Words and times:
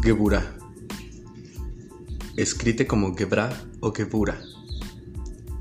Gebura. 0.00 0.56
Escrite 2.36 2.86
como 2.86 3.16
Gebra 3.16 3.64
o 3.80 3.92
Gebura. 3.92 4.40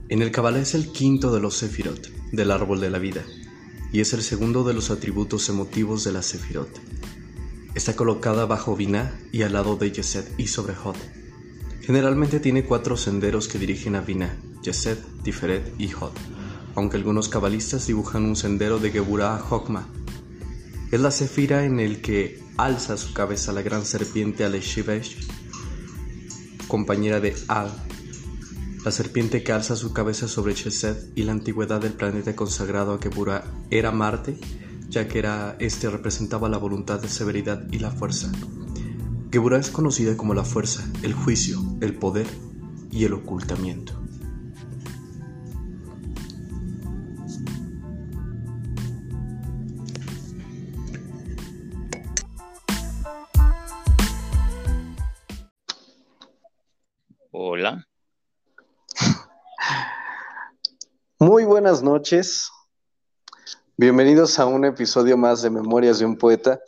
En 0.10 0.21
el 0.21 0.31
Kabbalah 0.31 0.60
es 0.60 0.75
el 0.75 0.91
quinto 0.91 1.33
de 1.33 1.39
los 1.39 1.57
Sefirot, 1.57 2.12
del 2.31 2.51
árbol 2.51 2.79
de 2.79 2.92
la 2.92 2.99
vida, 2.99 3.26
y 3.92 3.99
es 3.99 4.13
el 4.13 4.21
segundo 4.21 4.63
de 4.63 4.76
los 4.76 4.92
atributos 4.92 5.49
emotivos 5.49 6.03
de 6.03 6.12
la 6.12 6.21
Sefirot. 6.21 6.69
Está 7.73 7.96
colocada 7.96 8.46
bajo 8.46 8.76
Binah 8.76 9.19
y 9.31 9.42
al 9.42 9.53
lado 9.53 9.76
de 9.76 9.92
Yesed 9.92 10.26
y 10.38 10.47
sobre 10.47 10.76
Hod. 10.76 10.97
Generalmente 11.81 12.40
tiene 12.40 12.63
cuatro 12.63 12.96
senderos 12.96 13.47
que 13.47 13.58
dirigen 13.58 13.96
a 13.96 14.01
Binah, 14.01 14.38
Yesed, 14.62 14.99
Tiferet 15.24 15.74
y 15.79 15.92
Hod, 15.94 16.13
aunque 16.76 16.98
algunos 16.98 17.27
cabalistas 17.27 17.88
dibujan 17.88 18.23
un 18.23 18.35
sendero 18.35 18.77
de 18.77 18.91
Gebura 18.91 19.35
a 19.35 19.44
Hokmah. 19.44 19.88
Es 20.91 21.01
la 21.01 21.11
sefira 21.11 21.65
en 21.65 21.79
el 21.79 22.01
que 22.01 22.46
alza 22.57 22.97
su 22.97 23.13
cabeza 23.13 23.53
la 23.53 23.61
gran 23.61 23.85
serpiente 23.85 24.43
Aleshivesh, 24.43 25.27
compañera 26.67 27.20
de 27.20 27.35
Al, 27.47 27.71
la 28.83 28.91
serpiente 28.91 29.43
que 29.43 29.52
alza 29.52 29.75
su 29.75 29.93
cabeza 29.93 30.27
sobre 30.27 30.55
Chesed 30.55 31.09
y 31.16 31.23
la 31.23 31.33
antigüedad 31.33 31.81
del 31.81 31.93
planeta 31.93 32.35
consagrado 32.35 32.93
a 32.93 32.99
Gebura 32.99 33.43
era 33.70 33.91
Marte, 33.91 34.38
ya 34.89 35.07
que 35.07 35.20
era 35.20 35.55
este 35.59 35.89
representaba 35.89 36.49
la 36.49 36.57
voluntad 36.57 36.99
de 36.99 37.09
severidad 37.09 37.67
y 37.71 37.80
la 37.80 37.91
fuerza. 37.91 38.31
Gebura 39.31 39.58
es 39.58 39.69
conocida 39.69 40.17
como 40.17 40.33
la 40.33 40.44
fuerza, 40.44 40.89
el 41.03 41.13
juicio, 41.13 41.61
el 41.81 41.94
poder 41.94 42.27
y 42.91 43.03
el 43.03 43.13
ocultamiento. 43.13 44.06
Buenas 61.78 61.83
noches. 61.83 62.52
Bienvenidos 63.78 64.39
a 64.39 64.47
un 64.47 64.66
episodio 64.66 65.16
más 65.16 65.44
de 65.44 65.52
Memorias 65.52 66.00
de 66.00 66.06
un 66.06 66.17
Poeta. 66.17 66.59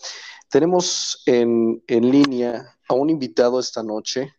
Tenemos 0.50 1.24
en, 1.26 1.84
en, 1.88 2.12
línea 2.12 2.78
a 2.88 2.94
un 2.94 3.10
invitado 3.10 3.60
esta 3.60 3.82
noche. 3.82 4.32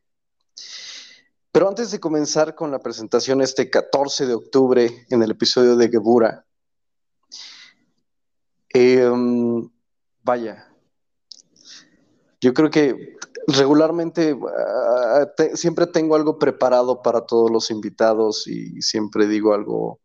Pero 1.50 1.68
antes 1.68 1.90
de 1.90 1.98
comenzar 1.98 2.54
con 2.54 2.70
la 2.70 2.78
presentación 2.78 3.40
este 3.42 3.68
14 3.68 4.26
de 4.26 4.34
octubre 4.34 5.06
en 5.10 5.22
el 5.24 5.32
episodio 5.32 5.74
de 5.74 5.88
Gebura, 5.88 6.46
eh, 8.72 9.10
vaya, 10.22 10.72
yo 12.40 12.54
creo 12.54 12.70
que 12.70 13.16
regularmente 13.48 14.38
te, 15.36 15.56
siempre 15.56 15.88
tengo 15.88 16.14
algo 16.14 16.38
preparado 16.38 17.02
para 17.02 17.22
todos 17.22 17.50
los 17.50 17.72
invitados 17.72 18.46
y 18.46 18.80
siempre 18.82 19.26
digo 19.26 19.52
algo, 19.52 19.98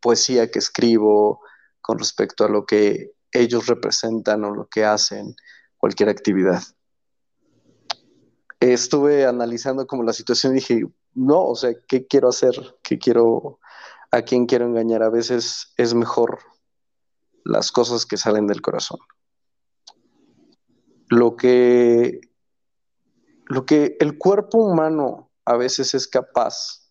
poesía 0.00 0.50
que 0.50 0.58
escribo 0.58 1.40
con 1.80 1.98
respecto 1.98 2.44
a 2.44 2.48
lo 2.48 2.66
que 2.66 3.12
ellos 3.32 3.66
representan 3.66 4.44
o 4.44 4.54
lo 4.54 4.68
que 4.68 4.84
hacen, 4.84 5.34
cualquier 5.76 6.08
actividad. 6.08 6.62
Estuve 8.60 9.26
analizando 9.26 9.86
como 9.86 10.02
la 10.02 10.12
situación 10.12 10.52
y 10.52 10.56
dije, 10.56 10.82
no, 11.14 11.46
o 11.46 11.54
sea, 11.54 11.72
¿qué 11.86 12.06
quiero 12.06 12.28
hacer? 12.28 12.54
¿Qué 12.82 12.98
quiero, 12.98 13.60
a 14.10 14.22
quién 14.22 14.46
quiero 14.46 14.66
engañar? 14.66 15.02
A 15.02 15.10
veces 15.10 15.72
es 15.76 15.94
mejor 15.94 16.40
las 17.44 17.70
cosas 17.70 18.06
que 18.06 18.16
salen 18.16 18.46
del 18.46 18.62
corazón. 18.62 18.98
Lo 21.08 21.36
que 21.36 22.20
lo 23.48 23.64
que 23.64 23.96
el 24.00 24.18
cuerpo 24.18 24.58
humano 24.58 25.30
a 25.44 25.56
veces 25.56 25.94
es 25.94 26.08
capaz 26.08 26.90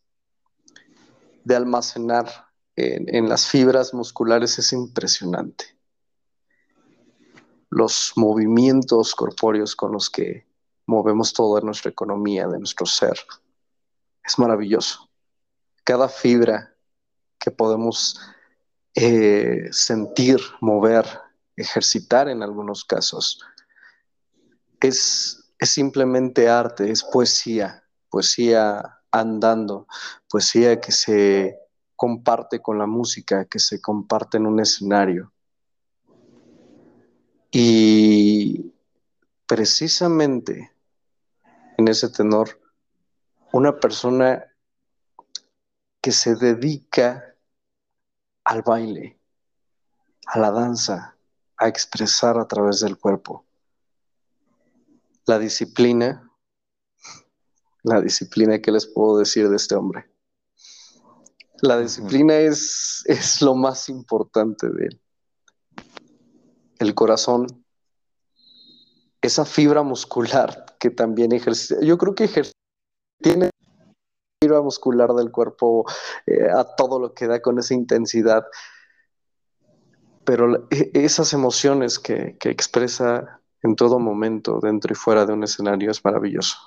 de 1.43 1.55
almacenar 1.55 2.44
en, 2.75 3.29
las 3.29 3.47
fibras 3.47 3.93
musculares 3.93 4.59
es 4.59 4.73
impresionante. 4.73 5.65
Los 7.69 8.13
movimientos 8.15 9.15
corpóreos 9.15 9.75
con 9.75 9.91
los 9.91 10.09
que 10.09 10.47
movemos 10.85 11.33
toda 11.33 11.61
nuestra 11.61 11.91
economía, 11.91 12.47
de 12.47 12.59
nuestro 12.59 12.85
ser, 12.85 13.17
es 14.23 14.39
maravilloso. 14.39 15.09
Cada 15.83 16.09
fibra 16.09 16.75
que 17.39 17.51
podemos 17.51 18.19
eh, 18.93 19.67
sentir, 19.71 20.39
mover, 20.61 21.05
ejercitar 21.55 22.29
en 22.29 22.43
algunos 22.43 22.85
casos, 22.85 23.41
es 24.81 25.45
es 25.59 25.69
simplemente 25.69 26.49
arte, 26.49 26.91
es 26.91 27.03
poesía, 27.03 27.83
poesía 28.09 28.99
andando, 29.11 29.87
poesía 30.29 30.79
que 30.81 30.91
se 30.91 31.57
comparte 31.95 32.61
con 32.61 32.77
la 32.77 32.85
música, 32.85 33.45
que 33.45 33.59
se 33.59 33.81
comparte 33.81 34.37
en 34.37 34.47
un 34.47 34.59
escenario. 34.59 35.31
Y 37.51 38.73
precisamente 39.45 40.71
en 41.77 41.87
ese 41.87 42.09
tenor, 42.09 42.61
una 43.51 43.79
persona 43.79 44.45
que 46.01 46.11
se 46.11 46.35
dedica 46.35 47.35
al 48.43 48.61
baile, 48.61 49.19
a 50.27 50.39
la 50.39 50.51
danza, 50.51 51.17
a 51.57 51.67
expresar 51.67 52.37
a 52.37 52.47
través 52.47 52.81
del 52.81 52.97
cuerpo 52.97 53.45
la 55.25 55.39
disciplina, 55.39 56.31
la 57.83 57.99
disciplina 57.99 58.59
que 58.59 58.71
les 58.71 58.85
puedo 58.85 59.17
decir 59.17 59.49
de 59.49 59.55
este 59.55 59.75
hombre. 59.75 60.05
La 61.61 61.79
disciplina 61.79 62.35
es, 62.37 63.03
es 63.05 63.41
lo 63.41 63.55
más 63.55 63.89
importante 63.89 64.69
de 64.69 64.85
él. 64.87 65.01
El 66.79 66.93
corazón, 66.93 67.47
esa 69.21 69.45
fibra 69.45 69.81
muscular 69.81 70.65
que 70.79 70.89
también 70.89 71.31
ejerce. 71.31 71.77
Yo 71.85 71.97
creo 71.97 72.13
que 72.13 72.25
ejerce, 72.25 72.51
tiene 73.21 73.49
fibra 74.41 74.61
muscular 74.61 75.13
del 75.13 75.31
cuerpo 75.31 75.85
eh, 76.25 76.49
a 76.49 76.63
todo 76.75 76.99
lo 76.99 77.13
que 77.13 77.27
da 77.27 77.41
con 77.41 77.57
esa 77.57 77.73
intensidad. 77.73 78.45
Pero 80.25 80.67
e, 80.69 80.91
esas 80.93 81.31
emociones 81.33 81.99
que, 81.99 82.37
que 82.37 82.49
expresa 82.49 83.41
en 83.63 83.75
todo 83.75 83.97
momento, 83.99 84.59
dentro 84.61 84.91
y 84.91 84.95
fuera 84.95 85.25
de 85.25 85.33
un 85.33 85.43
escenario, 85.43 85.89
es 85.89 86.03
maravilloso. 86.03 86.57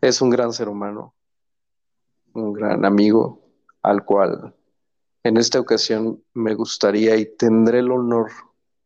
Es 0.00 0.22
un 0.22 0.30
gran 0.30 0.52
ser 0.52 0.68
humano, 0.68 1.14
un 2.34 2.52
gran 2.52 2.84
amigo 2.84 3.40
al 3.82 4.04
cual 4.04 4.54
en 5.22 5.36
esta 5.38 5.58
ocasión 5.58 6.22
me 6.34 6.54
gustaría 6.54 7.16
y 7.16 7.24
tendré 7.36 7.78
el 7.78 7.90
honor 7.90 8.30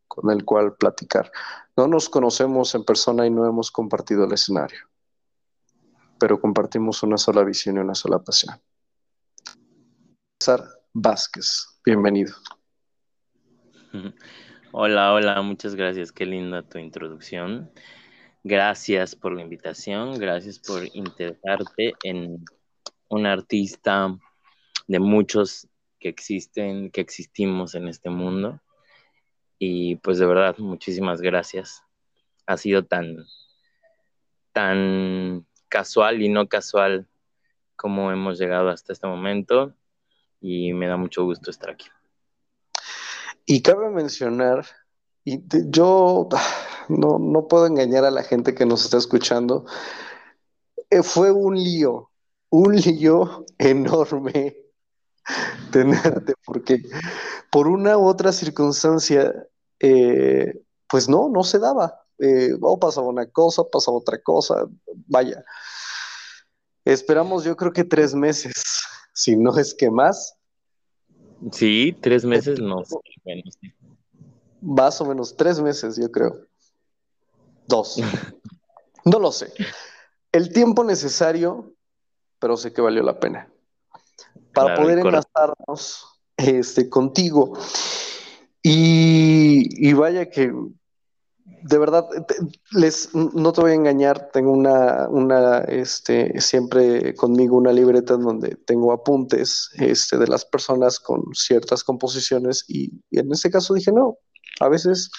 con 0.06 0.30
el 0.30 0.44
cual 0.44 0.76
platicar. 0.76 1.30
No 1.76 1.88
nos 1.88 2.08
conocemos 2.08 2.74
en 2.74 2.84
persona 2.84 3.26
y 3.26 3.30
no 3.30 3.46
hemos 3.46 3.70
compartido 3.70 4.24
el 4.24 4.32
escenario, 4.32 4.78
pero 6.18 6.40
compartimos 6.40 7.02
una 7.02 7.18
sola 7.18 7.42
visión 7.42 7.76
y 7.76 7.80
una 7.80 7.94
sola 7.94 8.18
pasión. 8.20 8.54
César 10.40 10.64
Vázquez, 10.92 11.80
bienvenido. 11.84 12.34
Hola, 14.70 15.14
hola, 15.14 15.40
muchas 15.40 15.74
gracias. 15.74 16.12
Qué 16.12 16.26
linda 16.26 16.62
tu 16.62 16.78
introducción. 16.78 17.70
Gracias 18.44 19.16
por 19.16 19.32
la 19.32 19.40
invitación, 19.40 20.18
gracias 20.18 20.58
por 20.58 20.84
interesarte 20.94 21.94
en 22.02 22.44
un 23.08 23.26
artista 23.26 24.16
de 24.86 24.98
muchos 25.00 25.68
que 25.98 26.08
existen, 26.08 26.90
que 26.90 27.00
existimos 27.00 27.74
en 27.74 27.88
este 27.88 28.10
mundo. 28.10 28.60
Y 29.58 29.96
pues 29.96 30.18
de 30.18 30.26
verdad, 30.26 30.56
muchísimas 30.58 31.20
gracias. 31.20 31.82
Ha 32.46 32.56
sido 32.56 32.84
tan, 32.84 33.16
tan 34.52 35.46
casual 35.68 36.22
y 36.22 36.28
no 36.28 36.48
casual 36.48 37.08
como 37.76 38.10
hemos 38.10 38.38
llegado 38.38 38.70
hasta 38.70 38.92
este 38.92 39.06
momento 39.06 39.74
y 40.40 40.72
me 40.72 40.86
da 40.86 40.96
mucho 40.96 41.24
gusto 41.24 41.50
estar 41.50 41.70
aquí. 41.70 41.86
Y 43.46 43.62
cabe 43.62 43.88
mencionar, 43.88 44.66
y 45.24 45.40
yo 45.70 46.28
no, 46.88 47.18
no, 47.18 47.48
puedo 47.48 47.66
engañar 47.66 48.04
a 48.04 48.10
la 48.10 48.22
gente 48.22 48.54
que 48.54 48.66
nos 48.66 48.84
está 48.84 48.98
escuchando, 48.98 49.64
eh, 50.90 51.02
fue 51.02 51.32
un 51.32 51.56
lío, 51.56 52.07
un 52.50 52.76
lío 52.76 53.44
enorme 53.58 54.56
tenerte, 55.72 56.34
porque 56.44 56.82
por 57.50 57.68
una 57.68 57.98
u 57.98 58.06
otra 58.06 58.32
circunstancia, 58.32 59.34
eh, 59.80 60.60
pues 60.88 61.08
no, 61.08 61.28
no 61.28 61.42
se 61.44 61.58
daba. 61.58 62.02
Eh, 62.20 62.50
o 62.60 62.78
pasaba 62.80 63.06
una 63.06 63.26
cosa, 63.30 63.62
pasaba 63.70 63.98
otra 63.98 64.20
cosa, 64.20 64.66
vaya. 65.06 65.44
Esperamos 66.84 67.44
yo 67.44 67.56
creo 67.56 67.72
que 67.72 67.84
tres 67.84 68.14
meses, 68.14 68.54
si 69.12 69.36
no 69.36 69.56
es 69.56 69.74
que 69.74 69.90
más, 69.90 70.38
Sí, 71.52 71.96
tres 72.00 72.24
meses 72.24 72.60
no. 72.60 72.82
Más 74.60 75.00
o 75.00 75.04
menos 75.04 75.36
tres 75.36 75.60
meses, 75.60 75.96
yo 75.96 76.10
creo. 76.10 76.46
Dos. 77.66 78.00
No 79.04 79.20
lo 79.20 79.32
sé. 79.32 79.50
El 80.32 80.52
tiempo 80.52 80.84
necesario, 80.84 81.72
pero 82.38 82.56
sé 82.56 82.72
que 82.72 82.80
valió 82.80 83.02
la 83.02 83.18
pena. 83.18 83.48
Para 84.54 84.76
poder 84.76 84.98
enlazarnos 84.98 86.06
este, 86.36 86.88
contigo. 86.88 87.56
Y, 88.62 89.88
y 89.88 89.92
vaya 89.92 90.30
que 90.30 90.52
de 91.62 91.78
verdad, 91.78 92.06
les, 92.72 93.14
no 93.14 93.52
te 93.52 93.60
voy 93.60 93.72
a 93.72 93.74
engañar, 93.74 94.30
tengo 94.32 94.52
una, 94.52 95.08
una, 95.08 95.58
este, 95.60 96.40
siempre 96.40 97.14
conmigo 97.14 97.56
una 97.56 97.72
libreta 97.72 98.14
en 98.14 98.22
donde 98.22 98.56
tengo 98.66 98.92
apuntes, 98.92 99.70
este, 99.74 100.18
de 100.18 100.26
las 100.26 100.44
personas 100.44 101.00
con 101.00 101.22
ciertas 101.34 101.84
composiciones 101.84 102.64
y, 102.68 103.02
en 103.10 103.32
este 103.32 103.50
caso 103.50 103.74
dije, 103.74 103.92
no, 103.92 104.18
a 104.60 104.68
veces, 104.68 105.10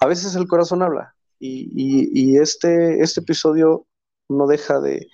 a 0.00 0.06
veces 0.06 0.34
el 0.34 0.48
corazón 0.48 0.82
habla 0.82 1.14
y, 1.38 1.68
y, 2.12 2.36
este, 2.38 3.02
este 3.02 3.20
episodio 3.20 3.86
no 4.28 4.46
deja 4.46 4.80
de, 4.80 5.08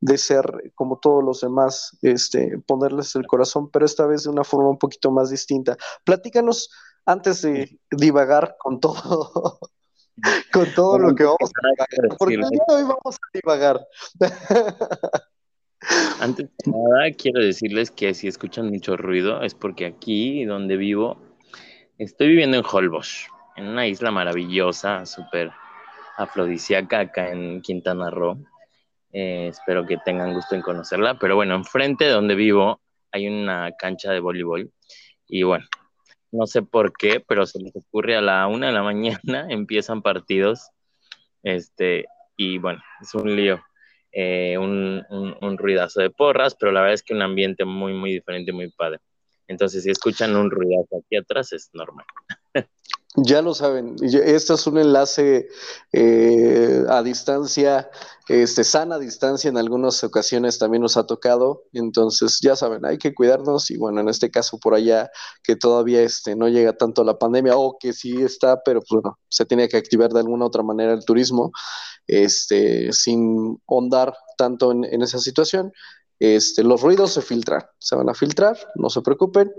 de 0.00 0.18
ser 0.18 0.72
como 0.74 0.98
todos 0.98 1.22
los 1.22 1.40
demás, 1.42 1.96
este, 2.02 2.58
ponerles 2.66 3.14
el 3.16 3.26
corazón, 3.26 3.70
pero 3.70 3.84
esta 3.84 4.06
vez 4.06 4.24
de 4.24 4.30
una 4.30 4.44
forma 4.44 4.70
un 4.70 4.78
poquito 4.78 5.10
más 5.10 5.30
distinta. 5.30 5.76
Platícanos 6.04 6.70
antes 7.06 7.42
de 7.42 7.78
divagar 7.90 8.56
con 8.58 8.80
todo, 8.80 9.58
con 10.52 10.74
todo 10.74 10.98
lo 10.98 11.14
que 11.14 11.24
vamos 11.24 11.50
a 11.54 11.68
divagar. 11.68 12.18
Porque 12.18 12.36
hoy 12.68 12.82
vamos 12.82 13.16
a 13.16 13.30
divagar. 13.32 13.86
Antes 16.20 16.50
de 16.58 16.72
nada, 16.72 17.10
quiero 17.16 17.40
decirles 17.40 17.90
que 17.90 18.12
si 18.12 18.28
escuchan 18.28 18.68
mucho 18.68 18.98
ruido 18.98 19.42
es 19.42 19.54
porque 19.54 19.86
aquí 19.86 20.44
donde 20.44 20.76
vivo, 20.76 21.16
estoy 21.96 22.28
viviendo 22.28 22.58
en 22.58 22.64
Holbox, 22.70 23.28
en 23.56 23.66
una 23.66 23.86
isla 23.86 24.10
maravillosa, 24.10 25.06
súper 25.06 25.50
afrodisíaca 26.18 27.00
acá 27.00 27.30
en 27.30 27.62
Quintana 27.62 28.10
Roo. 28.10 28.44
Eh, 29.12 29.48
espero 29.48 29.86
que 29.86 29.98
tengan 29.98 30.34
gusto 30.34 30.54
en 30.54 30.62
conocerla. 30.62 31.18
Pero 31.18 31.36
bueno, 31.36 31.54
enfrente 31.54 32.04
de 32.04 32.12
donde 32.12 32.34
vivo 32.34 32.80
hay 33.12 33.28
una 33.28 33.72
cancha 33.72 34.12
de 34.12 34.20
voleibol. 34.20 34.70
Y 35.26 35.42
bueno, 35.42 35.66
no 36.32 36.46
sé 36.46 36.62
por 36.62 36.92
qué, 36.92 37.20
pero 37.26 37.46
se 37.46 37.60
les 37.60 37.74
ocurre 37.74 38.16
a 38.16 38.20
la 38.20 38.46
una 38.46 38.68
de 38.68 38.72
la 38.72 38.82
mañana, 38.82 39.46
empiezan 39.48 40.02
partidos, 40.02 40.70
este, 41.42 42.06
y 42.36 42.58
bueno, 42.58 42.82
es 43.00 43.14
un 43.14 43.34
lío, 43.34 43.60
eh, 44.12 44.58
un, 44.58 45.04
un, 45.10 45.58
ruidazo 45.58 46.00
de 46.00 46.10
porras, 46.10 46.56
pero 46.58 46.72
la 46.72 46.80
verdad 46.80 46.94
es 46.94 47.02
que 47.02 47.14
un 47.14 47.22
ambiente 47.22 47.64
muy, 47.64 47.92
muy 47.92 48.12
diferente, 48.12 48.52
muy 48.52 48.70
padre. 48.70 48.98
Entonces, 49.46 49.82
si 49.82 49.90
escuchan 49.90 50.36
un 50.36 50.50
ruidazo 50.50 50.98
aquí 50.98 51.16
atrás, 51.16 51.52
es 51.52 51.70
normal. 51.72 52.06
Ya 53.16 53.42
lo 53.42 53.54
saben, 53.54 53.96
este 54.00 54.54
es 54.54 54.66
un 54.68 54.78
enlace 54.78 55.48
eh, 55.92 56.84
a 56.88 57.02
distancia, 57.02 57.90
este, 58.28 58.62
sana 58.62 59.00
distancia 59.00 59.48
en 59.48 59.58
algunas 59.58 60.04
ocasiones 60.04 60.60
también 60.60 60.80
nos 60.80 60.96
ha 60.96 61.06
tocado, 61.06 61.64
entonces 61.72 62.38
ya 62.40 62.54
saben, 62.54 62.86
hay 62.86 62.98
que 62.98 63.12
cuidarnos 63.12 63.72
y 63.72 63.78
bueno, 63.78 64.00
en 64.00 64.08
este 64.08 64.30
caso 64.30 64.60
por 64.60 64.74
allá 64.74 65.10
que 65.42 65.56
todavía 65.56 66.02
este, 66.02 66.36
no 66.36 66.48
llega 66.48 66.76
tanto 66.76 67.02
la 67.02 67.18
pandemia 67.18 67.56
o 67.56 67.78
que 67.80 67.92
sí 67.92 68.22
está, 68.22 68.62
pero 68.62 68.78
pues 68.80 69.02
bueno, 69.02 69.18
se 69.28 69.44
tiene 69.44 69.68
que 69.68 69.76
activar 69.76 70.12
de 70.12 70.20
alguna 70.20 70.46
otra 70.46 70.62
manera 70.62 70.92
el 70.92 71.04
turismo, 71.04 71.50
este, 72.06 72.92
sin 72.92 73.60
hondar 73.66 74.14
tanto 74.36 74.70
en, 74.70 74.84
en 74.84 75.02
esa 75.02 75.18
situación, 75.18 75.72
este, 76.20 76.62
los 76.62 76.80
ruidos 76.80 77.14
se 77.14 77.22
filtran, 77.22 77.64
se 77.80 77.96
van 77.96 78.08
a 78.08 78.14
filtrar, 78.14 78.56
no 78.76 78.88
se 78.88 79.02
preocupen, 79.02 79.52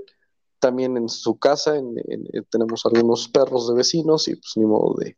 también 0.62 0.96
en 0.96 1.10
su 1.10 1.38
casa 1.38 1.75
eh, 1.75 2.42
tenemos 2.50 2.86
algunos 2.86 3.28
perros 3.28 3.68
de 3.68 3.75
vecinos 3.75 4.30
y 4.30 4.36
pues 4.36 4.54
ni 4.56 4.66
modo 4.66 4.96
de, 5.00 5.18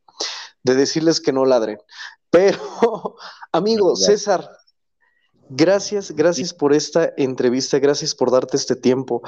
decirles 0.64 1.22
que 1.22 1.34
no 1.34 1.46
ladren. 1.46 1.78
Pero, 2.32 2.58
amigo 3.52 3.96
César, 3.96 4.50
gracias, 5.50 6.12
gracias 6.12 6.54
por 6.54 6.74
esta 6.74 7.14
entrevista, 7.18 7.78
gracias 7.78 8.16
por 8.16 8.32
darte 8.32 8.58
este 8.58 8.76
tiempo. 8.76 9.22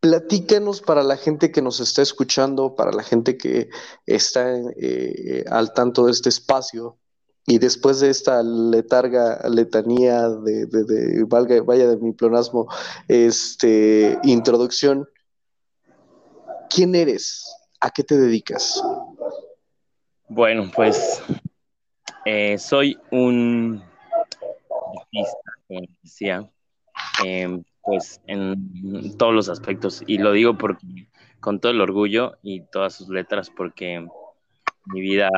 Platícanos 0.00 0.82
para 0.82 1.02
la 1.02 1.16
gente 1.16 1.50
que 1.50 1.62
nos 1.62 1.80
está 1.80 2.02
escuchando, 2.02 2.74
para 2.74 2.92
la 2.92 3.02
gente 3.02 3.38
que 3.38 3.70
está 4.04 4.54
eh, 4.76 5.44
al 5.48 5.72
tanto 5.72 6.04
de 6.04 6.12
este 6.12 6.28
espacio, 6.28 6.98
y 7.46 7.58
después 7.58 8.00
de 8.00 8.10
esta 8.10 8.42
letarga, 8.42 9.40
letanía 9.48 10.28
de, 10.28 10.66
de, 10.66 11.24
valga, 11.24 11.62
vaya 11.62 11.86
de 11.86 11.96
mi 11.96 12.12
plonasmo, 12.12 12.66
este, 13.06 14.18
introducción, 14.24 15.08
¿quién 16.68 16.96
eres? 16.96 17.48
¿A 17.80 17.90
qué 17.90 18.02
te 18.02 18.16
dedicas? 18.16 18.82
Bueno, 20.28 20.68
pues 20.74 21.22
eh, 22.24 22.58
soy 22.58 22.98
un 23.12 23.80
artista, 24.98 25.50
como 25.68 25.80
decía, 26.02 26.50
em, 27.24 27.62
pues 27.82 28.20
en 28.26 29.16
todos 29.16 29.32
los 29.32 29.48
aspectos, 29.48 30.02
y 30.04 30.18
lo 30.18 30.32
digo 30.32 30.58
porque 30.58 31.08
con 31.38 31.60
todo 31.60 31.70
el 31.70 31.80
orgullo 31.80 32.38
y 32.42 32.62
todas 32.62 32.94
sus 32.94 33.08
letras, 33.08 33.50
porque 33.56 34.04
mi 34.86 35.00
vida 35.00 35.30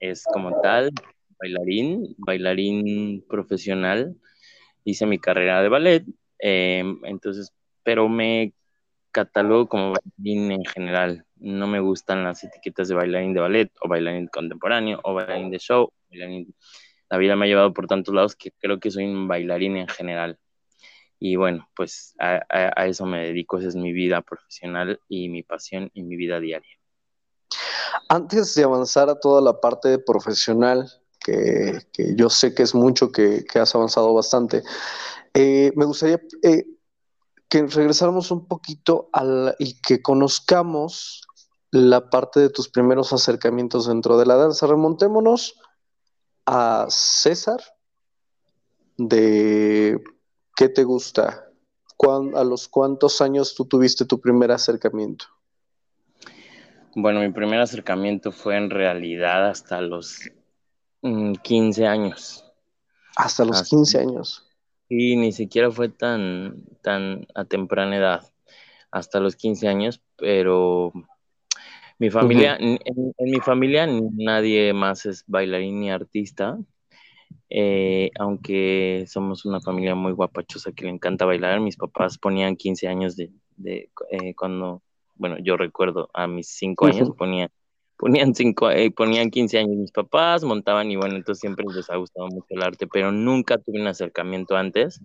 es 0.00 0.24
como 0.24 0.60
tal, 0.60 0.90
bailarín, 1.38 2.14
bailarín 2.18 3.24
profesional. 3.28 4.16
Hice 4.84 5.06
mi 5.06 5.18
carrera 5.18 5.62
de 5.62 5.68
ballet, 5.68 6.04
em, 6.38 7.00
entonces, 7.04 7.52
pero 7.82 8.08
me 8.08 8.52
catalogo 9.10 9.68
como 9.68 9.92
bailarín 9.94 10.52
en 10.52 10.64
general. 10.64 11.26
No 11.36 11.66
me 11.66 11.80
gustan 11.80 12.24
las 12.24 12.44
etiquetas 12.44 12.88
de 12.88 12.94
bailarín 12.94 13.34
de 13.34 13.40
ballet 13.40 13.72
o 13.82 13.88
bailarín 13.88 14.28
contemporáneo 14.28 15.00
o 15.04 15.14
bailarín 15.14 15.50
de 15.50 15.58
show. 15.58 15.92
La 17.08 17.18
vida 17.18 17.36
me 17.36 17.46
ha 17.46 17.48
llevado 17.48 17.72
por 17.72 17.86
tantos 17.86 18.14
lados 18.14 18.36
que 18.36 18.52
creo 18.52 18.80
que 18.80 18.90
soy 18.90 19.04
un 19.04 19.28
bailarín 19.28 19.76
en 19.76 19.88
general. 19.88 20.38
Y 21.18 21.36
bueno, 21.36 21.68
pues 21.74 22.14
a, 22.18 22.42
a 22.50 22.86
eso 22.86 23.06
me 23.06 23.24
dedico, 23.24 23.58
esa 23.58 23.68
es 23.68 23.76
mi 23.76 23.92
vida 23.92 24.20
profesional 24.22 25.00
y 25.08 25.28
mi 25.30 25.42
pasión 25.42 25.90
y 25.94 26.02
mi 26.02 26.16
vida 26.16 26.40
diaria. 26.40 26.76
Antes 28.08 28.54
de 28.54 28.64
avanzar 28.64 29.08
a 29.08 29.18
toda 29.18 29.40
la 29.40 29.60
parte 29.60 29.98
profesional, 29.98 30.86
que, 31.26 32.14
yo 32.14 32.30
sé 32.30 32.54
que 32.54 32.62
es 32.62 32.74
mucho, 32.74 33.10
que, 33.10 33.44
has 33.54 33.74
avanzado 33.74 34.14
bastante. 34.14 34.62
Eh, 35.34 35.72
me 35.74 35.84
gustaría 35.84 36.20
eh, 36.42 36.66
que 37.48 37.66
regresáramos 37.66 38.30
un 38.30 38.46
poquito 38.46 39.08
al, 39.12 39.56
y 39.58 39.80
que 39.80 40.02
conozcamos 40.02 41.22
la 41.70 42.10
parte 42.10 42.40
de 42.40 42.50
tus 42.50 42.68
primeros 42.68 43.12
acercamientos 43.12 43.86
dentro 43.86 44.18
de 44.18 44.26
la 44.26 44.36
danza. 44.36 44.66
Remontémonos 44.66 45.60
a 46.46 46.86
César, 46.88 47.60
de 48.96 50.00
qué 50.54 50.68
te 50.68 50.84
gusta, 50.84 51.50
a 52.34 52.44
los 52.44 52.68
cuántos 52.68 53.20
años 53.20 53.54
tú 53.54 53.64
tuviste 53.64 54.04
tu 54.04 54.20
primer 54.20 54.52
acercamiento. 54.52 55.26
Bueno, 56.94 57.20
mi 57.20 57.30
primer 57.30 57.60
acercamiento 57.60 58.32
fue 58.32 58.56
en 58.56 58.70
realidad 58.70 59.48
hasta 59.48 59.82
los 59.82 60.30
15 61.42 61.82
mm, 61.82 61.86
años. 61.86 62.44
Hasta 63.16 63.44
los 63.44 63.68
15 63.68 63.98
años. 64.00 64.46
Y 64.88 65.16
ni 65.16 65.32
siquiera 65.32 65.70
fue 65.70 65.88
tan, 65.88 66.64
tan 66.82 67.26
a 67.34 67.44
temprana 67.44 67.96
edad, 67.96 68.32
hasta 68.90 69.18
los 69.20 69.34
15 69.34 69.68
años, 69.68 70.00
pero 70.16 70.92
mi 71.98 72.10
familia, 72.10 72.56
en, 72.60 72.78
mi 73.18 73.40
familia 73.40 73.86
nadie 73.86 74.72
más 74.72 75.06
es 75.06 75.24
bailarín 75.26 75.80
ni 75.80 75.90
artista, 75.90 76.58
eh, 77.48 78.10
aunque 78.18 79.06
somos 79.08 79.44
una 79.44 79.60
familia 79.60 79.94
muy 79.94 80.12
guapachosa 80.12 80.72
que 80.72 80.84
le 80.84 80.90
encanta 80.90 81.24
bailar. 81.24 81.60
Mis 81.60 81.76
papás 81.76 82.18
ponían 82.18 82.56
15 82.56 82.88
años 82.88 83.16
de, 83.16 83.32
de 83.56 83.90
eh, 84.10 84.34
cuando, 84.34 84.82
bueno, 85.14 85.36
yo 85.38 85.56
recuerdo 85.56 86.10
a 86.12 86.26
mis 86.26 86.48
5 86.48 86.86
años 86.86 87.10
ponían 87.16 87.50
ponían 87.96 88.34
cinco, 88.34 88.70
eh, 88.70 88.90
ponían 88.90 89.30
15 89.30 89.58
años 89.58 89.76
mis 89.76 89.92
papás, 89.92 90.44
montaban 90.44 90.90
y 90.90 90.96
bueno, 90.96 91.16
entonces 91.16 91.40
siempre 91.40 91.64
les 91.74 91.88
ha 91.90 91.96
gustado 91.96 92.28
mucho 92.28 92.46
el 92.50 92.62
arte, 92.62 92.86
pero 92.86 93.12
nunca 93.12 93.58
tuve 93.58 93.80
un 93.80 93.86
acercamiento 93.86 94.56
antes. 94.56 95.00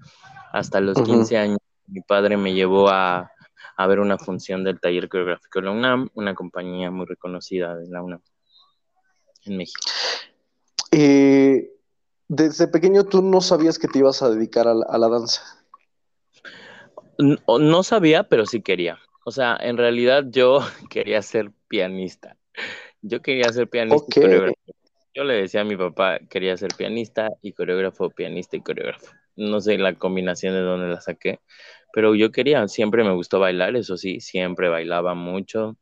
Hasta 0.51 0.81
los 0.81 1.01
15 1.01 1.37
años 1.37 1.59
mi 1.87 2.01
padre 2.01 2.37
me 2.37 2.53
llevó 2.53 2.89
a, 2.89 3.31
a, 3.77 3.87
ver 3.87 3.99
una 3.99 4.17
función 4.17 4.63
del 4.63 4.79
taller 4.79 5.09
coreográfico 5.09 5.59
de 5.59 5.65
la 5.65 5.71
UNAM, 5.71 6.09
una 6.13 6.35
compañía 6.35 6.91
muy 6.91 7.05
reconocida 7.05 7.75
de 7.75 7.87
la 7.89 8.01
UNAM 8.01 8.21
en 9.45 9.57
México. 9.57 9.81
Eh, 10.91 11.71
desde 12.27 12.67
pequeño 12.67 13.05
tú 13.05 13.21
no 13.21 13.41
sabías 13.41 13.79
que 13.79 13.87
te 13.87 13.99
ibas 13.99 14.21
a 14.21 14.29
dedicar 14.29 14.67
a 14.67 14.73
la, 14.73 15.09
danza. 15.09 15.41
No, 17.17 17.59
no 17.59 17.83
sabía, 17.83 18.23
pero 18.23 18.45
sí 18.45 18.61
quería. 18.61 18.99
O 19.25 19.31
sea, 19.31 19.57
en 19.59 19.77
realidad 19.77 20.25
yo 20.29 20.59
quería 20.89 21.21
ser 21.21 21.51
pianista. 21.67 22.37
Yo 23.01 23.21
quería 23.21 23.51
ser 23.51 23.67
pianista 23.67 24.05
y 24.07 24.21
coreógrafo. 24.21 24.55
Yo 25.13 25.23
le 25.25 25.33
decía 25.33 25.61
a 25.61 25.65
mi 25.65 25.75
papá, 25.75 26.19
quería 26.29 26.55
ser 26.55 26.69
pianista 26.77 27.29
y 27.41 27.51
coreógrafo, 27.51 28.09
pianista 28.09 28.55
y 28.55 28.61
coreógrafo. 28.61 29.11
No 29.35 29.59
sé 29.59 29.77
la 29.77 29.95
combinación 29.95 30.53
de 30.53 30.61
dónde 30.61 30.87
la 30.87 31.01
saqué, 31.01 31.39
pero 31.93 32.15
yo 32.15 32.31
quería, 32.31 32.67
siempre 32.67 33.03
me 33.03 33.13
gustó 33.13 33.39
bailar, 33.39 33.75
eso 33.75 33.97
sí, 33.97 34.21
siempre 34.21 34.69
bailaba 34.69 35.13
mucho. 35.13 35.77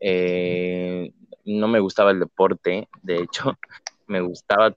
Eh, 0.00 1.12
no 1.44 1.68
me 1.68 1.80
gustaba 1.80 2.10
el 2.10 2.20
deporte, 2.20 2.88
de 3.02 3.16
hecho, 3.16 3.58
me 4.06 4.20
gustaba 4.20 4.76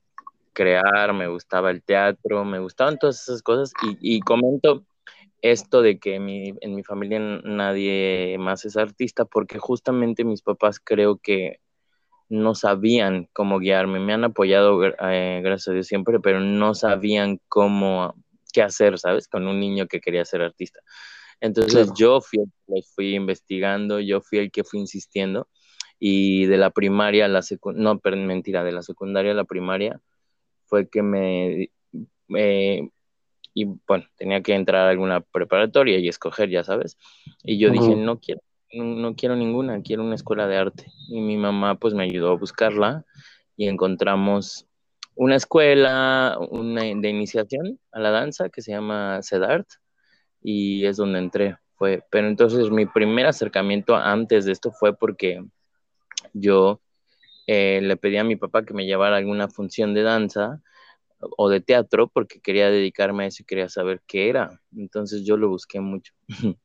crear, 0.54 1.14
me 1.14 1.28
gustaba 1.28 1.72
el 1.72 1.84
teatro, 1.84 2.46
me 2.46 2.60
gustaban 2.60 2.98
todas 2.98 3.22
esas 3.22 3.42
cosas 3.42 3.72
y, 3.82 4.20
comento 4.22 4.86
esto 5.42 5.82
de 5.82 6.00
que 6.00 6.16
en 6.16 6.76
mi 6.76 6.84
familia 6.84 7.20
nadie 7.20 8.38
más 8.40 8.66
es 8.66 8.78
artista 8.78 9.26
porque 9.26 9.60
justamente 9.60 10.24
mis 10.24 10.42
papás 10.42 10.80
creo 10.80 11.18
que 11.18 11.60
no 12.30 12.54
sabían 12.54 13.28
cómo 13.34 13.60
guiarme, 13.60 14.00
me 14.00 14.14
han 14.14 14.24
apoyado, 14.24 14.84
eh, 14.86 15.42
gracias 15.44 15.68
a 15.70 15.74
Dios 15.74 15.88
siempre, 15.88 16.20
pero 16.20 16.40
no 16.40 16.76
sabían 16.76 17.42
cómo, 17.48 18.14
qué 18.54 18.62
hacer, 18.62 19.00
¿sabes? 19.00 19.28
Con 19.28 19.48
un 19.48 19.60
niño 19.60 19.88
que 19.88 20.00
quería 20.00 20.24
ser 20.26 20.44
artista. 20.44 20.80
Entonces 21.42 21.92
yo 21.98 22.22
fui 22.22 22.40
que 22.68 22.82
fui 22.94 23.16
investigando, 23.16 24.00
yo 24.00 24.22
fui 24.22 24.40
el 24.40 24.52
que 24.52 24.64
fui 24.64 24.80
insistiendo 24.80 25.48
y 25.98 26.46
de 26.46 26.58
la 26.58 26.70
primaria 26.70 27.26
a 27.26 27.30
la 27.30 27.42
secundaria, 27.42 27.84
no, 27.84 28.00
mentira, 28.26 28.64
de 28.64 28.74
la 28.74 28.84
secundaria 28.84 29.32
a 29.32 29.36
la 29.36 29.46
primaria 29.46 30.00
fue 30.66 30.88
que 30.88 31.02
me, 31.02 31.72
y 33.54 33.66
bueno, 33.88 34.06
tenía 34.18 34.42
que 34.42 34.54
entrar 34.54 34.88
a 34.88 34.90
alguna 34.90 35.22
preparatoria 35.22 35.98
y 35.98 36.08
escoger, 36.08 36.50
ya 36.50 36.64
sabes, 36.64 36.98
y 37.44 37.58
yo 37.58 37.70
dije, 37.70 37.96
no 37.96 38.20
quiero, 38.20 38.42
no, 38.72 39.16
quiero 39.16 39.36
ninguna, 39.36 39.82
quiero 39.82 40.04
una 40.04 40.16
escuela 40.16 40.48
de 40.48 40.58
arte. 40.58 40.86
Y 41.08 41.22
mi 41.22 41.38
mamá 41.38 41.76
pues 41.76 41.94
me 41.94 42.04
ayudó 42.04 42.32
a 42.32 42.38
buscarla 42.38 43.06
y 43.58 43.68
encontramos 43.68 44.68
una 45.16 45.36
escuela 45.36 46.38
una, 46.52 46.82
de 46.84 47.10
iniciación 47.10 47.80
a 47.92 48.00
la 48.00 48.12
danza 48.12 48.50
que 48.50 48.62
se 48.62 48.72
llama 48.72 49.20
CEDART 49.22 49.68
y 50.42 50.86
es 50.86 50.98
donde 50.98 51.20
entré. 51.20 51.58
Fue, 51.76 52.04
pero 52.12 52.28
entonces 52.28 52.70
mi 52.70 52.86
primer 52.86 53.26
acercamiento 53.26 53.96
antes 53.96 54.46
de 54.46 54.52
esto 54.52 54.72
fue 54.72 54.96
porque 54.96 55.44
yo 56.34 56.82
eh, 57.48 57.80
le 57.82 57.96
pedí 57.98 58.18
a 58.18 58.24
mi 58.24 58.36
papá 58.36 58.64
que 58.64 58.74
me 58.74 58.86
llevara 58.86 59.18
alguna 59.18 59.48
función 59.48 59.94
de 59.94 60.04
danza 60.04 60.62
o 61.38 61.50
de 61.50 61.62
teatro 61.62 62.08
porque 62.08 62.42
quería 62.42 62.70
dedicarme 62.70 63.24
a 63.24 63.28
eso 63.28 63.44
y 63.44 63.46
quería 63.46 63.70
saber 63.70 64.02
qué 64.08 64.30
era. 64.30 64.62
Entonces 64.76 65.24
yo 65.24 65.38
lo 65.38 65.50
busqué 65.50 65.80
mucho. 65.80 66.14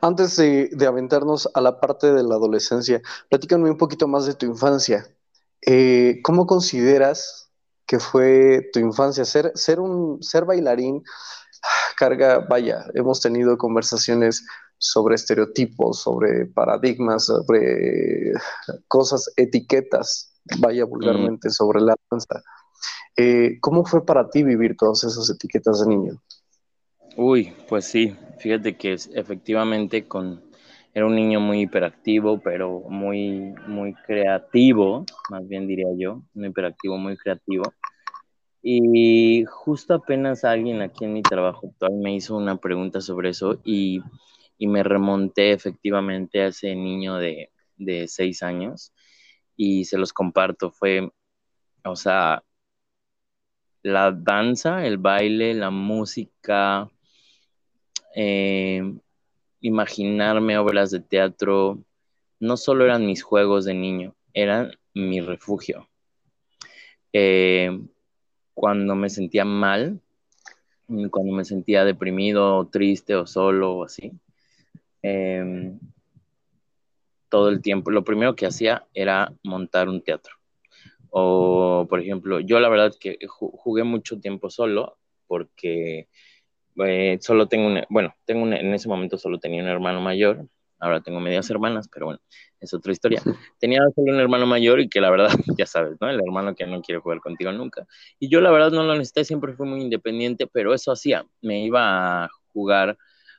Antes 0.00 0.36
de, 0.36 0.86
aventarnos 0.86 1.48
a 1.54 1.60
la 1.60 1.80
parte 1.80 2.12
de 2.12 2.22
la 2.22 2.36
adolescencia, 2.36 3.00
platícame 3.28 3.70
un 3.70 3.78
poquito 3.78 4.06
más 4.06 4.26
de 4.26 4.34
tu 4.34 4.46
infancia. 4.46 5.06
Eh, 5.62 6.20
¿Cómo 6.22 6.46
consideras 6.46 7.50
que 7.86 7.98
fue 7.98 8.68
tu 8.72 8.78
infancia? 8.78 9.24
Ser, 9.24 9.52
ser, 9.54 9.80
un, 9.80 10.22
ser 10.22 10.44
bailarín 10.44 11.02
carga, 11.96 12.46
vaya, 12.48 12.84
hemos 12.94 13.20
tenido 13.20 13.56
conversaciones 13.56 14.46
sobre 14.78 15.14
estereotipos, 15.14 16.00
sobre 16.02 16.46
paradigmas, 16.46 17.26
sobre 17.26 18.32
cosas, 18.88 19.32
etiquetas, 19.36 20.34
vaya 20.58 20.84
vulgarmente, 20.84 21.50
sobre 21.50 21.80
la 21.80 21.94
danza. 22.10 22.42
Eh, 23.16 23.58
¿Cómo 23.60 23.84
fue 23.84 24.04
para 24.04 24.28
ti 24.28 24.42
vivir 24.42 24.76
todas 24.76 25.04
esas 25.04 25.30
etiquetas 25.30 25.80
de 25.80 25.88
niño? 25.88 26.22
Uy, 27.16 27.52
pues 27.68 27.86
sí, 27.86 28.14
fíjate 28.38 28.76
que 28.76 28.92
efectivamente 28.92 30.06
con, 30.06 30.42
era 30.92 31.06
un 31.06 31.14
niño 31.14 31.40
muy 31.40 31.62
hiperactivo, 31.62 32.40
pero 32.40 32.80
muy, 32.88 33.54
muy 33.66 33.94
creativo, 34.06 35.04
más 35.30 35.46
bien 35.48 35.66
diría 35.66 35.88
yo, 35.96 36.22
muy 36.34 36.48
hiperactivo, 36.48 36.98
muy 36.98 37.16
creativo. 37.16 37.64
Y 38.62 39.44
justo 39.44 39.94
apenas 39.94 40.44
alguien 40.44 40.82
aquí 40.82 41.04
en 41.04 41.12
mi 41.12 41.22
trabajo 41.22 41.68
actual 41.68 41.92
me 41.94 42.14
hizo 42.14 42.36
una 42.36 42.56
pregunta 42.56 43.00
sobre 43.00 43.30
eso 43.30 43.60
y 43.64 44.02
y 44.58 44.66
me 44.66 44.82
remonté 44.82 45.52
efectivamente 45.52 46.40
a 46.42 46.46
ese 46.48 46.74
niño 46.74 47.16
de, 47.16 47.50
de 47.76 48.08
seis 48.08 48.42
años 48.42 48.92
y 49.56 49.84
se 49.84 49.98
los 49.98 50.12
comparto. 50.12 50.70
Fue, 50.70 51.10
o 51.84 51.96
sea, 51.96 52.42
la 53.86 54.12
danza, 54.12 54.86
el 54.86 54.98
baile, 54.98 55.54
la 55.54 55.70
música, 55.70 56.90
eh, 58.14 58.82
imaginarme 59.60 60.58
obras 60.58 60.90
de 60.90 61.00
teatro, 61.00 61.82
no 62.40 62.56
solo 62.56 62.84
eran 62.84 63.06
mis 63.06 63.22
juegos 63.22 63.64
de 63.64 63.74
niño, 63.74 64.14
eran 64.34 64.72
mi 64.94 65.20
refugio. 65.20 65.88
Eh, 67.12 67.70
cuando 68.54 68.94
me 68.94 69.10
sentía 69.10 69.44
mal, 69.44 70.00
cuando 70.86 71.32
me 71.32 71.44
sentía 71.44 71.84
deprimido, 71.84 72.66
triste 72.68 73.14
o 73.14 73.26
solo 73.26 73.72
o 73.76 73.84
así, 73.84 74.12
Em, 75.08 75.78
todo 77.28 77.48
el 77.48 77.62
tiempo. 77.62 77.92
Lo 77.92 78.02
primero 78.02 78.34
que 78.34 78.46
hacía 78.46 78.86
era 78.92 79.32
montar 79.44 79.88
un 79.88 80.02
teatro. 80.02 80.35
O, 81.10 81.86
por 81.88 82.00
ejemplo, 82.00 82.40
yo 82.40 82.60
la 82.60 82.68
verdad 82.68 82.92
que 82.98 83.18
jugué 83.28 83.84
mucho 83.84 84.18
tiempo 84.20 84.50
solo 84.50 84.98
porque 85.26 86.08
eh, 86.84 87.18
solo 87.20 87.48
tengo 87.48 87.66
un, 87.66 87.82
bueno, 87.88 88.14
tengo 88.24 88.46
en 88.46 88.74
ese 88.74 88.88
momento 88.88 89.18
solo 89.18 89.38
tenía 89.38 89.62
un 89.62 89.68
hermano 89.68 90.00
mayor, 90.00 90.46
ahora 90.78 91.00
tengo 91.00 91.20
medias 91.20 91.48
hermanas, 91.50 91.88
pero 91.92 92.06
bueno, 92.06 92.20
es 92.60 92.72
otra 92.74 92.92
historia. 92.92 93.22
Tenía 93.58 93.80
solo 93.94 94.12
un 94.12 94.20
hermano 94.20 94.46
mayor 94.46 94.80
y 94.80 94.88
que 94.88 95.00
la 95.00 95.10
verdad, 95.10 95.28
ya 95.58 95.66
sabes, 95.66 95.96
¿no? 96.00 96.08
El 96.08 96.20
hermano 96.20 96.54
que 96.54 96.66
no 96.66 96.82
quiere 96.82 97.00
jugar 97.00 97.20
contigo 97.20 97.52
nunca. 97.52 97.86
Y 98.18 98.28
yo 98.28 98.40
la 98.40 98.50
verdad 98.50 98.70
no 98.70 98.82
lo 98.82 98.94
necesité, 98.94 99.24
siempre 99.24 99.54
fui 99.54 99.66
muy 99.66 99.80
independiente, 99.80 100.46
pero 100.46 100.74
eso 100.74 100.92
hacía, 100.92 101.24
me 101.40 101.64
iba 101.64 102.24
a 102.24 102.30
jugar 102.52 102.96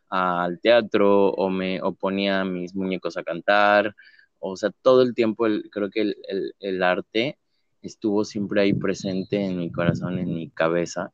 al 0.10 0.60
teatro 0.62 1.30
o 1.30 1.50
me 1.50 1.82
oponía 1.82 2.42
a 2.42 2.46
mis 2.46 2.74
muñecos 2.76 3.18
a 3.18 3.24
cantar. 3.24 3.96
O 4.40 4.56
sea, 4.56 4.72
todo 4.82 5.02
el 5.02 5.14
tiempo 5.14 5.46
creo 5.72 5.90
que 5.90 6.14
el, 6.60 6.84
arte 6.84 7.38
estuvo 7.88 8.24
siempre 8.24 8.62
ahí 8.62 8.74
presente 8.74 9.44
en 9.44 9.58
mi 9.58 9.72
corazón, 9.72 10.20
en 10.20 10.34
mi 10.34 10.50
cabeza, 10.50 11.12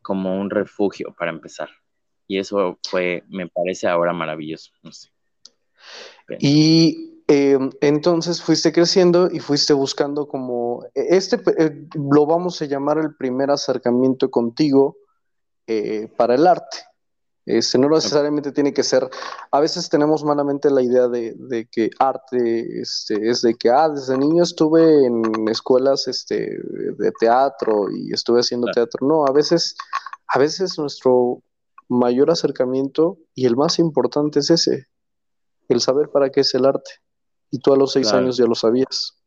como 0.00 0.40
un 0.40 0.50
refugio 0.50 1.14
para 1.18 1.30
empezar. 1.30 1.68
Y 2.26 2.38
eso 2.38 2.78
fue, 2.88 3.24
me 3.28 3.48
parece 3.48 3.86
ahora 3.88 4.12
maravilloso. 4.12 4.72
No 4.82 4.92
sé. 4.92 5.10
Y 6.38 7.22
eh, 7.28 7.58
entonces 7.80 8.42
fuiste 8.42 8.72
creciendo 8.72 9.28
y 9.30 9.38
fuiste 9.38 9.72
buscando 9.72 10.26
como, 10.26 10.84
este 10.94 11.40
eh, 11.58 11.86
lo 11.94 12.26
vamos 12.26 12.60
a 12.62 12.66
llamar 12.66 12.98
el 12.98 13.14
primer 13.14 13.50
acercamiento 13.50 14.30
contigo 14.30 14.96
eh, 15.66 16.08
para 16.16 16.34
el 16.34 16.46
arte. 16.46 16.78
Este, 17.44 17.76
no 17.76 17.88
necesariamente 17.88 18.52
tiene 18.52 18.72
que 18.72 18.84
ser, 18.84 19.10
a 19.50 19.58
veces 19.58 19.88
tenemos 19.88 20.22
malamente 20.22 20.70
la 20.70 20.80
idea 20.80 21.08
de, 21.08 21.68
que 21.70 21.90
arte 21.98 22.80
este, 22.80 23.28
es 23.28 23.42
de 23.42 23.54
que, 23.54 23.68
ah, 23.68 23.88
desde 23.88 24.16
niño 24.16 24.44
estuve 24.44 25.06
en 25.06 25.48
escuelas 25.48 26.06
este, 26.06 26.58
de 26.98 27.12
teatro 27.18 27.90
y 27.90 28.12
estuve 28.12 28.40
haciendo 28.40 28.68
teatro. 28.72 29.06
No, 29.06 29.26
a 29.26 29.32
veces, 29.32 29.74
a 30.28 30.38
veces 30.38 30.78
nuestro 30.78 31.42
mayor 31.88 32.30
acercamiento 32.30 33.18
y 33.34 33.46
el 33.46 33.56
más 33.56 33.80
importante 33.80 34.38
es 34.38 34.50
ese, 34.50 34.86
el 35.68 35.80
saber 35.80 36.10
para 36.10 36.30
qué 36.30 36.42
es 36.42 36.54
el 36.54 36.64
arte. 36.64 36.92
Y 37.50 37.58
tú 37.58 37.72
a 37.74 37.76
los 37.76 37.92
seis 37.92 38.12
años 38.12 38.36
ya 38.36 38.46
lo 38.46 38.54
sabías. 38.54 39.21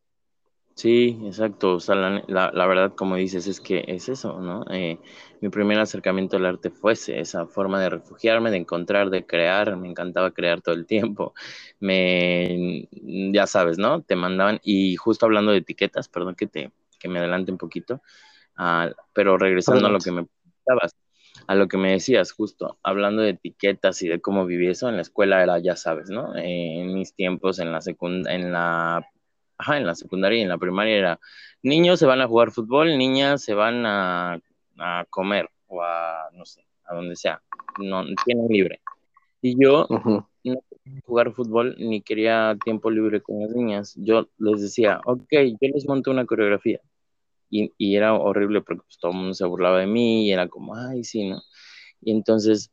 Sí, 0.75 1.17
exacto. 1.23 1.75
O 1.75 1.79
sea, 1.79 1.95
la, 1.95 2.67
verdad, 2.67 2.93
como 2.95 3.15
dices, 3.15 3.47
es 3.47 3.61
que 3.61 3.85
es 3.87 4.09
eso, 4.09 4.41
¿no? 4.41 4.65
Eh, 4.69 4.99
mi 5.39 5.47
primer 5.49 5.79
acercamiento 5.79 6.35
al 6.35 6.45
arte 6.45 6.69
fuese 6.69 7.19
esa 7.21 7.47
forma 7.47 7.79
de 7.79 7.89
refugiarme, 7.89 8.51
de 8.51 8.57
encontrar, 8.57 9.09
de 9.09 9.25
crear. 9.25 9.77
Me 9.77 9.87
encantaba 9.87 10.31
crear 10.31 10.61
todo 10.61 10.75
el 10.75 10.85
tiempo. 10.85 11.33
Me, 11.79 12.89
ya 13.31 13.47
sabes, 13.47 13.77
¿no? 13.77 14.01
Te 14.01 14.17
mandaban, 14.17 14.59
y 14.63 14.97
justo 14.97 15.25
hablando 15.25 15.53
de 15.53 15.59
etiquetas, 15.59 16.09
perdón 16.09 16.35
que 16.35 16.47
te, 16.47 16.71
que 16.99 17.07
me 17.07 17.19
adelante 17.19 17.51
un 17.53 17.57
poquito, 17.57 18.01
ah, 18.57 18.89
pero 19.13 19.37
regresando 19.37 19.87
a 19.87 19.91
lo 19.91 19.99
que 19.99 20.11
me 20.11 20.25
preguntabas, 20.25 20.95
a 21.47 21.55
lo 21.55 21.67
que 21.69 21.77
me 21.77 21.91
decías, 21.91 22.31
justo, 22.33 22.79
hablando 22.83 23.21
de 23.21 23.29
etiquetas 23.31 24.01
y 24.01 24.09
de 24.09 24.19
cómo 24.21 24.45
viví 24.45 24.67
eso 24.67 24.89
en 24.89 24.97
la 24.97 25.03
escuela 25.03 25.41
era, 25.41 25.57
ya 25.59 25.75
sabes, 25.77 26.09
¿no? 26.09 26.35
Eh, 26.35 26.81
en 26.81 26.93
mis 26.93 27.13
tiempos, 27.15 27.59
en 27.59 27.71
la 27.71 27.81
segunda, 27.81 28.33
en 28.33 28.51
la 28.51 29.07
ajá, 29.57 29.77
en 29.77 29.85
la 29.85 29.95
secundaria 29.95 30.39
y 30.39 30.41
en 30.41 30.49
la 30.49 30.57
primaria 30.57 30.95
era, 30.95 31.19
niños 31.63 31.99
se 31.99 32.05
van 32.05 32.21
a 32.21 32.27
jugar 32.27 32.51
fútbol, 32.51 32.97
niñas 32.97 33.43
se 33.43 33.53
van 33.53 33.85
a, 33.85 34.39
comer 35.09 35.49
o 35.67 35.81
a, 35.81 36.29
no 36.33 36.45
sé, 36.45 36.65
a 36.85 36.95
donde 36.95 37.15
sea, 37.15 37.41
no, 37.79 38.03
tienen 38.25 38.47
libre. 38.47 38.81
Y 39.41 39.61
yo 39.61 39.87
no 39.89 40.27
quería 40.43 41.01
jugar 41.05 41.33
fútbol 41.33 41.75
ni 41.77 42.01
quería 42.01 42.57
tiempo 42.63 42.89
libre 42.89 43.21
con 43.21 43.39
las 43.39 43.51
niñas. 43.51 43.93
Yo 43.97 44.27
les 44.37 44.61
decía, 44.61 44.99
ok, 45.05 45.27
yo 45.31 45.69
les 45.73 45.87
monto 45.87 46.11
una 46.11 46.25
coreografía. 46.25 46.81
Y, 47.49 47.71
y 47.77 47.95
era 47.95 48.13
horrible 48.15 48.61
porque 48.61 48.83
pues, 48.83 48.97
todo 48.97 49.11
el 49.11 49.17
mundo 49.17 49.33
se 49.33 49.45
burlaba 49.45 49.79
de 49.79 49.87
mí 49.87 50.27
y 50.27 50.31
era 50.31 50.47
como, 50.47 50.75
ay, 50.75 51.03
sí, 51.03 51.29
¿no? 51.29 51.41
Y 52.01 52.11
entonces 52.11 52.71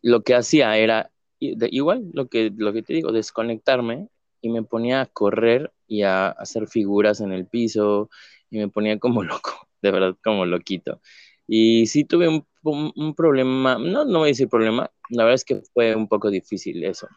lo 0.00 0.22
que 0.22 0.34
hacía 0.34 0.76
era, 0.76 1.10
igual 1.38 2.10
lo 2.12 2.28
que, 2.28 2.52
lo 2.56 2.72
que 2.72 2.82
te 2.82 2.94
digo, 2.94 3.12
desconectarme 3.12 4.08
y 4.42 4.50
me 4.50 4.62
ponía 4.62 5.00
a 5.00 5.06
correr 5.06 5.72
y 5.86 6.02
a 6.02 6.28
hacer 6.28 6.68
figuras 6.68 7.20
en 7.20 7.32
el 7.32 7.46
piso 7.46 8.10
y 8.50 8.58
me 8.58 8.68
ponía 8.68 8.98
como 8.98 9.22
loco, 9.22 9.68
de 9.80 9.90
verdad 9.90 10.16
como 10.22 10.44
loquito. 10.44 11.00
Y 11.46 11.86
sí 11.86 12.04
tuve 12.04 12.28
un, 12.28 13.14
problema, 13.14 13.78
no, 13.78 14.04
no 14.04 14.18
voy 14.20 14.28
a 14.28 14.32
decir 14.32 14.48
problema, 14.48 14.90
la 15.10 15.24
verdad 15.24 15.34
es 15.34 15.44
que 15.44 15.62
fue 15.72 15.94
un 15.94 16.08
poco 16.08 16.30
difícil 16.30 16.84
eso. 16.84 17.08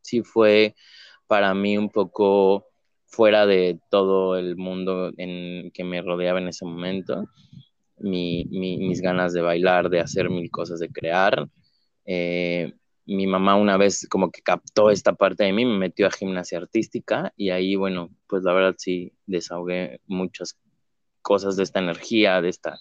Sí 0.00 0.22
fue 0.22 0.74
para 1.26 1.54
mí 1.54 1.76
un 1.78 1.90
poco 1.90 2.66
fuera 3.06 3.46
de 3.46 3.78
todo 3.90 4.36
el 4.36 4.56
mundo 4.56 5.12
en 5.16 5.70
que 5.72 5.84
me 5.84 6.02
rodeaba 6.02 6.40
en 6.40 6.48
ese 6.48 6.64
momento, 6.64 7.24
mis 7.98 9.00
ganas 9.00 9.32
de 9.32 9.42
bailar, 9.42 9.90
de 9.90 10.00
hacer 10.00 10.30
mil 10.30 10.50
cosas, 10.50 10.80
de 10.80 10.90
crear. 10.90 11.48
Eh, 12.04 12.72
mi 13.06 13.26
mamá 13.26 13.56
una 13.56 13.76
vez 13.76 14.06
como 14.10 14.30
que 14.30 14.42
captó 14.42 14.90
esta 14.90 15.12
parte 15.14 15.44
de 15.44 15.52
mí, 15.52 15.64
me 15.64 15.78
metió 15.78 16.06
a 16.06 16.10
gimnasia 16.10 16.58
artística 16.58 17.32
y 17.36 17.50
ahí, 17.50 17.76
bueno, 17.76 18.10
pues 18.26 18.42
la 18.42 18.52
verdad 18.52 18.74
sí 18.78 19.12
desahogué 19.26 20.00
muchas 20.06 20.58
cosas 21.22 21.56
de 21.56 21.62
esta 21.62 21.78
energía, 21.78 22.40
de 22.40 22.48
esta 22.48 22.78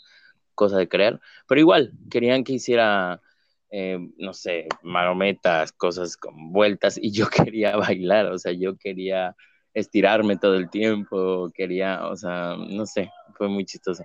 cosa 0.56 0.78
de 0.78 0.88
creer, 0.88 1.20
pero 1.48 1.62
igual 1.62 1.92
querían 2.10 2.44
que 2.44 2.54
hiciera, 2.54 3.22
eh, 3.70 4.00
no 4.18 4.34
sé, 4.34 4.68
marometas, 4.84 5.72
cosas 5.72 6.18
con 6.18 6.52
vueltas 6.52 6.98
y 7.02 7.12
yo 7.12 7.28
quería 7.30 7.76
bailar, 7.78 8.28
o 8.28 8.40
sea, 8.40 8.52
yo 8.52 8.78
quería 8.78 9.36
estirarme 9.76 10.38
todo 10.38 10.56
el 10.56 10.70
tiempo, 10.70 11.52
quería, 11.54 12.08
o 12.08 12.16
sea, 12.16 12.56
no 12.58 12.86
sé, 12.86 13.12
fue 13.38 13.50
muy 13.50 13.66
chistoso. 13.66 14.04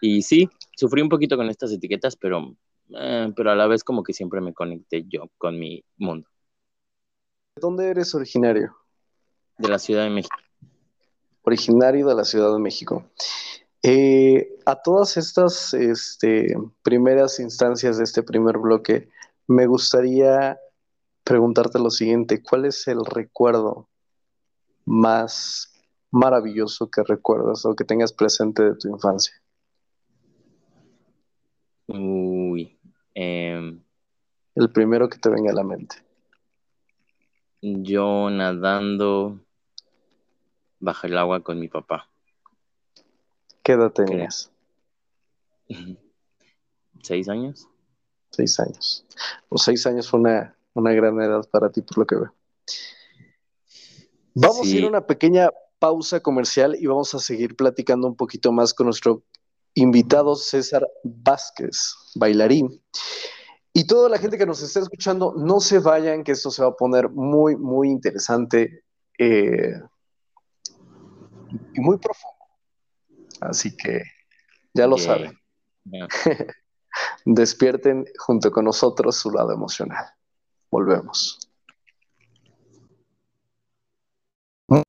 Y 0.00 0.22
sí, 0.22 0.48
sufrí 0.76 1.02
un 1.02 1.08
poquito 1.08 1.36
con 1.36 1.50
estas 1.50 1.72
etiquetas, 1.72 2.16
pero, 2.16 2.56
eh, 2.96 3.32
pero 3.36 3.50
a 3.50 3.54
la 3.54 3.66
vez 3.66 3.84
como 3.84 4.02
que 4.02 4.12
siempre 4.12 4.40
me 4.40 4.54
conecté 4.54 5.04
yo 5.08 5.30
con 5.36 5.58
mi 5.58 5.84
mundo. 5.96 6.28
¿De 7.56 7.60
dónde 7.60 7.88
eres 7.88 8.14
originario? 8.14 8.76
De 9.58 9.68
la 9.68 9.78
Ciudad 9.78 10.04
de 10.04 10.10
México. 10.10 10.36
Originario 11.42 12.06
de 12.06 12.14
la 12.14 12.24
Ciudad 12.24 12.52
de 12.52 12.60
México. 12.60 13.04
Eh, 13.82 14.58
a 14.66 14.76
todas 14.82 15.16
estas 15.16 15.72
este, 15.74 16.56
primeras 16.82 17.40
instancias 17.40 17.98
de 17.98 18.04
este 18.04 18.22
primer 18.22 18.58
bloque, 18.58 19.08
me 19.46 19.66
gustaría 19.66 20.58
preguntarte 21.24 21.78
lo 21.78 21.90
siguiente, 21.90 22.42
¿cuál 22.42 22.64
es 22.64 22.88
el 22.88 23.04
recuerdo 23.04 23.88
más 24.84 25.72
maravilloso 26.10 26.90
que 26.90 27.02
recuerdas 27.02 27.64
o 27.66 27.76
que 27.76 27.84
tengas 27.84 28.12
presente 28.12 28.62
de 28.62 28.74
tu 28.76 28.88
infancia? 28.88 29.34
Uy. 31.86 32.77
Em, 33.20 33.82
el 34.54 34.70
primero 34.70 35.08
que 35.08 35.18
te 35.18 35.28
venga 35.28 35.50
a 35.50 35.54
la 35.54 35.64
mente. 35.64 35.96
Yo 37.60 38.30
nadando 38.30 39.40
bajo 40.78 41.08
el 41.08 41.18
agua 41.18 41.42
con 41.42 41.58
mi 41.58 41.66
papá. 41.66 42.08
¿Qué 43.64 43.72
edad 43.72 43.90
tenías? 43.90 44.52
¿Seis 47.02 47.28
años? 47.28 47.66
Seis 48.30 48.60
años. 48.60 49.04
Los 49.50 49.64
seis 49.64 49.84
años 49.88 50.08
fue 50.08 50.20
una, 50.20 50.56
una 50.74 50.92
gran 50.92 51.20
edad 51.20 51.44
para 51.50 51.72
ti, 51.72 51.82
por 51.82 51.98
lo 51.98 52.06
que 52.06 52.14
veo. 52.14 52.34
Vamos 54.34 54.64
a 54.64 54.76
ir 54.76 54.84
a 54.84 54.88
una 54.88 55.08
pequeña 55.08 55.50
pausa 55.80 56.20
comercial 56.20 56.76
y 56.78 56.86
vamos 56.86 57.12
a 57.16 57.18
seguir 57.18 57.56
platicando 57.56 58.06
un 58.06 58.14
poquito 58.14 58.52
más 58.52 58.74
con 58.74 58.84
nuestro 58.86 59.24
invitado 59.74 60.36
César 60.36 60.86
Vázquez, 61.04 61.94
bailarín. 62.14 62.82
Y 63.72 63.86
toda 63.86 64.08
la 64.08 64.18
gente 64.18 64.38
que 64.38 64.46
nos 64.46 64.62
está 64.62 64.80
escuchando, 64.80 65.34
no 65.36 65.60
se 65.60 65.78
vayan, 65.78 66.24
que 66.24 66.32
esto 66.32 66.50
se 66.50 66.62
va 66.62 66.68
a 66.68 66.76
poner 66.76 67.08
muy, 67.10 67.56
muy 67.56 67.90
interesante 67.90 68.82
eh, 69.18 69.74
y 71.74 71.80
muy 71.80 71.98
profundo. 71.98 72.44
Así 73.40 73.76
que 73.76 74.02
ya 74.74 74.86
lo 74.86 74.98
saben. 74.98 75.38
Despierten 77.24 78.04
junto 78.18 78.50
con 78.50 78.64
nosotros 78.64 79.16
su 79.16 79.30
lado 79.30 79.52
emocional. 79.52 80.06
Volvemos. 80.70 81.38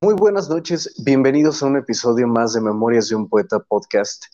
Muy 0.02 0.14
buenas 0.14 0.50
noches, 0.50 0.94
bienvenidos 1.06 1.64
a 1.64 1.68
un 1.68 1.78
episodio 1.78 2.28
más 2.28 2.54
de 2.54 2.60
Memorias 2.60 3.08
de 3.08 3.16
un 3.16 3.30
Poeta 3.30 3.60
Podcast. 3.60 4.26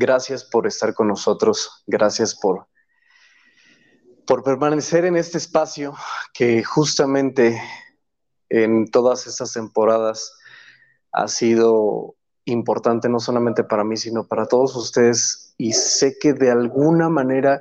Gracias 0.00 0.44
por 0.44 0.68
estar 0.68 0.94
con 0.94 1.08
nosotros, 1.08 1.82
gracias 1.84 2.32
por, 2.36 2.68
por 4.28 4.44
permanecer 4.44 5.04
en 5.04 5.16
este 5.16 5.38
espacio 5.38 5.92
que 6.32 6.62
justamente 6.62 7.60
en 8.48 8.88
todas 8.92 9.26
estas 9.26 9.54
temporadas 9.54 10.38
ha 11.10 11.26
sido 11.26 12.14
importante 12.44 13.08
no 13.08 13.18
solamente 13.18 13.64
para 13.64 13.82
mí, 13.82 13.96
sino 13.96 14.28
para 14.28 14.46
todos 14.46 14.76
ustedes. 14.76 15.56
Y 15.58 15.72
sé 15.72 16.16
que 16.20 16.32
de 16.32 16.52
alguna 16.52 17.08
manera, 17.08 17.60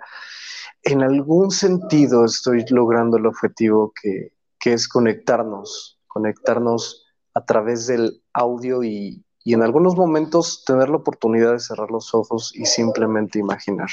en 0.84 1.02
algún 1.02 1.50
sentido, 1.50 2.24
estoy 2.24 2.64
logrando 2.70 3.18
el 3.18 3.26
objetivo 3.26 3.92
que, 4.00 4.34
que 4.60 4.74
es 4.74 4.88
conectarnos, 4.88 6.00
conectarnos 6.06 7.04
a 7.34 7.44
través 7.46 7.88
del 7.88 8.22
audio 8.32 8.84
y, 8.84 9.26
y 9.48 9.54
en 9.54 9.64
algunos 9.64 9.96
momentos 9.96 10.66
tener 10.66 10.90
la 10.90 10.98
oportunidad 10.98 11.54
de 11.54 11.62
cerrar 11.62 11.90
los 11.90 12.14
ojos 12.14 12.54
y 12.54 12.66
simplemente 12.66 13.40
imaginar. 13.40 13.88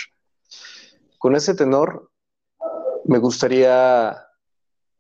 Con 1.16 1.36
ese 1.36 1.54
tenor, 1.54 2.10
me 3.04 3.18
gustaría 3.18 4.18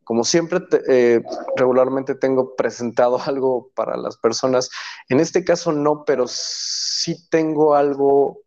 como 0.04 0.22
siempre, 0.22 0.60
eh, 0.88 1.24
regularmente 1.56 2.14
tengo 2.14 2.54
presentado 2.54 3.18
algo 3.26 3.72
para 3.74 3.96
las 3.96 4.16
personas. 4.16 4.70
En 5.08 5.18
este 5.18 5.44
caso 5.44 5.72
no, 5.72 6.04
pero 6.04 6.26
sí 6.28 7.28
tengo 7.30 7.74
algo 7.74 8.42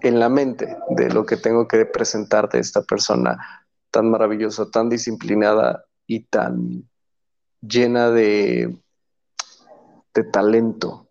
en 0.00 0.18
la 0.18 0.30
mente 0.30 0.78
de 0.96 1.10
lo 1.10 1.26
que 1.26 1.36
tengo 1.36 1.68
que 1.68 1.84
presentar 1.84 2.48
de 2.48 2.60
esta 2.60 2.84
persona 2.84 3.66
tan 3.90 4.10
maravillosa, 4.10 4.70
tan 4.70 4.88
disciplinada 4.88 5.84
y 6.06 6.20
tan 6.20 6.88
llena 7.60 8.08
de, 8.10 8.81
de 10.14 10.24
talento. 10.24 11.08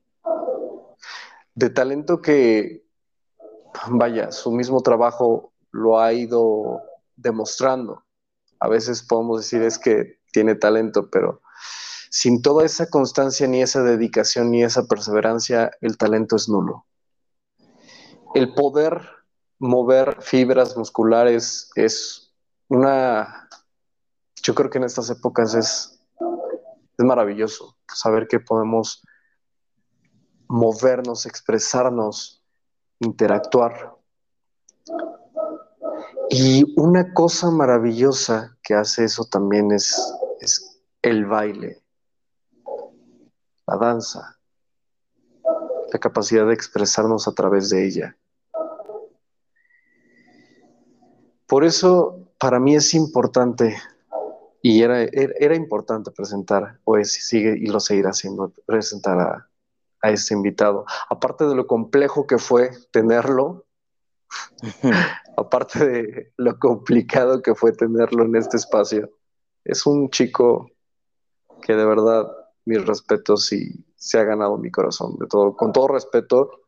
De 1.56 1.70
talento 1.70 2.22
que, 2.22 2.86
vaya, 3.88 4.32
su 4.32 4.52
mismo 4.52 4.82
trabajo 4.82 5.54
lo 5.72 6.00
ha 6.00 6.14
ido 6.14 6.82
demostrando 7.16 8.04
a 8.62 8.70
veces 8.70 9.02
podemos 9.02 9.40
decir 9.42 9.64
es 9.64 9.80
que 9.80 10.20
tiene 10.32 10.54
talento, 10.54 11.10
pero 11.10 11.42
sin 12.12 12.44
toda 12.44 12.64
esa 12.64 12.90
constancia, 12.90 13.48
ni 13.48 13.62
esa 13.62 13.82
dedicación, 13.82 14.52
ni 14.52 14.64
esa 14.64 14.86
perseverancia, 14.86 15.72
el 15.82 15.98
talento 15.98 16.36
es 16.36 16.48
nulo. 16.48 16.86
El 18.36 18.54
poder 18.54 19.02
mover 19.58 20.22
fibras 20.22 20.78
musculares 20.78 21.72
es 21.76 22.36
una, 22.68 23.50
yo 24.44 24.54
creo 24.54 24.70
que 24.70 24.78
en 24.78 24.84
estas 24.84 25.10
épocas 25.10 25.56
es, 25.56 26.00
es 27.02 27.06
maravilloso 27.06 27.78
saber 27.88 28.28
que 28.28 28.40
podemos 28.40 29.02
movernos, 30.48 31.26
expresarnos, 31.26 32.44
interactuar. 33.00 33.96
Y 36.30 36.64
una 36.80 37.14
cosa 37.14 37.50
maravillosa 37.50 38.56
que 38.64 38.76
hace 38.76 39.06
eso 39.06 39.26
también 39.26 39.72
es, 39.72 39.98
el 41.02 41.26
baile, 41.26 41.82
la 43.66 43.78
danza, 43.78 44.40
la 45.92 46.00
capacidad 46.00 46.46
de 46.46 46.54
expresarnos 46.54 47.28
a 47.28 47.34
través 47.34 47.70
de 47.70 47.88
ella. 47.88 48.18
Por 51.48 51.66
eso, 51.66 52.28
para 52.38 52.60
mí 52.60 52.76
es 52.76 52.94
importante, 52.94 53.76
y 54.62 54.84
era, 54.84 55.02
era 55.04 55.56
importante 55.56 56.12
presentar, 56.12 56.80
o 56.84 57.02
sigue 57.04 57.58
y 57.58 57.66
lo 57.68 57.80
seguirá 57.80 58.12
haciendo, 58.12 58.54
presentar 58.66 59.20
a, 59.20 59.50
a 60.02 60.10
este 60.12 60.34
invitado. 60.34 60.86
Aparte 61.10 61.46
de 61.46 61.56
lo 61.56 61.66
complejo 61.68 62.28
que 62.28 62.38
fue 62.38 62.72
tenerlo, 62.92 63.66
aparte 65.38 65.86
de 65.86 66.34
lo 66.38 66.60
complicado 66.60 67.42
que 67.42 67.56
fue 67.56 67.72
tenerlo 67.72 68.24
en 68.24 68.36
este 68.36 68.58
espacio, 68.58 69.10
es 69.64 69.86
un 69.86 70.10
chico 70.10 70.70
que 71.62 71.76
de 71.76 71.86
verdad 71.86 72.32
mis 72.66 72.86
respetos 72.86 73.52
y 73.54 73.86
se 73.96 74.20
ha 74.20 74.24
ganado 74.24 74.58
mi 74.58 74.72
corazón. 74.72 75.18
De 75.20 75.28
todo, 75.28 75.56
con 75.56 75.72
todo 75.72 75.88
respeto, 75.88 76.62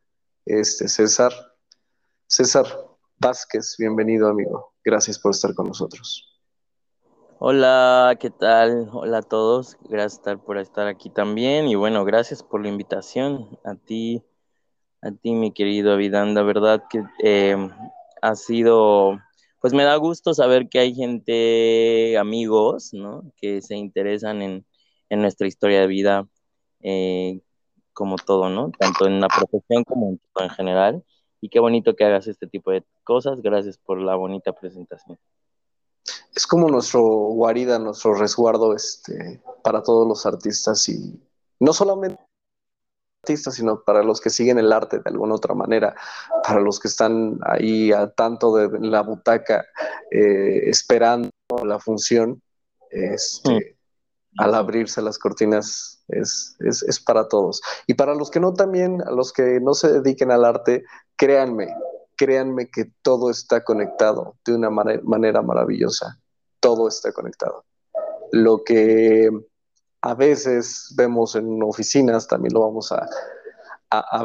este 0.46 0.88
César, 0.88 1.32
César 2.28 2.66
Vázquez, 3.18 3.76
bienvenido 3.78 4.28
amigo. 4.30 4.74
Gracias 4.84 5.18
por 5.18 5.32
estar 5.32 5.54
con 5.56 5.68
nosotros. 5.68 6.33
Hola, 7.40 8.18
¿qué 8.20 8.30
tal? 8.30 8.90
Hola 8.94 9.20
a 9.20 9.22
todos. 9.22 9.78
Gracias 9.90 10.40
por 10.46 10.58
estar 10.58 10.88
aquí 10.88 11.10
también. 11.10 11.68
Y 11.68 11.76
bueno, 11.76 12.06
gracias 12.06 12.44
por 12.44 12.62
la 12.62 12.70
invitación. 12.70 13.60
A 13.66 13.76
ti, 13.76 14.24
a 15.02 15.12
ti, 15.12 15.34
mi 15.34 15.52
querido 15.52 15.94
Avidanda, 15.94 16.44
verdad 16.44 16.84
que 16.90 17.04
eh, 17.24 17.58
ha 18.22 18.36
sido, 18.36 19.20
pues 19.60 19.74
me 19.74 19.84
da 19.84 19.96
gusto 19.98 20.34
saber 20.34 20.70
que 20.70 20.80
hay 20.80 20.96
gente, 20.96 22.18
amigos, 22.18 22.94
¿no? 22.94 23.24
Que 23.38 23.62
se 23.62 23.76
interesan 23.76 24.42
en, 24.42 24.66
nuestra 25.10 25.48
historia 25.48 25.82
de 25.82 25.88
vida, 25.88 26.28
eh, 26.82 27.42
como 27.94 28.16
todo, 28.18 28.50
¿no? 28.50 28.72
Tanto 28.72 29.08
en 29.08 29.22
la 29.22 29.28
profesión 29.28 29.84
como 29.84 30.10
en, 30.10 30.22
en 30.40 30.50
general. 30.52 31.04
Y 31.42 31.50
qué 31.50 31.60
bonito 31.60 31.96
que 31.96 32.06
hagas 32.06 32.28
este 32.28 32.48
tipo 32.48 32.72
de 32.72 32.84
cosas. 33.04 33.42
Gracias 33.42 33.78
por 33.78 34.00
la 34.00 34.16
bonita 34.16 34.54
presentación. 34.54 35.18
Es 36.36 36.48
como 36.48 36.70
nuestro 36.70 37.02
guarida, 37.02 37.80
nuestro 37.80 38.16
resguardo 38.16 38.76
este, 38.76 39.42
para 39.64 39.84
todos 39.84 40.08
los 40.08 40.26
artistas 40.26 40.88
y 40.90 41.22
no 41.60 41.74
solamente 41.74 42.20
artistas, 43.24 43.56
sino 43.56 43.84
para 43.84 44.04
los 44.04 44.20
que 44.20 44.30
siguen 44.30 44.60
el 44.60 44.74
arte 44.74 44.98
de 44.98 45.10
alguna 45.10 45.36
otra 45.36 45.54
manera, 45.56 45.96
para 46.46 46.60
los 46.60 46.80
que 46.80 46.90
están 46.90 47.40
ahí 47.46 47.92
a 47.92 48.10
tanto 48.12 48.56
de 48.56 48.80
la 48.80 49.02
butaca 49.02 49.66
eh, 50.12 50.70
esperando 50.70 51.30
la 51.64 51.80
función, 51.80 52.42
este, 52.90 53.78
al 54.38 54.56
abrirse 54.56 55.02
las 55.02 55.18
cortinas 55.18 56.04
es, 56.08 56.56
es, 56.60 57.00
para 57.00 57.28
todos. 57.28 57.62
Y 57.88 57.94
para 57.94 58.14
los 58.16 58.30
que 58.30 58.40
no 58.40 58.54
también, 58.54 59.02
a 59.02 59.12
los 59.12 59.32
que 59.32 59.60
no 59.62 59.74
se 59.74 59.92
dediquen 59.92 60.32
al 60.32 60.46
arte, 60.46 60.84
créanme, 61.16 61.74
créanme 62.18 62.70
que 62.70 62.92
todo 63.02 63.30
está 63.30 63.64
conectado 63.64 64.36
de 64.46 64.56
una 64.56 64.70
manera 64.70 65.42
maravillosa, 65.42 66.20
todo 66.74 66.88
está 66.88 67.12
conectado. 67.12 67.66
Lo 68.32 68.64
que 68.64 69.30
a 70.02 70.16
veces 70.16 70.94
vemos 70.98 71.36
en 71.36 71.62
oficinas, 71.64 72.28
también 72.28 72.54
lo 72.54 72.62
vamos 72.62 72.92
a, 72.92 73.08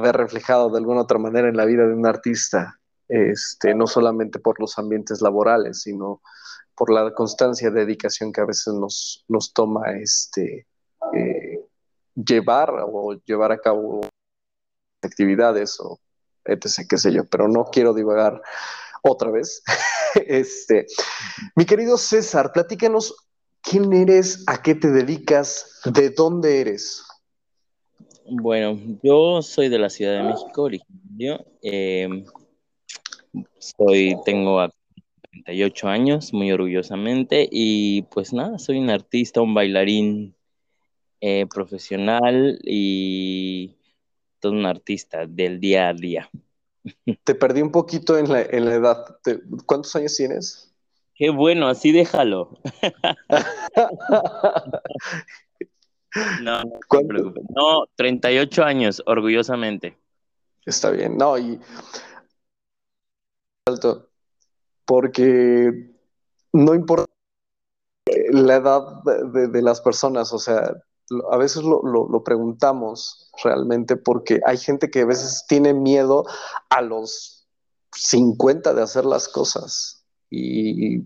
ver 0.00 0.16
reflejado 0.16 0.70
de 0.70 0.78
alguna 0.78 1.02
otra 1.02 1.18
manera 1.18 1.48
en 1.48 1.56
la 1.56 1.66
vida 1.66 1.86
de 1.86 1.92
un 1.92 2.06
artista, 2.06 2.80
este, 3.06 3.74
no 3.74 3.86
solamente 3.86 4.38
por 4.38 4.58
los 4.60 4.78
ambientes 4.78 5.20
laborales, 5.20 5.82
sino 5.82 6.22
por 6.74 6.90
la 6.90 7.12
constancia 7.12 7.70
de 7.70 7.80
dedicación 7.80 8.32
que 8.32 8.40
a 8.40 8.46
veces 8.46 8.72
nos, 8.72 9.52
toma 9.52 9.92
este, 10.00 10.66
eh, 11.12 11.60
llevar 12.14 12.70
o 12.90 13.14
llevar 13.26 13.52
a 13.52 13.58
cabo 13.58 14.00
actividades 15.02 15.78
o 15.80 15.98
etc., 16.44 16.86
qué 16.88 16.96
sé 16.96 17.12
yo, 17.12 17.24
pero 17.26 17.46
no 17.46 17.66
quiero 17.66 17.92
divagar 17.92 18.40
otra 19.02 19.30
vez. 19.30 19.62
este, 20.26 20.86
mi 21.54 21.64
querido 21.64 21.96
César, 21.98 22.52
platícanos 22.52 23.14
¿Quién 23.62 23.92
eres? 23.92 24.44
¿A 24.46 24.62
qué 24.62 24.74
te 24.74 24.90
dedicas? 24.90 25.80
¿De 25.84 26.08
dónde 26.08 26.60
eres? 26.60 27.04
Bueno, 28.24 28.78
yo 29.02 29.42
soy 29.42 29.68
de 29.68 29.78
la 29.78 29.90
Ciudad 29.90 30.16
de 30.16 30.22
México, 30.22 30.62
originario. 30.62 31.44
Em, 31.60 32.24
soy, 33.58 34.16
tengo 34.24 34.66
38 35.20 35.88
años, 35.88 36.32
muy 36.32 36.50
orgullosamente, 36.50 37.46
y 37.50 38.02
pues 38.02 38.32
nada, 38.32 38.58
soy 38.58 38.78
un 38.78 38.88
artista, 38.88 39.42
un 39.42 39.52
bailarín 39.52 40.34
eh, 41.20 41.46
profesional 41.52 42.58
y 42.62 43.76
todo 44.40 44.52
un 44.52 44.64
artista 44.64 45.26
del 45.26 45.60
día 45.60 45.88
a 45.88 45.94
día. 45.94 46.30
Te 47.24 47.34
perdí 47.34 47.62
un 47.62 47.72
poquito 47.72 48.18
en 48.18 48.30
la, 48.30 48.42
en 48.42 48.64
la 48.64 48.74
edad. 48.74 49.18
¿Cuántos 49.66 49.94
años 49.96 50.14
tienes? 50.16 50.74
Qué 51.14 51.30
bueno, 51.30 51.66
así 51.66 51.90
déjalo. 51.90 52.58
no, 56.42 56.62
no. 56.62 57.34
No, 57.54 57.86
38 57.96 58.64
años, 58.64 59.02
orgullosamente. 59.04 59.98
Está 60.64 60.90
bien, 60.90 61.16
no, 61.16 61.36
y 61.38 61.58
alto, 63.66 64.10
porque 64.84 65.90
no 66.52 66.74
importa 66.74 67.10
la 68.30 68.56
edad 68.56 69.02
de, 69.04 69.62
las 69.62 69.80
personas, 69.80 70.32
o 70.32 70.38
sea, 70.38 70.82
a 71.30 71.36
veces 71.36 71.62
lo, 71.62 71.82
lo, 71.82 72.22
preguntamos 72.24 73.30
realmente 73.42 73.96
porque 73.96 74.40
hay 74.44 74.58
gente 74.58 74.90
que 74.90 75.00
a 75.00 75.06
veces 75.06 75.44
tiene 75.48 75.74
miedo 75.74 76.24
a 76.70 76.82
los 76.82 77.48
50 77.94 78.74
de 78.74 78.82
hacer 78.82 79.04
las 79.04 79.28
cosas 79.28 80.04
y 80.30 80.98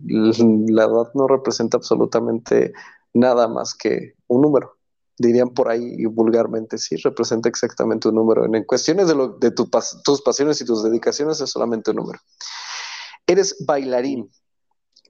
la 0.73 0.85
edad 0.85 1.11
no 1.15 1.29
representa 1.29 1.77
absolutamente 1.77 2.73
nada 3.15 3.49
más 3.49 3.75
que 3.75 4.15
un 4.27 4.43
número. 4.43 4.77
Dirían 5.19 5.51
por 5.51 5.69
ahí 5.69 6.05
vulgarmente, 6.07 6.79
sí, 6.79 6.97
representa 6.97 7.49
exactamente 7.49 8.09
un 8.09 8.17
número. 8.17 8.45
En 8.45 8.65
cuestiones 8.65 9.07
de, 9.07 9.15
lo, 9.15 9.29
de 9.39 9.53
tus 9.53 10.23
pasiones 10.23 10.61
y 10.61 10.65
tus 10.65 10.83
dedicaciones 10.83 11.41
es 11.41 11.51
solamente 11.51 11.91
un 11.91 11.99
número. 11.99 12.19
Eres 13.27 13.65
bailarín 13.65 14.31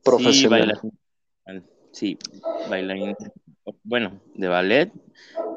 profesional. 0.05 0.81
Sí, 1.92 2.18
bailarín. 2.68 3.14
Bueno, 3.85 4.20
de 4.35 4.48
ballet, 4.48 4.92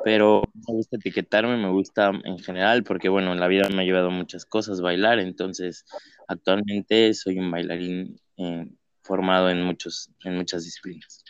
pero 0.03 0.43
me 0.53 0.73
gusta 0.73 0.97
etiquetarme, 0.97 1.57
me 1.57 1.71
gusta 1.71 2.11
en 2.23 2.37
general, 2.39 2.83
porque 2.83 3.09
bueno, 3.09 3.31
en 3.33 3.39
la 3.39 3.47
vida 3.47 3.67
me 3.69 3.81
ha 3.81 3.85
llevado 3.85 4.11
muchas 4.11 4.45
cosas 4.45 4.81
bailar, 4.81 5.19
entonces 5.19 5.85
actualmente 6.27 7.13
soy 7.13 7.39
un 7.39 7.49
bailarín 7.49 8.19
eh, 8.37 8.69
formado 9.01 9.49
en, 9.49 9.63
muchos, 9.63 10.11
en 10.23 10.35
muchas 10.35 10.63
disciplinas. 10.63 11.23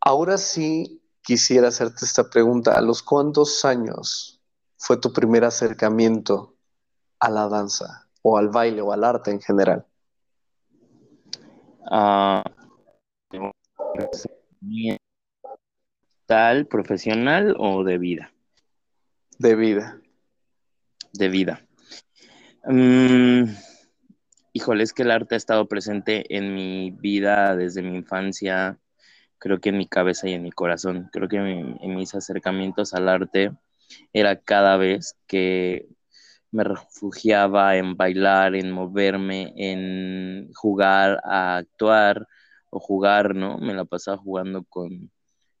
Ahora 0.00 0.38
sí 0.38 1.02
quisiera 1.22 1.68
hacerte 1.68 2.04
esta 2.04 2.28
pregunta. 2.28 2.72
¿A 2.72 2.80
los 2.80 3.02
cuántos 3.02 3.64
años 3.64 4.40
fue 4.76 4.96
tu 4.96 5.12
primer 5.12 5.44
acercamiento 5.44 6.56
a 7.20 7.30
la 7.30 7.48
danza 7.48 8.08
o 8.22 8.36
al 8.36 8.48
baile 8.48 8.82
o 8.82 8.92
al 8.92 9.04
arte 9.04 9.30
en 9.30 9.40
general? 9.40 9.86
Uh, 11.90 12.42
¿Tal 16.32 16.64
profesional 16.64 17.54
o 17.58 17.84
de 17.84 17.98
vida? 17.98 18.32
De 19.38 19.54
vida. 19.54 20.00
De 21.12 21.28
vida. 21.28 21.60
Mm, 22.64 23.54
híjole, 24.54 24.82
es 24.82 24.94
que 24.94 25.02
el 25.02 25.10
arte 25.10 25.34
ha 25.34 25.36
estado 25.36 25.68
presente 25.68 26.34
en 26.34 26.54
mi 26.54 26.90
vida 26.90 27.54
desde 27.54 27.82
mi 27.82 27.96
infancia, 27.96 28.78
creo 29.36 29.60
que 29.60 29.68
en 29.68 29.76
mi 29.76 29.86
cabeza 29.86 30.26
y 30.26 30.32
en 30.32 30.42
mi 30.42 30.52
corazón. 30.52 31.10
Creo 31.12 31.28
que 31.28 31.36
en 31.36 31.94
mis 31.94 32.14
acercamientos 32.14 32.94
al 32.94 33.10
arte 33.10 33.52
era 34.14 34.40
cada 34.40 34.78
vez 34.78 35.18
que 35.26 35.86
me 36.50 36.64
refugiaba 36.64 37.76
en 37.76 37.94
bailar, 37.94 38.54
en 38.54 38.72
moverme, 38.72 39.52
en 39.54 40.50
jugar, 40.54 41.20
a 41.24 41.58
actuar 41.58 42.26
o 42.70 42.80
jugar, 42.80 43.34
¿no? 43.34 43.58
Me 43.58 43.74
la 43.74 43.84
pasaba 43.84 44.16
jugando 44.16 44.64
con, 44.64 45.10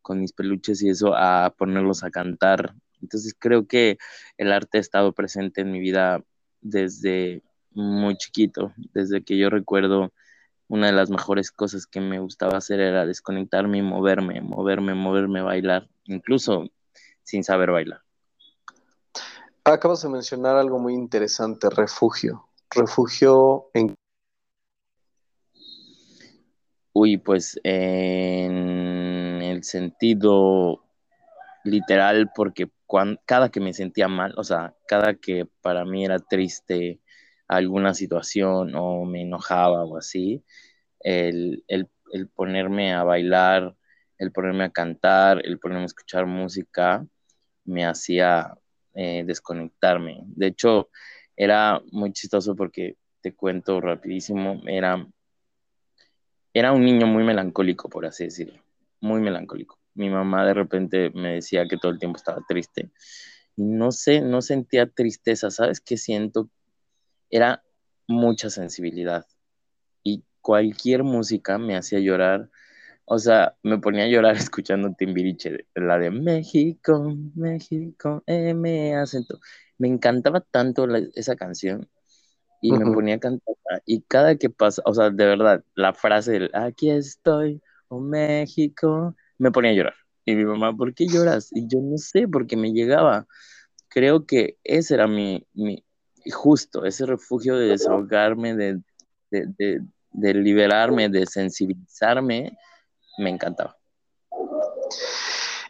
con 0.02 0.20
mis 0.20 0.32
peluches 0.32 0.82
y 0.82 0.90
eso, 0.90 1.14
a 1.16 1.54
ponerlos 1.56 2.04
a 2.04 2.10
cantar. 2.10 2.74
Entonces 3.00 3.34
creo 3.38 3.66
que 3.66 3.98
el 4.36 4.52
arte 4.52 4.78
ha 4.78 4.80
estado 4.80 5.12
presente 5.12 5.62
en 5.62 5.72
mi 5.72 5.80
vida 5.80 6.22
desde 6.60 7.42
muy 7.70 8.16
chiquito, 8.16 8.72
desde 8.92 9.24
que 9.24 9.38
yo 9.38 9.50
recuerdo 9.50 10.12
una 10.68 10.86
de 10.86 10.92
las 10.92 11.10
mejores 11.10 11.50
cosas 11.50 11.86
que 11.86 12.00
me 12.00 12.18
gustaba 12.18 12.56
hacer 12.56 12.80
era 12.80 13.04
desconectarme 13.04 13.78
y 13.78 13.82
moverme, 13.82 14.40
moverme, 14.40 14.94
moverme, 14.94 15.42
bailar, 15.42 15.88
incluso 16.04 16.64
sin 17.22 17.44
saber 17.44 17.70
bailar. 17.70 18.00
Acabas 19.64 20.02
de 20.02 20.08
mencionar 20.08 20.56
algo 20.56 20.78
muy 20.78 20.94
interesante, 20.94 21.68
refugio. 21.70 22.48
Refugio 22.70 23.70
en... 23.74 23.94
Uy, 26.94 27.16
pues 27.18 27.60
en 27.62 29.01
el 29.42 29.64
sentido 29.64 30.84
literal, 31.64 32.30
porque 32.34 32.70
cada 33.24 33.50
que 33.50 33.60
me 33.60 33.72
sentía 33.72 34.08
mal, 34.08 34.34
o 34.36 34.44
sea, 34.44 34.74
cada 34.86 35.14
que 35.14 35.46
para 35.62 35.84
mí 35.84 36.04
era 36.04 36.18
triste, 36.18 37.00
alguna 37.48 37.94
situación 37.94 38.74
o 38.74 39.04
me 39.04 39.22
enojaba 39.22 39.84
o 39.84 39.96
así, 39.96 40.44
el, 41.00 41.64
ponerme 42.34 42.92
a 42.94 43.02
bailar, 43.04 43.76
el 44.18 44.32
ponerme 44.32 44.64
a 44.64 44.70
cantar, 44.70 45.40
el 45.44 45.58
ponerme 45.58 45.84
a 45.84 45.86
escuchar 45.86 46.26
música, 46.26 47.06
me 47.64 47.86
hacía 47.86 48.54
eh, 48.94 49.24
desconectarme. 49.26 50.22
De 50.26 50.48
hecho, 50.48 50.90
era 51.36 51.80
muy 51.90 52.12
chistoso 52.12 52.54
porque 52.54 52.96
te 53.20 53.34
cuento 53.34 53.80
rapidísimo, 53.80 54.62
era, 54.66 55.06
era 56.52 56.72
un 56.72 56.84
niño 56.84 57.06
muy 57.06 57.24
melancólico, 57.24 57.88
por 57.88 58.06
así 58.06 58.24
decirlo, 58.24 58.62
muy 59.02 59.20
melancólico. 59.20 59.78
Mi 59.94 60.08
mamá 60.08 60.46
de 60.46 60.54
repente 60.54 61.10
me 61.14 61.34
decía 61.34 61.68
que 61.68 61.76
todo 61.76 61.92
el 61.92 61.98
tiempo 61.98 62.16
estaba 62.16 62.42
triste. 62.48 62.90
Y 63.56 63.64
no 63.64 63.92
sé, 63.92 64.22
no 64.22 64.40
sentía 64.40 64.86
tristeza, 64.86 65.50
¿sabes 65.50 65.80
qué 65.80 65.98
siento? 65.98 66.48
era 67.32 67.64
mucha 68.06 68.50
sensibilidad 68.50 69.26
y 70.04 70.22
cualquier 70.40 71.02
música 71.02 71.58
me 71.58 71.76
hacía 71.76 71.98
llorar. 71.98 72.50
O 73.04 73.18
sea, 73.18 73.56
me 73.64 73.78
ponía 73.78 74.04
a 74.04 74.08
llorar 74.08 74.36
escuchando 74.36 74.94
Timbiriche, 74.96 75.66
la 75.74 75.98
de 75.98 76.10
México, 76.12 77.16
México, 77.34 78.22
me 78.28 78.94
acento. 78.94 79.40
Me 79.78 79.88
encantaba 79.88 80.40
tanto 80.40 80.86
esa 81.14 81.34
canción 81.34 81.88
y 82.60 82.70
me 82.70 82.84
ponía 82.92 83.16
a 83.16 83.18
cantar. 83.18 83.56
Y 83.86 84.02
cada 84.02 84.36
que 84.36 84.50
pasa, 84.50 84.82
o 84.84 84.94
sea, 84.94 85.10
de 85.10 85.26
verdad, 85.26 85.64
la 85.74 85.94
frase 85.94 86.32
del 86.32 86.50
aquí 86.54 86.90
estoy, 86.90 87.60
México, 88.00 89.14
me 89.38 89.50
ponía 89.50 89.70
a 89.70 89.74
llorar. 89.74 89.94
Y 90.24 90.34
mi 90.34 90.44
mamá, 90.44 90.76
¿por 90.76 90.94
qué 90.94 91.06
lloras? 91.06 91.48
Y 91.52 91.66
yo 91.66 91.80
no 91.82 91.98
sé, 91.98 92.28
porque 92.28 92.56
me 92.56 92.72
llegaba. 92.72 93.26
Creo 93.88 94.26
que 94.26 94.58
ese 94.64 94.94
era 94.94 95.06
mi, 95.06 95.46
mi, 95.52 95.84
justo 96.30 96.84
ese 96.84 97.06
refugio 97.06 97.56
de 97.56 97.68
desahogarme, 97.68 98.54
de, 98.54 99.80
liberarme, 100.12 101.08
de 101.08 101.26
sensibilizarme, 101.26 102.56
me 103.18 103.30
encantaba. 103.30 103.76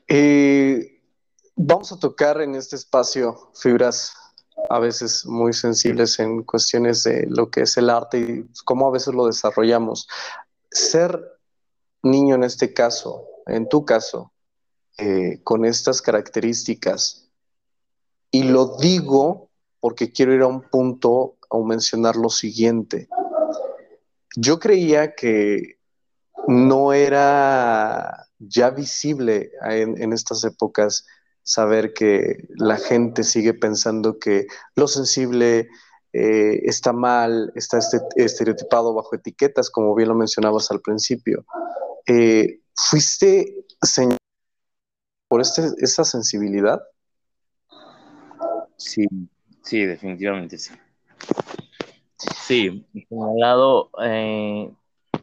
Eh, 0.09 1.01
vamos 1.57 1.93
a 1.93 1.99
tocar 1.99 2.41
en 2.43 2.55
este 2.55 2.77
espacio 2.77 3.51
fibras 3.55 4.15
a 4.69 4.79
veces 4.79 5.25
muy 5.27 5.53
sensibles 5.53 6.19
en 6.19 6.43
cuestiones 6.43 7.03
de 7.05 7.27
lo 7.29 7.51
que 7.51 7.63
es 7.63 7.77
el 7.77 7.91
arte 7.91 8.19
y 8.19 8.45
cómo 8.65 8.89
a 8.89 8.93
veces 8.93 9.15
lo 9.15 9.27
desarrollamos. 9.27 10.09
Ser 10.71 11.21
niño 12.03 12.35
en 12.35 12.45
este 12.45 12.73
caso, 12.73 13.27
en 13.47 13.69
tu 13.69 13.85
caso, 13.85 14.33
eh, 14.99 15.41
con 15.43 15.65
estas 15.65 16.03
características, 16.03 17.29
y 18.31 18.45
lo 18.45 18.77
digo 18.77 19.51
porque 19.81 20.13
quiero 20.13 20.35
ir 20.35 20.43
a 20.43 20.47
un 20.47 20.63
punto 20.63 21.37
o 21.49 21.65
mencionar 21.65 22.17
lo 22.17 22.31
siguiente. 22.31 23.09
Yo 24.37 24.59
creía 24.59 25.15
que 25.15 25.79
no 26.47 26.93
era 26.93 28.29
ya 28.39 28.71
visible 28.71 29.51
en 29.65 30.13
estas 30.13 30.45
épocas 30.45 31.05
saber 31.43 31.93
que 31.93 32.49
la 32.57 32.77
gente 32.77 33.25
sigue 33.25 33.55
pensando 33.55 34.19
que 34.19 34.47
lo 34.75 34.89
sensible 34.89 35.69
eh, 36.13 36.61
está 36.65 36.93
mal, 36.93 37.53
está 37.55 37.79
este, 37.79 37.99
estereotipado 38.17 38.95
bajo 38.95 39.17
etiquetas, 39.17 39.71
como 39.71 39.95
bien 39.95 40.09
lo 40.09 40.15
mencionabas 40.15 40.71
al 40.71 40.81
principio. 40.81 41.45
Eh, 42.07 42.61
¿Fuiste 42.75 43.65
señalado 43.83 44.19
por 45.29 45.41
este, 45.41 45.63
esa 45.79 46.05
sensibilidad? 46.05 46.83
Sí, 48.77 49.07
sí, 49.63 49.85
definitivamente 49.85 50.59
sí. 50.59 50.75
Sí, 52.47 52.85
señalado, 53.09 53.91
eh, 54.03 54.71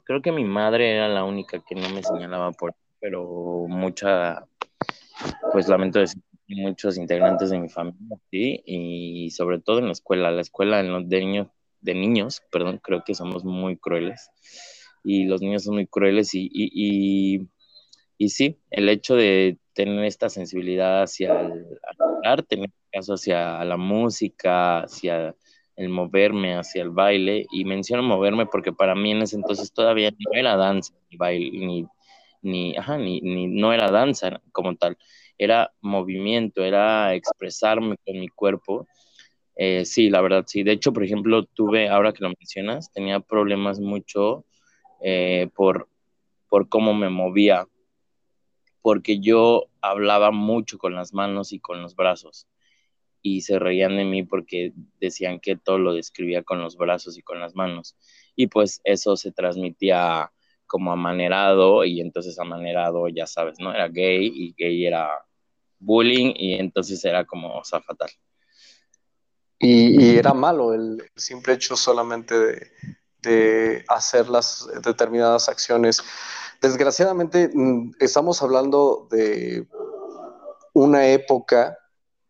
creo 0.03 0.21
que 0.21 0.31
mi 0.31 0.43
madre 0.43 0.95
era 0.95 1.07
la 1.09 1.23
única 1.23 1.63
que 1.67 1.75
no 1.75 1.89
me 1.89 2.03
señalaba 2.03 2.51
por, 2.51 2.73
pero 2.99 3.65
mucha 3.67 4.47
pues 5.51 5.67
lamento 5.67 5.99
decir 5.99 6.21
muchos 6.47 6.97
integrantes 6.97 7.49
de 7.49 7.59
mi 7.59 7.69
familia, 7.69 8.17
sí, 8.31 8.63
y 8.65 9.29
sobre 9.31 9.59
todo 9.59 9.79
en 9.79 9.87
la 9.87 9.91
escuela. 9.91 10.31
La 10.31 10.41
escuela 10.41 10.81
de 10.81 11.19
niños, 11.19 11.47
de 11.81 11.93
niños, 11.93 12.41
perdón, 12.51 12.79
creo 12.81 13.03
que 13.03 13.13
somos 13.13 13.43
muy 13.43 13.77
crueles 13.77 14.31
y 15.03 15.25
los 15.25 15.41
niños 15.41 15.63
son 15.63 15.75
muy 15.75 15.87
crueles 15.87 16.33
y, 16.33 16.49
y, 16.51 17.47
y, 18.17 18.29
sí, 18.29 18.57
el 18.71 18.89
hecho 18.89 19.15
de 19.15 19.57
tener 19.73 20.03
esta 20.05 20.29
sensibilidad 20.29 21.03
hacia 21.03 21.39
el, 21.41 21.65
arte, 22.23 22.55
en 22.55 22.65
este 22.65 22.77
caso 22.91 23.13
hacia 23.13 23.63
la 23.63 23.77
música, 23.77 24.81
hacia 24.81 25.35
el 25.75 25.89
moverme, 25.89 26.55
hacia 26.57 26.81
el 26.81 26.89
baile, 26.89 27.45
y 27.51 27.65
menciono 27.65 28.03
moverme 28.03 28.45
porque 28.45 28.73
para 28.73 28.95
mí 28.95 29.11
en 29.11 29.21
ese 29.21 29.37
entonces 29.37 29.71
todavía 29.71 30.11
no 30.11 30.37
era 30.37 30.57
danza, 30.57 30.93
ni 31.09 31.17
baile, 31.17 31.65
ni 31.65 31.87
ni, 32.41 32.75
ajá, 32.77 32.97
ni, 32.97 33.21
ni 33.21 33.47
no 33.47 33.73
era 33.73 33.91
danza 33.91 34.41
como 34.51 34.75
tal, 34.75 34.97
era 35.37 35.71
movimiento, 35.81 36.63
era 36.63 37.13
expresarme 37.15 37.97
con 38.05 38.19
mi 38.19 38.27
cuerpo. 38.29 38.87
Eh, 39.55 39.85
sí, 39.85 40.09
la 40.09 40.21
verdad, 40.21 40.45
sí. 40.47 40.63
De 40.63 40.71
hecho, 40.73 40.93
por 40.93 41.03
ejemplo, 41.03 41.45
tuve, 41.45 41.89
ahora 41.89 42.13
que 42.13 42.23
lo 42.23 42.29
mencionas, 42.29 42.91
tenía 42.93 43.19
problemas 43.19 43.79
mucho 43.79 44.45
eh, 45.01 45.49
por, 45.55 45.87
por 46.47 46.69
cómo 46.69 46.93
me 46.93 47.09
movía, 47.09 47.67
porque 48.81 49.19
yo 49.19 49.65
hablaba 49.81 50.31
mucho 50.31 50.77
con 50.77 50.95
las 50.95 51.13
manos 51.13 51.53
y 51.53 51.59
con 51.59 51.81
los 51.81 51.95
brazos 51.95 52.47
y 53.21 53.41
se 53.41 53.59
reían 53.59 53.97
de 53.97 54.05
mí 54.05 54.23
porque 54.23 54.73
decían 54.99 55.39
que 55.39 55.55
todo 55.55 55.77
lo 55.77 55.93
describía 55.93 56.43
con 56.43 56.61
los 56.61 56.77
brazos 56.77 57.17
y 57.17 57.21
con 57.21 57.39
las 57.39 57.55
manos. 57.55 57.95
Y 58.35 58.47
pues 58.47 58.81
eso 58.83 59.17
se 59.17 59.31
transmitía 59.31 60.31
como 60.67 60.91
amanerado 60.91 61.83
y 61.83 61.99
entonces 61.99 62.39
amanerado, 62.39 63.07
ya 63.09 63.27
sabes, 63.27 63.59
¿no? 63.59 63.73
Era 63.73 63.89
gay 63.89 64.31
y 64.33 64.53
gay 64.57 64.85
era 64.85 65.09
bullying 65.79 66.33
y 66.35 66.53
entonces 66.53 67.03
era 67.03 67.25
como, 67.25 67.57
o 67.57 67.63
fatal. 67.63 68.09
Y, 69.61 70.15
era 70.15 70.33
malo 70.33 70.73
el, 70.73 71.03
simple 71.15 71.53
hecho 71.53 71.75
solamente 71.75 72.39
de, 72.39 72.71
de, 73.21 73.83
hacer 73.87 74.29
las 74.29 74.67
determinadas 74.83 75.49
acciones. 75.49 76.01
Desgraciadamente, 76.61 77.49
mm, 77.53 77.91
estamos 77.99 78.41
hablando 78.41 79.07
de 79.11 79.67
una 80.73 81.07
época 81.07 81.77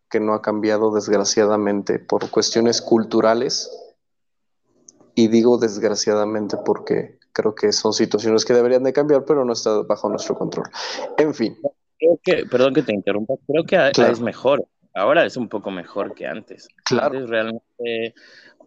que 0.09 0.19
no 0.19 0.33
ha 0.33 0.41
cambiado 0.41 0.93
desgraciadamente 0.93 1.99
por 1.99 2.29
cuestiones 2.29 2.81
culturales. 2.81 3.69
Y 5.15 5.27
digo 5.27 5.57
desgraciadamente 5.57 6.57
porque 6.65 7.19
creo 7.33 7.53
que 7.53 7.71
son 7.71 7.93
situaciones 7.93 8.45
que 8.45 8.53
deberían 8.53 8.83
de 8.83 8.93
cambiar, 8.93 9.25
pero 9.25 9.45
no 9.45 9.53
está 9.53 9.81
bajo 9.83 10.09
nuestro 10.09 10.35
control. 10.35 10.65
En 11.17 11.33
fin. 11.33 11.57
Creo 11.97 12.19
que, 12.23 12.45
perdón 12.45 12.73
que 12.73 12.81
te 12.81 12.93
interrumpa, 12.93 13.33
creo 13.45 13.65
que 13.65 13.91
es 14.09 14.19
mejor. 14.21 14.65
Ahora 14.95 15.25
es 15.25 15.37
un 15.37 15.49
poco 15.49 15.69
mejor 15.69 16.15
que 16.15 16.25
antes. 16.25 16.67
Claro. 16.85 17.17
Antes 17.17 17.29
realmente, 17.29 18.15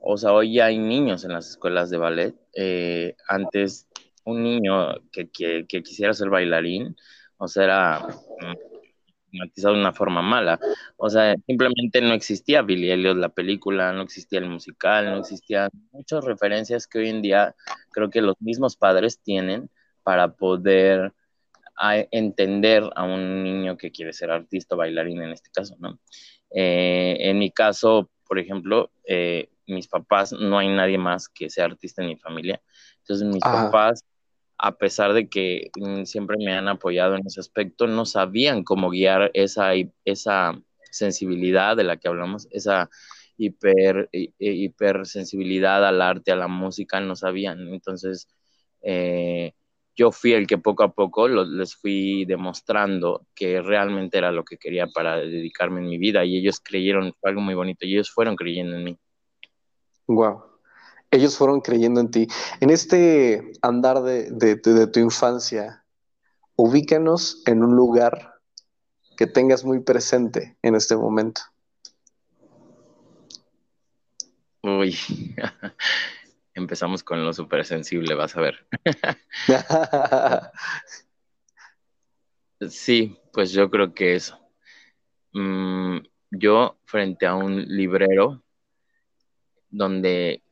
o 0.05 0.17
sea, 0.17 0.33
hoy 0.33 0.55
ya 0.55 0.67
hay 0.67 0.79
niños 0.79 1.25
en 1.25 1.33
las 1.33 1.49
escuelas 1.51 1.91
de 1.91 1.99
ballet. 1.99 2.35
Eh, 2.55 3.15
antes, 3.29 3.88
un 4.25 4.43
niño 4.43 5.01
que, 5.11 5.31
que, 5.31 5.83
quisiera 5.83 6.12
ser 6.12 6.29
bailarín, 6.29 6.97
o 7.38 7.49
sea, 7.49 7.65
era 7.65 8.07
de 9.31 9.71
una 9.71 9.93
forma 9.93 10.23
mala. 10.23 10.59
O 10.97 11.09
sea, 11.09 11.35
simplemente 11.47 12.01
no 12.01 12.15
existía 12.15 12.62
Billy 12.62 12.91
Elliot, 12.91 13.17
la 13.17 13.29
película, 13.31 13.93
no 13.93 14.03
existía 14.03 14.41
el 14.41 14.49
musical, 14.49 15.07
no 15.07 15.19
existían 15.19 15.71
muchas 15.93 16.25
referencias 16.25 16.87
que 16.87 16.99
hoy 16.99 17.09
en 17.09 17.23
día 17.23 17.55
creo 17.91 18.11
que 18.11 18.23
los 18.23 18.37
mismos 18.41 18.77
padres 18.77 19.21
tienen 19.23 19.71
para 20.03 20.35
poder 20.35 21.12
entender 22.11 22.88
a 22.95 23.05
un 23.05 23.43
niño 23.43 23.77
que 23.77 23.91
quiere 23.91 24.12
ser 24.12 24.31
artista 24.31 24.75
o 24.75 24.79
bailarín 24.79 25.23
en 25.23 25.33
este 25.33 25.51
caso, 25.51 25.77
¿no? 25.79 25.99
Eh, 26.55 27.17
en 27.21 27.38
mi 27.38 27.51
caso, 27.51 28.11
por 28.27 28.38
ejemplo, 28.38 28.93
eh, 29.05 29.49
mis 29.73 29.89
papás, 29.89 30.33
no 30.33 30.59
hay 30.59 30.69
nadie 30.69 30.99
más 30.99 31.29
que 31.29 31.51
sea 31.51 31.67
artista 31.67 32.03
en 32.03 32.09
mi 32.09 32.17
familia. 32.17 32.63
Entonces 33.01 33.27
mis 33.27 33.43
papás 33.43 34.05
a 34.63 34.77
pesar 34.77 35.13
de 35.13 35.29
que 35.29 35.73
mm, 35.77 36.05
siempre 36.05 36.37
me 36.39 36.53
han 36.53 36.69
apoyado 36.69 37.17
en 37.17 37.27
ese 37.27 37.41
aspecto, 37.41 37.89
no 37.89 38.07
sabían 38.07 38.63
cómo 38.63 38.91
guiar 38.91 39.33
esa, 39.35 39.73
esa 40.05 40.57
sensibilidad 40.89 41.77
de 41.77 41.83
la 41.83 41.97
que 41.97 42.07
hablamos, 42.07 42.47
esa 42.53 42.89
hiper, 43.37 44.09
hipersensibilidad 44.13 45.85
al 45.85 46.01
arte, 46.01 46.31
a 46.31 46.37
la 46.37 46.47
música, 46.47 47.01
no 47.01 47.17
sabían. 47.17 47.67
Entonces, 47.75 48.29
eh, 48.83 49.53
yo 49.97 50.13
fui 50.13 50.33
el 50.33 50.47
que 50.47 50.59
poco 50.59 50.85
a 50.85 50.93
poco 50.93 51.27
les 51.27 51.75
fui 51.75 52.25
demostrando 52.25 53.27
que 53.35 53.61
realmente 53.63 54.19
era 54.19 54.31
lo 54.31 54.45
que 54.45 54.59
quería 54.59 54.87
para 54.87 55.17
dedicarme 55.17 55.81
en 55.81 55.89
mi 55.89 55.99
vida 55.99 56.25
y 56.25 56.37
ellos 56.37 56.61
creyeron, 56.61 57.13
fue 57.21 57.31
algo 57.31 57.43
muy 57.43 57.55
bonito, 57.55 57.85
y 57.85 57.95
ellos 57.95 58.13
fueron 58.13 58.37
creyendo 58.37 58.77
en 58.77 58.85
mí. 58.85 58.99
Wow 60.14 60.53
ellos 61.12 61.37
fueron 61.37 61.61
creyendo 61.61 62.01
en 62.01 62.11
ti. 62.11 62.27
En 62.61 62.70
este 62.70 63.53
andar 63.61 64.03
de, 64.03 64.88
tu 64.92 64.98
infancia, 64.98 65.85
ubícanos 66.57 67.42
en 67.46 67.62
un 67.62 67.77
lugar 67.77 68.40
que 69.16 69.27
tengas 69.27 69.64
muy 69.64 69.81
presente 69.81 70.57
en 70.62 70.75
este 70.75 70.96
momento. 70.96 71.42
Uy, 74.62 74.96
empezamos 76.55 77.05
con 77.05 77.22
lo 77.22 77.33
súper 77.35 77.66
sensible, 77.66 78.14
vas 78.14 78.35
a 78.37 78.40
ver. 78.40 78.66
sí, 82.70 83.18
pues 83.35 83.53
yo 83.53 83.70
creo 83.70 83.92
que 83.92 84.14
eso. 84.14 84.38
Mm, 85.33 85.98
yo 86.31 86.79
frente 86.87 87.27
a 87.27 87.35
un 87.35 87.66
librero 87.66 88.42
donde 89.73 90.43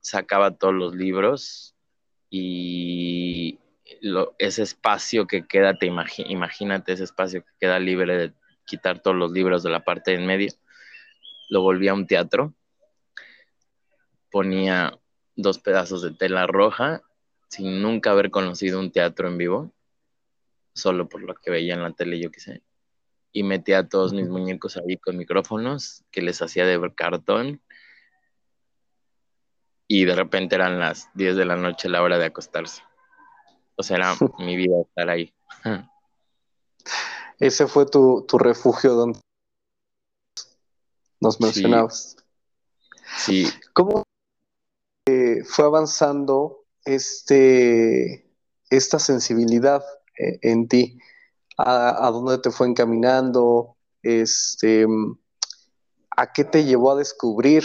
sacaba 0.00 0.56
todos 0.58 0.74
los 0.74 0.94
libros 0.94 1.74
y 2.28 3.58
ese 4.38 4.62
espacio 4.62 5.26
que 5.26 5.46
queda, 5.46 5.78
te 5.78 5.86
imagínate 5.86 6.92
ese 6.92 7.04
espacio 7.04 7.42
que 7.42 7.50
queda 7.60 7.78
libre 7.78 8.16
de 8.16 8.32
quitar 8.66 9.00
todos 9.00 9.16
los 9.16 9.32
libros 9.32 9.62
de 9.62 9.70
la 9.70 9.84
parte 9.84 10.12
en 10.12 10.26
medio, 10.26 10.52
lo 11.48 11.62
volvía 11.62 11.92
a 11.92 11.94
un 11.94 12.06
teatro, 12.06 12.54
ponía 14.30 14.98
dos 15.36 15.58
pedazos 15.58 16.02
de 16.02 16.12
tela 16.12 16.46
roja 16.46 17.00
sin 17.48 17.80
nunca 17.80 18.10
haber 18.10 18.30
conocido 18.30 18.78
un 18.78 18.92
teatro 18.92 19.28
en 19.28 19.38
vivo, 19.38 19.72
solo 20.74 21.08
por 21.08 21.22
lo 21.22 21.34
que 21.34 21.50
veía 21.50 21.74
en 21.74 21.82
la 21.82 21.92
tele, 21.92 22.20
yo 22.20 22.30
qué 22.30 22.40
sé, 22.40 22.62
y 23.32 23.42
metía 23.42 23.78
a 23.78 23.88
todos 23.88 24.12
mis 24.12 24.28
muñecos 24.28 24.76
ahí 24.76 24.98
con 24.98 25.16
micrófonos 25.16 26.04
que 26.10 26.20
les 26.20 26.42
hacía 26.42 26.66
de 26.66 26.94
cartón 26.94 27.62
y 29.88 30.04
de 30.04 30.14
repente 30.14 30.54
eran 30.54 30.78
las 30.78 31.08
10 31.14 31.36
de 31.36 31.44
la 31.44 31.56
noche 31.56 31.88
la 31.88 32.02
hora 32.02 32.18
de 32.18 32.26
acostarse. 32.26 32.82
O 33.76 33.82
sea, 33.82 33.96
era 33.96 34.14
mi 34.38 34.56
vida 34.56 34.80
estar 34.82 35.08
ahí. 35.10 35.34
Ese 37.40 37.66
fue 37.66 37.86
tu, 37.86 38.24
refugio 38.38 38.94
donde 38.94 39.20
nos 41.20 41.40
mencionabas. 41.40 42.16
Sí. 43.16 43.48
¿Cómo 43.72 44.04
eh, 45.06 45.42
fue 45.44 45.64
avanzando 45.64 46.64
este, 46.84 48.30
esta 48.70 48.98
sensibilidad 48.98 49.82
eh, 50.18 50.38
en 50.42 50.68
ti? 50.68 50.98
¿A, 51.56 52.06
¿A, 52.06 52.10
dónde 52.10 52.38
te 52.38 52.50
fue 52.50 52.68
encaminando? 52.68 53.78
este, 54.02 54.86
a 56.16 56.32
qué 56.32 56.44
te 56.44 56.64
llevó 56.64 56.92
a 56.92 56.96
descubrir. 56.96 57.64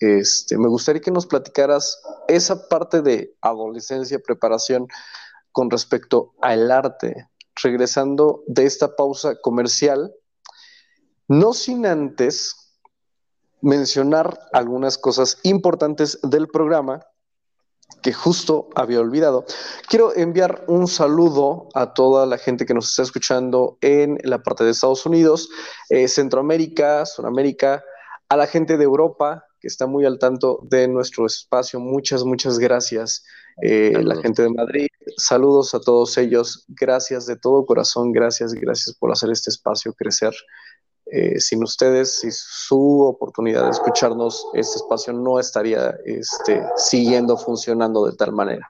Este, 0.00 0.56
me 0.58 0.68
gustaría 0.68 1.02
que 1.02 1.10
nos 1.10 1.26
platicaras 1.26 2.00
esa 2.28 2.68
parte 2.68 3.02
de 3.02 3.34
adolescencia, 3.40 4.20
preparación 4.20 4.86
con 5.50 5.70
respecto 5.70 6.34
al 6.40 6.70
arte, 6.70 7.28
regresando 7.62 8.44
de 8.46 8.64
esta 8.66 8.94
pausa 8.94 9.40
comercial, 9.40 10.14
no 11.26 11.52
sin 11.52 11.84
antes 11.84 12.54
mencionar 13.60 14.38
algunas 14.52 14.98
cosas 14.98 15.38
importantes 15.42 16.20
del 16.22 16.46
programa 16.46 17.04
que 18.02 18.12
justo 18.12 18.68
había 18.76 19.00
olvidado. 19.00 19.44
Quiero 19.88 20.14
enviar 20.16 20.64
un 20.68 20.86
saludo 20.86 21.68
a 21.74 21.92
toda 21.94 22.26
la 22.26 22.38
gente 22.38 22.66
que 22.66 22.74
nos 22.74 22.90
está 22.90 23.02
escuchando 23.02 23.78
en 23.80 24.18
la 24.22 24.42
parte 24.42 24.62
de 24.62 24.70
Estados 24.70 25.04
Unidos, 25.06 25.48
eh, 25.88 26.06
Centroamérica, 26.06 27.04
Sudamérica, 27.04 27.82
a 28.28 28.36
la 28.36 28.46
gente 28.46 28.76
de 28.76 28.84
Europa 28.84 29.47
que 29.60 29.68
está 29.68 29.86
muy 29.86 30.04
al 30.04 30.18
tanto 30.18 30.60
de 30.62 30.88
nuestro 30.88 31.26
espacio. 31.26 31.80
Muchas, 31.80 32.24
muchas 32.24 32.58
gracias. 32.58 33.24
Eh, 33.62 33.92
la 34.02 34.16
gente 34.16 34.42
de 34.42 34.50
Madrid, 34.50 34.88
saludos 35.16 35.74
a 35.74 35.80
todos 35.80 36.16
ellos. 36.18 36.64
Gracias 36.68 37.26
de 37.26 37.36
todo 37.36 37.66
corazón, 37.66 38.12
gracias, 38.12 38.52
gracias 38.54 38.96
por 38.96 39.10
hacer 39.10 39.30
este 39.30 39.50
espacio 39.50 39.92
crecer. 39.92 40.34
Eh, 41.10 41.40
sin 41.40 41.62
ustedes, 41.62 42.22
y 42.22 42.28
su 42.30 43.00
oportunidad 43.00 43.64
de 43.64 43.70
escucharnos, 43.70 44.46
este 44.52 44.76
espacio 44.76 45.14
no 45.14 45.40
estaría 45.40 45.96
este, 46.04 46.62
siguiendo 46.76 47.38
funcionando 47.38 48.04
de 48.04 48.14
tal 48.14 48.32
manera. 48.32 48.68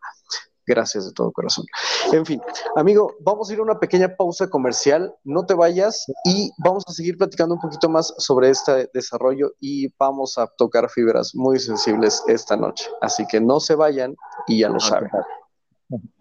Gracias 0.68 1.06
de 1.06 1.12
todo 1.12 1.32
corazón. 1.32 1.64
En 2.12 2.26
fin, 2.26 2.42
amigo, 2.76 3.16
vamos 3.20 3.48
a 3.48 3.54
ir 3.54 3.58
a 3.58 3.62
una 3.62 3.80
pequeña 3.80 4.14
pausa 4.14 4.50
comercial. 4.50 5.14
No 5.24 5.46
te 5.46 5.54
vayas 5.54 6.04
y 6.26 6.50
vamos 6.58 6.84
a 6.86 6.92
seguir 6.92 7.16
platicando 7.16 7.54
un 7.54 7.60
poquito 7.60 7.88
más 7.88 8.12
sobre 8.18 8.50
este 8.50 8.90
desarrollo 8.92 9.52
y 9.60 9.88
vamos 9.98 10.36
a 10.36 10.46
tocar 10.46 10.90
fibras 10.90 11.34
muy 11.34 11.58
sensibles 11.58 12.22
esta 12.28 12.54
noche. 12.54 12.86
Así 13.00 13.26
que 13.26 13.40
no 13.40 13.60
se 13.60 13.74
vayan 13.76 14.14
y 14.46 14.60
ya 14.60 14.68
lo 14.68 14.78
saben. 14.78 15.10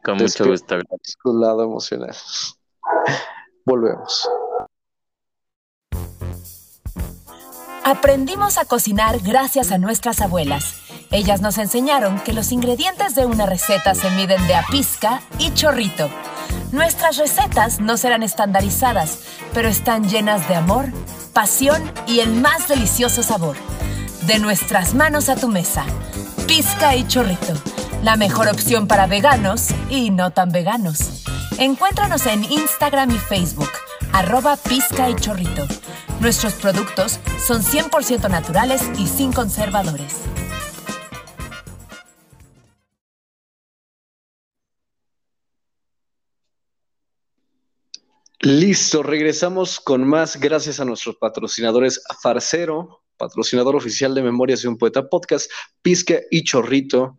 Con 0.02 0.18
mucho 0.18 0.46
gusto. 0.46 0.78
Su 1.02 1.38
lado 1.38 1.64
emocional. 1.64 2.16
Volvemos. 3.66 4.30
Aprendimos 7.84 8.58
a 8.58 8.64
cocinar 8.64 9.20
gracias 9.20 9.74
a 9.74 9.78
nuestras 9.78 10.22
abuelas. 10.22 10.87
Ellas 11.12 11.41
nos 11.41 11.58
enseñaron 11.58 12.20
que 12.20 12.34
los 12.34 12.52
ingredientes 12.52 13.15
de 13.15 13.26
una 13.26 13.46
receta 13.46 13.96
se 13.96 14.10
miden 14.12 14.46
de 14.48 14.56
a 14.56 14.65
pizca 14.70 15.22
y 15.39 15.54
chorrito. 15.54 16.10
Nuestras 16.72 17.17
recetas 17.17 17.80
no 17.80 17.96
serán 17.96 18.24
estandarizadas, 18.24 19.20
pero 19.54 19.70
están 19.70 20.10
llenas 20.10 20.48
de 20.50 20.56
amor, 20.56 20.88
pasión 21.32 21.82
y 22.08 22.20
el 22.20 22.34
más 22.34 22.67
delicioso 22.67 23.24
sabor. 23.24 23.56
De 24.24 24.39
nuestras 24.39 24.93
manos 24.93 25.30
a 25.30 25.38
tu 25.38 25.48
mesa. 25.48 25.86
Pizca 26.46 26.96
y 26.96 27.08
chorrito. 27.08 27.54
La 28.04 28.17
mejor 28.17 28.50
opción 28.50 28.88
para 28.88 29.08
veganos 29.08 29.67
y 29.89 30.12
no 30.12 30.32
tan 30.32 30.52
veganos. 30.52 31.24
Encuéntranos 31.58 32.26
en 32.26 32.43
Instagram 32.43 33.12
y 33.12 33.17
Facebook, 33.17 33.72
arroba 34.12 34.58
pizca 34.58 35.10
y 35.10 35.15
chorrito. 35.15 35.65
Nuestros 36.20 36.54
productos 36.54 37.20
son 37.46 37.63
100% 37.63 38.30
naturales 38.30 38.82
y 38.98 39.08
sin 39.08 39.32
conservadores. 39.32 40.13
Listo, 48.48 49.04
regresamos 49.04 49.78
con 49.82 50.08
más 50.08 50.40
gracias 50.40 50.80
a 50.80 50.86
nuestros 50.86 51.18
patrocinadores 51.18 52.02
Farcero, 52.24 53.04
patrocinador 53.18 53.76
oficial 53.76 54.16
de 54.16 54.24
Memorias 54.24 54.62
de 54.62 54.70
un 54.70 54.78
Poeta 54.78 55.10
Podcast, 55.10 55.52
Pizca 55.82 56.22
y 56.32 56.46
Chorrito, 56.46 57.18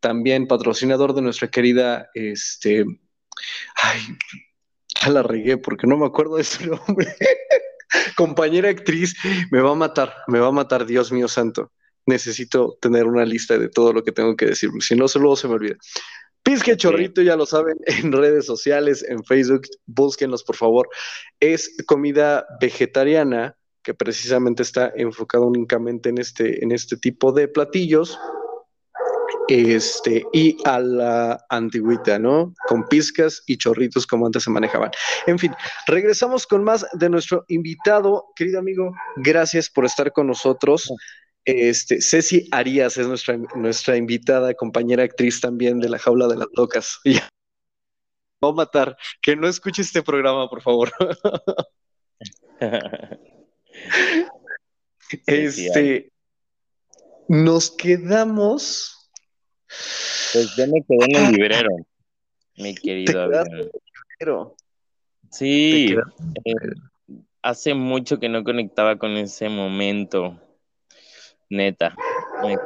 también 0.00 0.46
patrocinador 0.46 1.12
de 1.12 1.20
nuestra 1.20 1.48
querida, 1.48 2.08
este, 2.14 2.86
ay, 3.74 4.00
ya 5.02 5.10
la 5.10 5.22
regué 5.22 5.58
porque 5.58 5.86
no 5.86 5.98
me 5.98 6.06
acuerdo 6.06 6.36
de 6.36 6.44
su 6.44 6.64
nombre. 6.86 7.14
compañera 8.16 8.70
actriz, 8.70 9.14
me 9.50 9.60
va 9.60 9.72
a 9.72 9.74
matar, 9.74 10.14
me 10.28 10.38
va 10.38 10.46
a 10.46 10.52
matar, 10.52 10.86
Dios 10.86 11.12
mío 11.12 11.28
santo. 11.28 11.72
Necesito 12.06 12.78
tener 12.80 13.04
una 13.04 13.26
lista 13.26 13.58
de 13.58 13.68
todo 13.68 13.92
lo 13.92 14.02
que 14.02 14.12
tengo 14.12 14.34
que 14.34 14.46
decir, 14.46 14.70
si 14.80 14.96
no, 14.96 15.08
solo 15.08 15.36
se 15.36 15.46
me 15.46 15.56
olvida. 15.56 15.76
Pizque 16.42 16.76
Chorrito, 16.76 17.22
ya 17.22 17.36
lo 17.36 17.46
saben, 17.46 17.76
en 17.86 18.12
redes 18.12 18.46
sociales, 18.46 19.04
en 19.08 19.22
Facebook, 19.24 19.62
búsquenlos 19.86 20.44
por 20.44 20.56
favor. 20.56 20.88
Es 21.38 21.76
comida 21.86 22.46
vegetariana 22.60 23.56
que 23.82 23.94
precisamente 23.94 24.62
está 24.62 24.92
enfocada 24.94 25.44
únicamente 25.44 26.10
en 26.10 26.18
este, 26.18 26.62
en 26.62 26.72
este 26.72 26.96
tipo 26.96 27.32
de 27.32 27.48
platillos 27.48 28.18
este, 29.48 30.24
y 30.32 30.56
a 30.64 30.78
la 30.78 31.44
antigüita, 31.48 32.18
¿no? 32.18 32.54
Con 32.68 32.84
pizcas 32.84 33.42
y 33.46 33.56
chorritos 33.56 34.06
como 34.06 34.26
antes 34.26 34.44
se 34.44 34.50
manejaban. 34.50 34.90
En 35.26 35.38
fin, 35.38 35.52
regresamos 35.86 36.46
con 36.46 36.62
más 36.62 36.86
de 36.92 37.10
nuestro 37.10 37.44
invitado, 37.48 38.26
querido 38.36 38.60
amigo, 38.60 38.92
gracias 39.16 39.68
por 39.68 39.84
estar 39.84 40.12
con 40.12 40.28
nosotros. 40.28 40.88
Este, 41.44 42.00
Ceci 42.00 42.48
Arias 42.50 42.96
es 42.98 43.06
nuestra, 43.06 43.36
nuestra 43.54 43.96
invitada, 43.96 44.54
compañera 44.54 45.02
actriz 45.02 45.40
también 45.40 45.80
de 45.80 45.88
La 45.88 45.98
Jaula 45.98 46.28
de 46.28 46.36
las 46.36 46.48
Locas. 46.54 47.00
Voy 48.40 48.52
a 48.52 48.54
matar, 48.54 48.96
que 49.20 49.36
no 49.36 49.48
escuche 49.48 49.82
este 49.82 50.02
programa, 50.02 50.48
por 50.48 50.62
favor. 50.62 50.90
este, 55.26 56.10
nos 57.28 57.70
quedamos 57.70 59.00
pues 60.32 60.56
yo 60.56 60.66
me 60.66 60.82
quedé 60.82 61.04
en 61.04 61.26
el 61.26 61.32
librero, 61.32 61.76
mi 62.56 62.74
querido 62.74 63.28
librero. 63.28 64.56
Sí, 65.30 65.94
eh, 66.44 66.54
hace 67.42 67.74
mucho 67.74 68.18
que 68.18 68.28
no 68.28 68.42
conectaba 68.42 68.96
con 68.96 69.16
ese 69.16 69.48
momento, 69.48 70.40
neta. 71.50 71.94
ahí, 72.42 72.56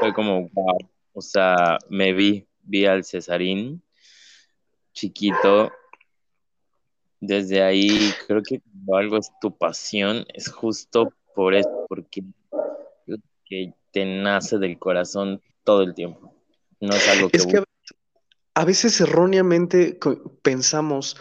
fue 0.00 0.12
como, 0.12 0.48
wow, 0.52 0.78
o 1.14 1.22
sea, 1.22 1.78
me 1.88 2.12
vi, 2.12 2.46
vi 2.62 2.84
al 2.84 3.04
Cesarín, 3.04 3.82
chiquito. 4.92 5.72
Desde 7.20 7.62
ahí 7.62 8.12
creo 8.26 8.42
que 8.42 8.60
cuando 8.60 8.96
algo 8.96 9.16
es 9.16 9.30
tu 9.40 9.56
pasión, 9.56 10.26
es 10.34 10.48
justo 10.48 11.14
por 11.34 11.54
eso, 11.54 11.86
porque 11.88 12.22
que 13.46 13.72
te 13.92 14.04
nace 14.04 14.58
del 14.58 14.78
corazón 14.78 15.40
todo 15.64 15.82
el 15.82 15.94
tiempo. 15.94 16.34
No 16.80 16.94
es 16.94 17.08
algo 17.08 17.28
que... 17.30 17.36
Es 17.36 17.46
que 17.46 17.62
a 18.56 18.64
veces 18.64 19.00
erróneamente 19.00 19.98
pensamos 20.42 21.16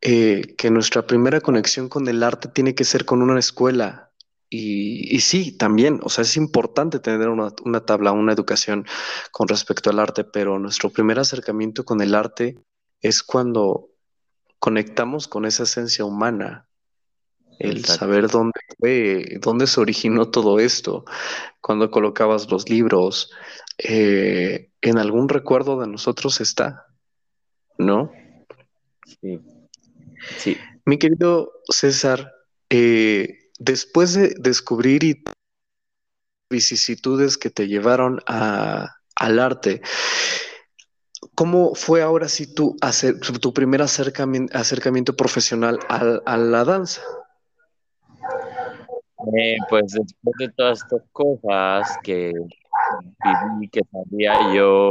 eh, 0.00 0.54
que 0.58 0.70
nuestra 0.70 1.06
primera 1.06 1.40
conexión 1.40 1.88
con 1.88 2.08
el 2.08 2.22
arte 2.22 2.48
tiene 2.48 2.74
que 2.74 2.84
ser 2.84 3.04
con 3.04 3.22
una 3.22 3.38
escuela. 3.38 4.11
Y, 4.54 5.18
sí, 5.20 5.56
también, 5.56 6.00
o 6.02 6.10
sea, 6.10 6.22
es 6.22 6.36
importante 6.36 6.98
tener 6.98 7.30
una, 7.30 7.54
una, 7.64 7.86
tabla, 7.86 8.12
una 8.12 8.34
educación 8.34 8.84
con 9.30 9.48
respecto 9.48 9.88
al 9.88 9.98
arte, 9.98 10.24
pero 10.24 10.58
nuestro 10.58 10.90
primer 10.90 11.18
acercamiento 11.18 11.86
con 11.86 12.02
el 12.02 12.14
arte 12.14 12.58
es 13.00 13.22
cuando 13.22 13.88
conectamos 14.58 15.26
con 15.26 15.46
esa 15.46 15.62
esencia 15.62 16.04
humana, 16.04 16.68
el 17.60 17.86
saber 17.86 18.28
dónde 18.28 18.60
fue, 18.78 19.38
dónde 19.40 19.66
se 19.66 19.80
originó 19.80 20.28
todo 20.28 20.60
esto, 20.60 21.06
cuando 21.62 21.90
colocabas 21.90 22.50
los 22.50 22.68
libros, 22.68 23.30
eh, 23.78 24.70
en 24.82 24.98
algún 24.98 25.30
recuerdo 25.30 25.80
de 25.80 25.86
nosotros 25.86 26.42
está, 26.42 26.88
¿no? 27.78 28.12
Sí. 29.06 29.40
sí. 30.36 30.58
Mi 30.84 30.98
querido 30.98 31.52
César, 31.70 32.34
eh, 32.68 33.38
después 33.64 34.14
de 34.14 34.34
descubrir 34.38 35.04
y 35.04 35.22
vicisitudes 36.50 37.38
que 37.38 37.50
te 37.50 37.68
llevaron 37.68 38.20
al 38.26 39.38
arte, 39.38 39.80
¿cómo 41.34 41.74
fue 41.74 42.02
ahora 42.02 42.28
sí 42.28 42.52
tu, 42.52 42.76
tu 43.40 43.54
primer 43.54 43.82
acercamiento, 43.82 44.56
acercamiento 44.58 45.16
profesional 45.16 45.78
a 45.88 46.36
la 46.36 46.64
danza? 46.64 47.02
Eh, 49.38 49.56
pues 49.70 49.92
después 49.92 50.34
de 50.40 50.48
todas 50.48 50.82
estas 50.82 51.02
cosas 51.12 51.96
que 52.02 52.32
viví, 52.32 53.68
que 53.68 53.82
sabía 53.92 54.52
yo 54.52 54.90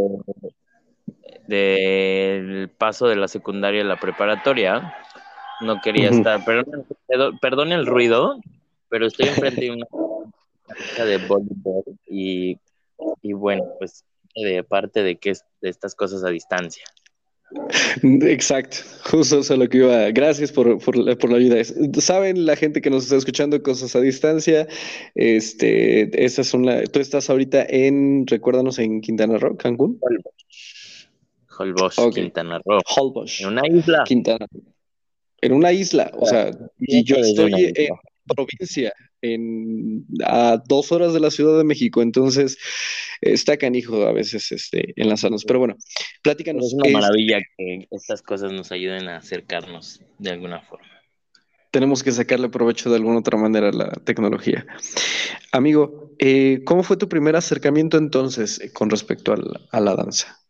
del 1.48 2.70
paso 2.78 3.08
de 3.08 3.18
la 3.18 3.28
secundaria 3.28 3.82
a 3.82 3.86
la 3.86 4.00
preparatoria, 4.00 4.94
no 5.62 5.82
quería 5.82 6.10
estar, 6.10 6.44
perdón, 6.46 7.72
el 7.72 7.86
ruido, 7.86 8.40
pero 8.92 9.08
estoy 9.08 9.30
enfrente 9.30 9.62
de 9.62 9.72
una 9.72 9.88
cancha 10.68 11.06
de 11.06 11.18
voleibol 11.18 11.84
y, 12.06 12.58
y 13.22 13.34
bueno, 13.34 13.64
pues 13.80 14.04
de 14.36 14.64
parte 14.64 15.02
de 15.02 15.18
que 15.18 15.34
de 15.62 15.70
estas 15.70 15.96
cosas 15.96 16.24
a 16.24 16.30
distancia. 16.30 16.84
Exacto, 18.04 18.78
justo 19.10 19.39
eso 19.39 19.54
es 19.54 19.60
lo 19.60 19.68
que 19.68 19.78
iba. 19.80 20.12
Gracias 20.12 20.52
por, 20.52 20.78
por, 20.80 20.98
la, 20.98 21.16
por, 21.16 21.32
la 21.32 21.38
ayuda. 21.38 21.64
Saben 22.00 22.46
la 22.46 22.56
gente 22.56 22.82
que 22.82 22.89
nos 22.89 23.04
está 23.04 23.16
escuchando 23.16 23.62
cosas 23.64 23.96
a 23.96 24.02
distancia. 24.02 24.68
Este, 25.16 26.24
esas 26.24 26.48
son 26.48 26.66
la. 26.66 26.84
Tú 26.84 27.00
estás 27.00 27.30
ahorita 27.30 27.66
en, 27.68 28.26
recuérdanos, 28.28 28.80
en 28.80 29.02
Quintana 29.02 29.38
Roo, 29.38 29.58
Cancún. 29.58 30.00
Holbox, 31.58 31.96
Quintana 32.14 32.62
Roo. 32.64 32.80
Holbox. 32.86 33.42
En 33.42 33.48
una 33.48 33.68
isla. 33.68 34.04
Quintana. 34.06 34.48
En 35.42 35.54
una 35.54 35.72
isla, 35.72 36.12
o 36.18 36.26
sea, 36.28 36.52
y 36.80 37.04
yo 37.04 37.16
estoy 37.16 37.74
en 37.76 37.96
provincia, 38.28 38.94
en, 39.22 40.06
a 40.26 40.62
dos 40.68 40.92
horas 40.92 41.14
de 41.14 41.20
la 41.20 41.32
Ciudad 41.32 41.58
de 41.58 41.64
México, 41.64 42.02
entonces 42.02 42.58
está 43.22 43.58
canijo 43.58 44.06
a 44.06 44.12
veces 44.12 44.52
este, 44.52 44.94
enlazarnos. 44.96 45.46
Pero 45.46 45.60
bueno, 45.60 45.76
pláticanos. 46.22 46.66
Es 46.68 46.74
una 46.74 46.92
maravilla 46.92 47.40
que 47.58 47.88
estas 47.92 48.22
cosas 48.22 48.52
nos 48.52 48.72
ayuden 48.72 49.08
a 49.08 49.18
acercarnos 49.18 50.02
de 50.18 50.32
alguna 50.32 50.62
forma. 50.62 50.88
Tenemos 51.72 52.04
que 52.04 52.12
sacarle 52.12 52.50
provecho 52.50 52.90
de 52.90 52.98
alguna 52.98 53.20
otra 53.20 53.38
manera 53.38 53.70
a 53.70 53.72
la 53.72 53.90
tecnología. 53.92 54.66
Amigo, 55.54 56.12
eh, 56.20 56.64
¿cómo 56.66 56.84
fue 56.84 56.98
tu 56.98 57.08
primer 57.08 57.38
acercamiento 57.38 57.98
entonces 57.98 58.60
eh, 58.60 58.74
con 58.74 58.90
respecto 58.90 59.34
a 59.72 59.80
la 59.80 59.96
danza? 59.96 60.41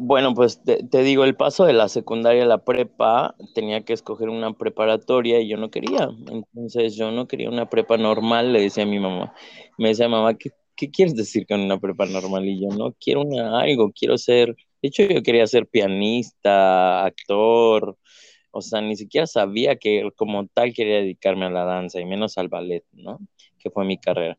Bueno, 0.00 0.32
pues 0.32 0.62
te, 0.62 1.02
digo, 1.02 1.24
el 1.24 1.34
paso 1.34 1.64
de 1.64 1.72
la 1.72 1.88
secundaria 1.88 2.44
a 2.44 2.46
la 2.46 2.64
prepa, 2.64 3.34
tenía 3.54 3.84
que 3.84 3.92
escoger 3.92 4.28
una 4.28 4.52
preparatoria 4.52 5.40
y 5.40 5.48
yo 5.48 5.56
no 5.56 5.70
quería. 5.72 6.08
Entonces 6.30 6.94
yo 6.94 7.10
no 7.10 7.26
quería 7.26 7.48
una 7.50 7.68
prepa 7.68 7.96
normal, 7.96 8.52
le 8.52 8.60
decía 8.60 8.84
a 8.84 8.86
mi 8.86 9.00
mamá. 9.00 9.34
Me 9.76 9.88
decía, 9.88 10.08
mamá, 10.08 10.34
¿qué, 10.38 10.50
qué 10.76 10.90
quieres 10.90 11.16
decir 11.16 11.46
con 11.48 11.60
una 11.60 11.80
prepa 11.80 12.06
normal? 12.06 12.46
Y 12.46 12.60
yo 12.60 12.68
no 12.76 12.92
quiero 13.00 13.22
una, 13.22 13.58
algo, 13.60 13.90
quiero 13.92 14.16
ser, 14.18 14.54
de 14.82 14.88
hecho 14.88 15.02
yo 15.02 15.20
quería 15.24 15.46
ser 15.48 15.66
pianista, 15.66 17.04
actor, 17.04 17.98
o 18.52 18.62
sea, 18.62 18.80
ni 18.80 18.94
siquiera 18.96 19.26
sabía 19.26 19.76
que 19.76 20.08
como 20.16 20.46
tal 20.46 20.72
quería 20.74 20.96
dedicarme 20.98 21.46
a 21.46 21.50
la 21.50 21.64
danza 21.64 22.00
y 22.00 22.04
menos 22.06 22.38
al 22.38 22.48
ballet, 22.48 22.84
¿no? 22.92 23.18
Que 23.58 23.70
fue 23.70 23.84
mi 23.84 23.98
carrera. 23.98 24.38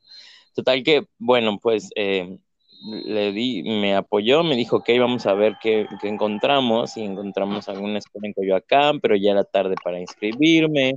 Total 0.55 0.83
que, 0.83 1.05
bueno, 1.17 1.59
pues... 1.61 1.89
Eh, 1.95 2.37
le 2.81 3.31
di, 3.31 3.63
me 3.63 3.95
apoyó, 3.95 4.43
me 4.43 4.55
dijo, 4.55 4.77
ok, 4.77 4.89
vamos 4.99 5.25
a 5.25 5.33
ver 5.33 5.57
qué, 5.61 5.87
encontramos, 6.03 6.97
y 6.97 7.03
encontramos 7.03 7.67
alguna 7.69 7.99
escuela 7.99 8.27
en 8.27 8.33
Coyoacán, 8.33 8.99
pero 8.99 9.15
ya 9.15 9.31
era 9.31 9.43
tarde 9.43 9.75
para 9.83 9.99
inscribirme, 9.99 10.95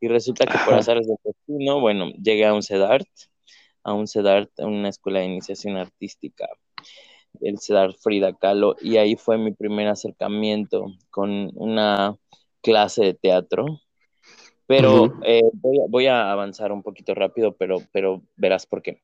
y 0.00 0.08
resulta 0.08 0.46
que 0.46 0.58
por 0.64 0.74
azares 0.74 1.06
de 1.06 1.14
destino, 1.22 1.80
bueno, 1.80 2.10
llegué 2.22 2.46
a 2.46 2.54
un 2.54 2.62
CEDART, 2.62 3.08
a 3.82 3.92
un 3.92 4.06
CEDART, 4.06 4.50
una 4.60 4.88
escuela 4.88 5.20
de 5.20 5.26
iniciación 5.26 5.76
artística, 5.76 6.48
el 7.40 7.58
CEDART 7.58 7.96
Frida 7.98 8.32
Kahlo, 8.34 8.76
y 8.80 8.96
ahí 8.96 9.16
fue 9.16 9.38
mi 9.38 9.52
primer 9.52 9.88
acercamiento 9.88 10.86
con 11.10 11.50
una 11.54 12.16
clase 12.62 13.04
de 13.04 13.14
teatro, 13.14 13.80
pero 14.66 15.18
eh, 15.24 15.42
voy, 15.54 15.78
voy, 15.88 16.06
a 16.06 16.30
avanzar 16.30 16.72
un 16.72 16.82
poquito 16.82 17.14
rápido, 17.14 17.56
pero, 17.56 17.78
pero 17.92 18.22
verás 18.36 18.66
por 18.66 18.82
qué 18.82 19.00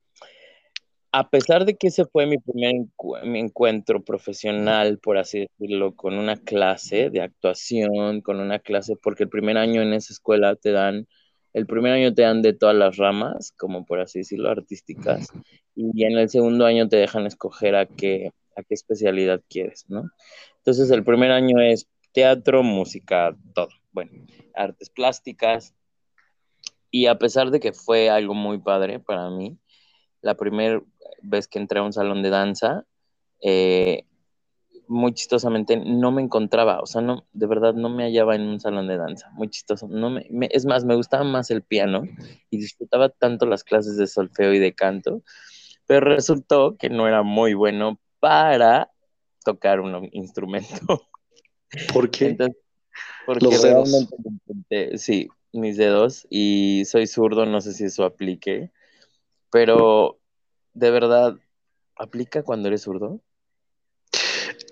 a 1.16 1.30
pesar 1.30 1.64
de 1.64 1.76
que 1.76 1.86
ese 1.86 2.06
fue 2.06 2.26
mi 2.26 2.38
primer 2.38 2.74
encuentro 3.22 4.02
profesional, 4.02 4.98
por 4.98 5.16
así 5.16 5.46
decirlo, 5.46 5.94
con 5.94 6.14
una 6.14 6.34
clase 6.34 7.08
de 7.08 7.20
actuación, 7.20 8.20
con 8.20 8.40
una 8.40 8.58
clase, 8.58 8.96
porque 8.96 9.22
el 9.22 9.28
primer 9.28 9.56
año 9.56 9.80
en 9.80 9.92
esa 9.92 10.12
escuela 10.12 10.56
te 10.56 10.72
dan, 10.72 11.06
el 11.52 11.66
primer 11.66 11.92
año 11.92 12.12
te 12.12 12.22
dan 12.22 12.42
de 12.42 12.52
todas 12.52 12.74
las 12.74 12.96
ramas, 12.96 13.52
como 13.56 13.86
por 13.86 14.00
así 14.00 14.18
decirlo, 14.18 14.50
artísticas, 14.50 15.28
y 15.76 16.04
en 16.04 16.18
el 16.18 16.28
segundo 16.28 16.66
año 16.66 16.88
te 16.88 16.96
dejan 16.96 17.26
escoger 17.26 17.76
a 17.76 17.86
qué, 17.86 18.32
a 18.56 18.64
qué 18.64 18.74
especialidad 18.74 19.40
quieres, 19.48 19.84
¿no? 19.88 20.10
Entonces 20.56 20.90
el 20.90 21.04
primer 21.04 21.30
año 21.30 21.60
es 21.60 21.86
teatro, 22.10 22.64
música, 22.64 23.36
todo, 23.54 23.68
bueno, 23.92 24.10
artes 24.52 24.90
plásticas, 24.90 25.76
y 26.90 27.06
a 27.06 27.18
pesar 27.18 27.52
de 27.52 27.60
que 27.60 27.72
fue 27.72 28.10
algo 28.10 28.34
muy 28.34 28.58
padre 28.58 28.98
para 28.98 29.30
mí, 29.30 29.56
la 30.24 30.34
primera 30.34 30.82
vez 31.22 31.48
que 31.48 31.58
entré 31.58 31.80
a 31.80 31.82
un 31.82 31.92
salón 31.92 32.22
de 32.22 32.30
danza, 32.30 32.84
eh, 33.40 34.04
muy 34.86 35.14
chistosamente 35.14 35.78
no 35.78 36.12
me 36.12 36.22
encontraba, 36.22 36.80
o 36.80 36.86
sea, 36.86 37.00
no, 37.00 37.26
de 37.32 37.46
verdad 37.46 37.72
no 37.72 37.88
me 37.88 38.04
hallaba 38.04 38.36
en 38.36 38.42
un 38.42 38.60
salón 38.60 38.86
de 38.86 38.98
danza, 38.98 39.30
muy 39.30 39.48
chistoso. 39.48 39.88
No 39.88 40.10
me, 40.10 40.26
es 40.50 40.66
más, 40.66 40.84
me 40.84 40.94
gustaba 40.94 41.24
más 41.24 41.50
el 41.50 41.62
piano 41.62 42.02
y 42.50 42.58
disfrutaba 42.58 43.08
tanto 43.08 43.46
las 43.46 43.64
clases 43.64 43.96
de 43.96 44.06
solfeo 44.06 44.52
y 44.52 44.58
de 44.58 44.74
canto, 44.74 45.22
pero 45.86 46.00
resultó 46.00 46.76
que 46.76 46.90
no 46.90 47.08
era 47.08 47.22
muy 47.22 47.54
bueno 47.54 47.98
para 48.20 48.90
tocar 49.44 49.80
un 49.80 50.08
instrumento. 50.12 51.08
¿Por 51.94 52.10
qué? 52.10 52.36
porque 53.26 53.56
realmente, 53.58 54.98
sí, 54.98 55.28
mis 55.52 55.78
dedos 55.78 56.26
y 56.28 56.84
soy 56.84 57.06
zurdo, 57.06 57.46
no 57.46 57.60
sé 57.60 57.72
si 57.72 57.84
eso 57.84 58.04
aplique 58.04 58.70
pero, 59.54 60.18
¿de 60.74 60.90
verdad 60.90 61.36
aplica 61.96 62.42
cuando 62.42 62.68
eres 62.68 62.82
zurdo? 62.82 63.20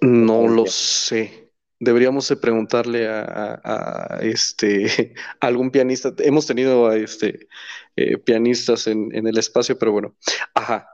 No 0.00 0.48
lo 0.48 0.66
sé. 0.66 1.52
Deberíamos 1.78 2.32
preguntarle 2.40 3.08
a, 3.08 4.18
este 4.22 5.14
algún 5.40 5.70
pianista. 5.70 6.12
Hemos 6.18 6.46
tenido 6.46 6.86
a 6.86 6.96
este 6.96 7.48
eh, 7.96 8.18
pianistas 8.18 8.86
en, 8.86 9.10
el 9.12 9.38
espacio, 9.38 9.78
pero 9.78 9.92
bueno. 9.92 10.14
Ajá. 10.54 10.88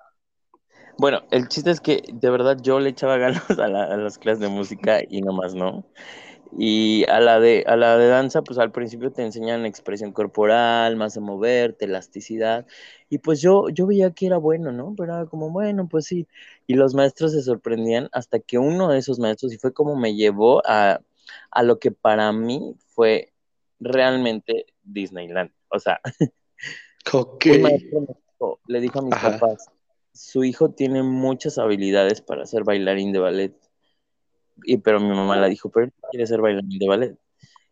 Bueno, 0.96 1.22
el 1.30 1.48
chiste 1.48 1.70
es 1.70 1.80
que 1.80 2.02
de 2.12 2.30
verdad 2.30 2.58
yo 2.60 2.80
le 2.80 2.90
echaba 2.90 3.16
ganas 3.18 3.50
a, 3.50 3.64
a 3.64 3.96
las 3.96 4.18
clases 4.18 4.40
de 4.40 4.48
música 4.48 5.00
y 5.08 5.20
nomás 5.20 5.54
no. 5.54 5.86
Y 6.56 7.04
a 7.08 7.20
la 7.20 7.40
de, 7.40 7.64
a 7.66 7.76
la 7.76 7.98
de 7.98 8.08
danza, 8.08 8.42
pues 8.42 8.58
al 8.58 8.72
principio 8.72 9.12
te 9.12 9.22
enseñan 9.22 9.66
expresión 9.66 10.12
corporal, 10.12 10.96
más 10.96 11.14
de 11.14 11.20
moverte, 11.20 11.84
elasticidad. 11.84 12.66
Y 13.08 13.18
pues 13.18 13.40
yo, 13.40 13.68
yo 13.68 13.86
veía 13.86 14.12
que 14.12 14.26
era 14.26 14.38
bueno, 14.38 14.72
¿no? 14.72 14.94
Pero 14.96 15.14
era 15.14 15.26
como, 15.26 15.50
bueno, 15.50 15.88
pues 15.88 16.06
sí. 16.06 16.26
Y 16.66 16.74
los 16.74 16.94
maestros 16.94 17.32
se 17.32 17.42
sorprendían 17.42 18.08
hasta 18.12 18.38
que 18.38 18.58
uno 18.58 18.88
de 18.88 18.98
esos 18.98 19.18
maestros, 19.18 19.52
y 19.52 19.58
fue 19.58 19.72
como 19.72 19.96
me 19.96 20.14
llevó 20.14 20.62
a, 20.66 21.00
a 21.50 21.62
lo 21.62 21.78
que 21.78 21.90
para 21.90 22.32
mí 22.32 22.74
fue 22.88 23.32
realmente 23.80 24.66
Disneyland. 24.82 25.50
O 25.68 25.78
sea, 25.78 26.00
okay. 27.12 27.62
le 28.66 28.80
dijo 28.80 28.98
a 28.98 29.02
mis 29.02 29.14
papás, 29.14 29.70
su 30.12 30.44
hijo 30.44 30.70
tiene 30.70 31.02
muchas 31.02 31.58
habilidades 31.58 32.20
para 32.22 32.46
ser 32.46 32.64
bailarín 32.64 33.12
de 33.12 33.18
ballet 33.18 33.67
y, 34.64 34.78
pero 34.78 35.00
mi 35.00 35.08
mamá 35.08 35.36
la 35.36 35.48
dijo, 35.48 35.70
pero 35.70 35.90
quiere 36.10 36.26
ser 36.26 36.40
bailarín 36.40 36.78
de 36.78 36.88
ballet. 36.88 37.18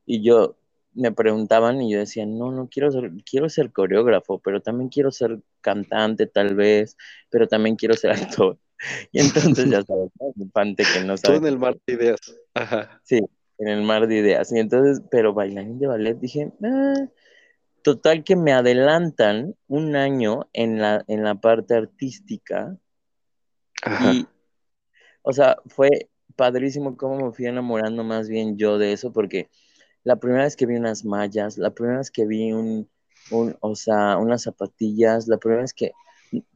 Y 0.04 0.22
yo 0.22 0.56
me 0.96 1.12
preguntaban 1.12 1.82
y 1.82 1.92
yo 1.92 1.98
decía, 1.98 2.24
no, 2.26 2.50
no 2.50 2.68
quiero 2.68 2.90
ser, 2.90 3.10
quiero 3.30 3.48
ser 3.48 3.70
coreógrafo, 3.70 4.38
pero 4.38 4.62
también 4.62 4.88
quiero 4.88 5.10
ser 5.10 5.40
cantante 5.60 6.26
tal 6.26 6.54
vez, 6.54 6.96
pero 7.30 7.46
también 7.46 7.76
quiero 7.76 7.94
ser 7.94 8.10
actor. 8.40 8.58
Y 9.12 9.20
entonces 9.20 9.70
ya 9.70 9.82
sabes, 9.82 10.10
un 10.18 10.50
pante 10.50 10.84
que 10.84 11.04
no 11.04 11.16
sabe. 11.16 11.38
Todo 11.38 11.46
en 11.46 11.52
el 11.52 11.58
mar 11.58 11.76
de 11.86 11.92
ideas. 11.92 12.20
Ajá. 12.54 13.00
Sí, 13.04 13.20
en 13.58 13.68
el 13.68 13.82
mar 13.82 14.06
de 14.06 14.16
ideas. 14.16 14.52
Y 14.52 14.58
entonces, 14.58 15.02
pero 15.10 15.34
bailarín 15.34 15.78
de 15.78 15.86
ballet, 15.86 16.18
dije, 16.18 16.52
ah". 16.62 17.08
total 17.82 18.24
que 18.24 18.36
me 18.36 18.52
adelantan 18.52 19.54
un 19.68 19.96
año 19.96 20.48
en 20.52 20.80
la, 20.80 21.04
en 21.08 21.24
la 21.24 21.34
parte 21.36 21.74
artística. 21.74 22.76
Ajá. 23.82 24.12
Y, 24.12 24.26
o 25.22 25.32
sea, 25.32 25.58
fue 25.66 26.08
padrísimo 26.36 26.96
cómo 26.96 27.26
me 27.26 27.32
fui 27.32 27.46
enamorando 27.46 28.04
más 28.04 28.28
bien 28.28 28.56
yo 28.56 28.78
de 28.78 28.92
eso, 28.92 29.12
porque 29.12 29.48
la 30.04 30.16
primera 30.16 30.44
vez 30.44 30.56
que 30.56 30.66
vi 30.66 30.76
unas 30.76 31.04
mallas, 31.04 31.58
la 31.58 31.70
primera 31.70 31.98
vez 31.98 32.10
que 32.10 32.26
vi 32.26 32.52
un, 32.52 32.88
o 33.30 33.74
sea, 33.74 34.18
unas 34.18 34.42
zapatillas, 34.42 35.26
la 35.28 35.38
primera 35.38 35.62
vez 35.62 35.74
que, 35.74 35.92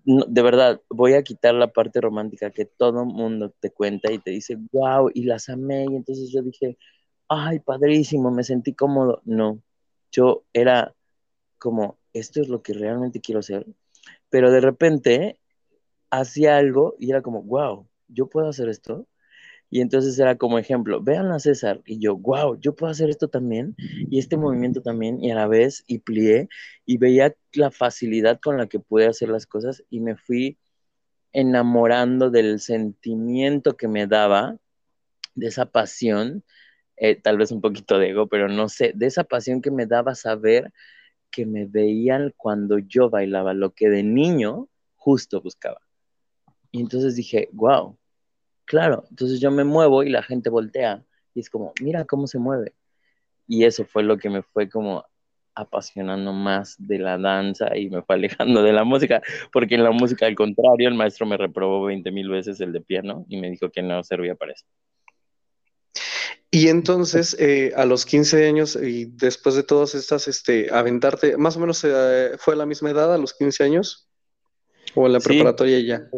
de 0.05 0.43
verdad, 0.43 0.81
voy 0.89 1.15
a 1.15 1.23
quitar 1.23 1.55
la 1.55 1.73
parte 1.73 2.01
romántica 2.01 2.51
que 2.51 2.65
todo 2.65 3.05
mundo 3.05 3.53
te 3.61 3.71
cuenta 3.71 4.13
y 4.13 4.19
te 4.19 4.31
dice, 4.31 4.57
wow, 4.73 5.11
y 5.13 5.25
las 5.25 5.49
amé, 5.49 5.87
y 5.91 5.97
entonces 5.97 6.31
yo 6.31 6.43
dije, 6.43 6.79
ay, 7.29 7.61
padrísimo, 7.61 8.31
me 8.31 8.45
sentí 8.45 8.75
cómodo. 8.75 9.23
No, 9.25 9.63
yo 10.13 10.45
era 10.53 10.95
como, 11.59 11.99
esto 12.13 12.41
es 12.41 12.49
lo 12.49 12.63
que 12.63 12.73
realmente 12.75 13.21
quiero 13.21 13.41
hacer, 13.41 13.67
pero 14.31 14.51
de 14.51 14.61
repente 14.61 15.41
hacía 16.11 16.57
algo 16.57 16.97
y 16.99 17.11
era 17.11 17.23
como, 17.23 17.43
wow, 17.43 17.89
yo 18.09 18.29
puedo 18.29 18.49
hacer 18.49 18.69
esto. 18.69 19.07
Y 19.71 19.81
entonces 19.81 20.19
era 20.19 20.37
como 20.37 20.59
ejemplo, 20.59 21.01
vean 21.01 21.31
a 21.31 21.39
César 21.39 21.81
y 21.87 22.01
yo, 22.01 22.17
wow, 22.17 22.59
yo 22.61 22.75
puedo 22.75 22.91
hacer 22.91 23.09
esto 23.09 23.29
también 23.29 23.77
y 23.79 24.19
este 24.19 24.37
movimiento 24.37 24.83
también 24.83 25.23
y 25.23 25.31
a 25.31 25.37
la 25.37 25.47
vez 25.47 25.85
y 25.87 25.99
plié 25.99 26.49
y 26.85 26.99
veía 26.99 27.37
la 27.53 27.71
facilidad 27.71 28.41
con 28.41 28.57
la 28.57 28.67
que 28.67 28.81
pude 28.81 29.07
hacer 29.07 29.29
las 29.29 29.47
cosas 29.47 29.85
y 29.89 30.01
me 30.01 30.17
fui 30.17 30.59
enamorando 31.33 32.31
del 32.31 32.59
sentimiento 32.59 33.77
que 33.77 33.87
me 33.87 34.09
daba, 34.09 34.57
de 35.35 35.47
esa 35.47 35.67
pasión, 35.67 36.45
eh, 36.97 37.15
tal 37.15 37.39
vez 37.39 37.53
un 37.53 37.61
poquito 37.61 37.99
de 37.99 38.11
ego, 38.11 38.29
pero 38.29 38.49
no 38.49 38.69
sé, 38.69 38.93
de 38.95 39.07
esa 39.07 39.25
pasión 39.25 39.63
que 39.63 39.71
me 39.71 39.87
daba 39.87 40.17
saber 40.17 40.73
que 41.31 41.47
me 41.47 41.67
veían 41.67 42.35
cuando 42.37 42.79
yo 42.79 43.09
bailaba, 43.09 43.55
lo 43.55 43.73
que 43.73 43.89
de 43.89 44.03
niño 44.03 44.69
justo 44.97 45.41
buscaba. 45.41 45.81
Y 46.73 46.81
entonces 46.81 47.15
dije, 47.15 47.49
wow, 47.53 47.97
Claro, 48.71 49.05
entonces 49.11 49.41
yo 49.41 49.51
me 49.51 49.65
muevo 49.65 50.05
y 50.05 50.11
la 50.11 50.23
gente 50.23 50.49
voltea 50.49 51.05
y 51.35 51.41
es 51.41 51.51
como, 51.51 51.73
mira 51.83 52.05
cómo 52.05 52.29
se 52.29 52.39
mueve. 52.39 52.73
Y 53.49 53.65
eso 53.65 53.85
fue 53.85 54.05
lo 54.05 54.17
que 54.17 54.31
me 54.31 54.43
fue 54.43 54.69
como 54.69 55.05
apasionando 55.57 56.33
más 56.33 56.77
de 56.79 57.01
la 57.01 57.19
danza 57.19 57.77
y 57.77 57.91
me 57.91 58.01
fue 58.03 58.15
alejando 58.39 58.63
de 58.63 58.73
la 58.73 58.85
música, 58.85 59.23
porque 59.53 59.75
en 59.75 59.83
la 59.83 59.91
música 59.91 60.27
al 60.27 60.37
contrario, 60.37 60.87
el 60.87 60.95
maestro 60.95 61.27
me 61.27 61.37
reprobó 61.37 61.85
20 61.85 62.13
mil 62.13 62.29
veces 62.29 62.61
el 62.61 62.73
de 62.73 62.81
piano 62.81 63.27
y 63.29 63.41
me 63.41 63.51
dijo 63.51 63.71
que 63.71 63.83
no 63.83 64.05
servía 64.05 64.37
para 64.37 64.53
eso. 64.53 64.65
Y 66.53 66.69
entonces, 66.69 67.37
eh, 67.41 67.73
a 67.75 67.85
los 67.87 68.07
15 68.07 68.47
años 68.47 68.77
y 68.81 69.07
después 69.07 69.57
de 69.57 69.65
todas 69.65 69.97
estas, 69.97 70.29
este, 70.29 70.73
aventarte, 70.73 71.37
más 71.37 71.57
o 71.57 71.61
menos 71.61 71.83
eh, 71.83 72.37
fue 72.39 72.55
a 72.55 72.57
la 72.57 72.67
misma 72.67 72.91
edad, 72.91 73.13
a 73.13 73.19
los 73.19 73.35
15 73.35 73.65
años, 73.65 74.09
o 74.95 75.07
en 75.07 75.15
la 75.15 75.19
preparatoria 75.19 75.81
ya. 75.81 76.09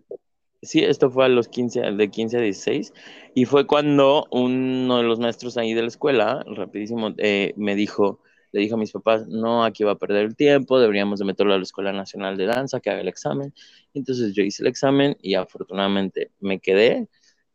Sí, 0.62 0.80
esto 0.84 1.10
fue 1.10 1.24
a 1.24 1.28
los 1.28 1.48
15, 1.48 1.80
de 1.80 2.10
15 2.10 2.36
a 2.38 2.40
16, 2.40 2.92
y 3.34 3.46
fue 3.46 3.66
cuando 3.66 4.26
uno 4.30 4.98
de 4.98 5.02
los 5.02 5.18
maestros 5.18 5.56
ahí 5.56 5.74
de 5.74 5.82
la 5.82 5.88
escuela, 5.88 6.44
rapidísimo, 6.46 7.12
eh, 7.18 7.52
me 7.56 7.74
dijo, 7.74 8.20
le 8.52 8.60
dijo 8.60 8.76
a 8.76 8.78
mis 8.78 8.92
papás, 8.92 9.26
no, 9.26 9.64
aquí 9.64 9.82
va 9.82 9.92
a 9.92 9.98
perder 9.98 10.24
el 10.26 10.36
tiempo, 10.36 10.78
deberíamos 10.78 11.18
de 11.18 11.24
meterlo 11.24 11.54
a 11.54 11.56
la 11.56 11.64
Escuela 11.64 11.92
Nacional 11.92 12.36
de 12.36 12.46
Danza, 12.46 12.78
que 12.78 12.90
haga 12.90 13.00
el 13.00 13.08
examen. 13.08 13.52
Entonces 13.92 14.34
yo 14.34 14.44
hice 14.44 14.62
el 14.62 14.68
examen 14.68 15.16
y 15.20 15.34
afortunadamente 15.34 16.30
me 16.38 16.60
quedé 16.60 17.08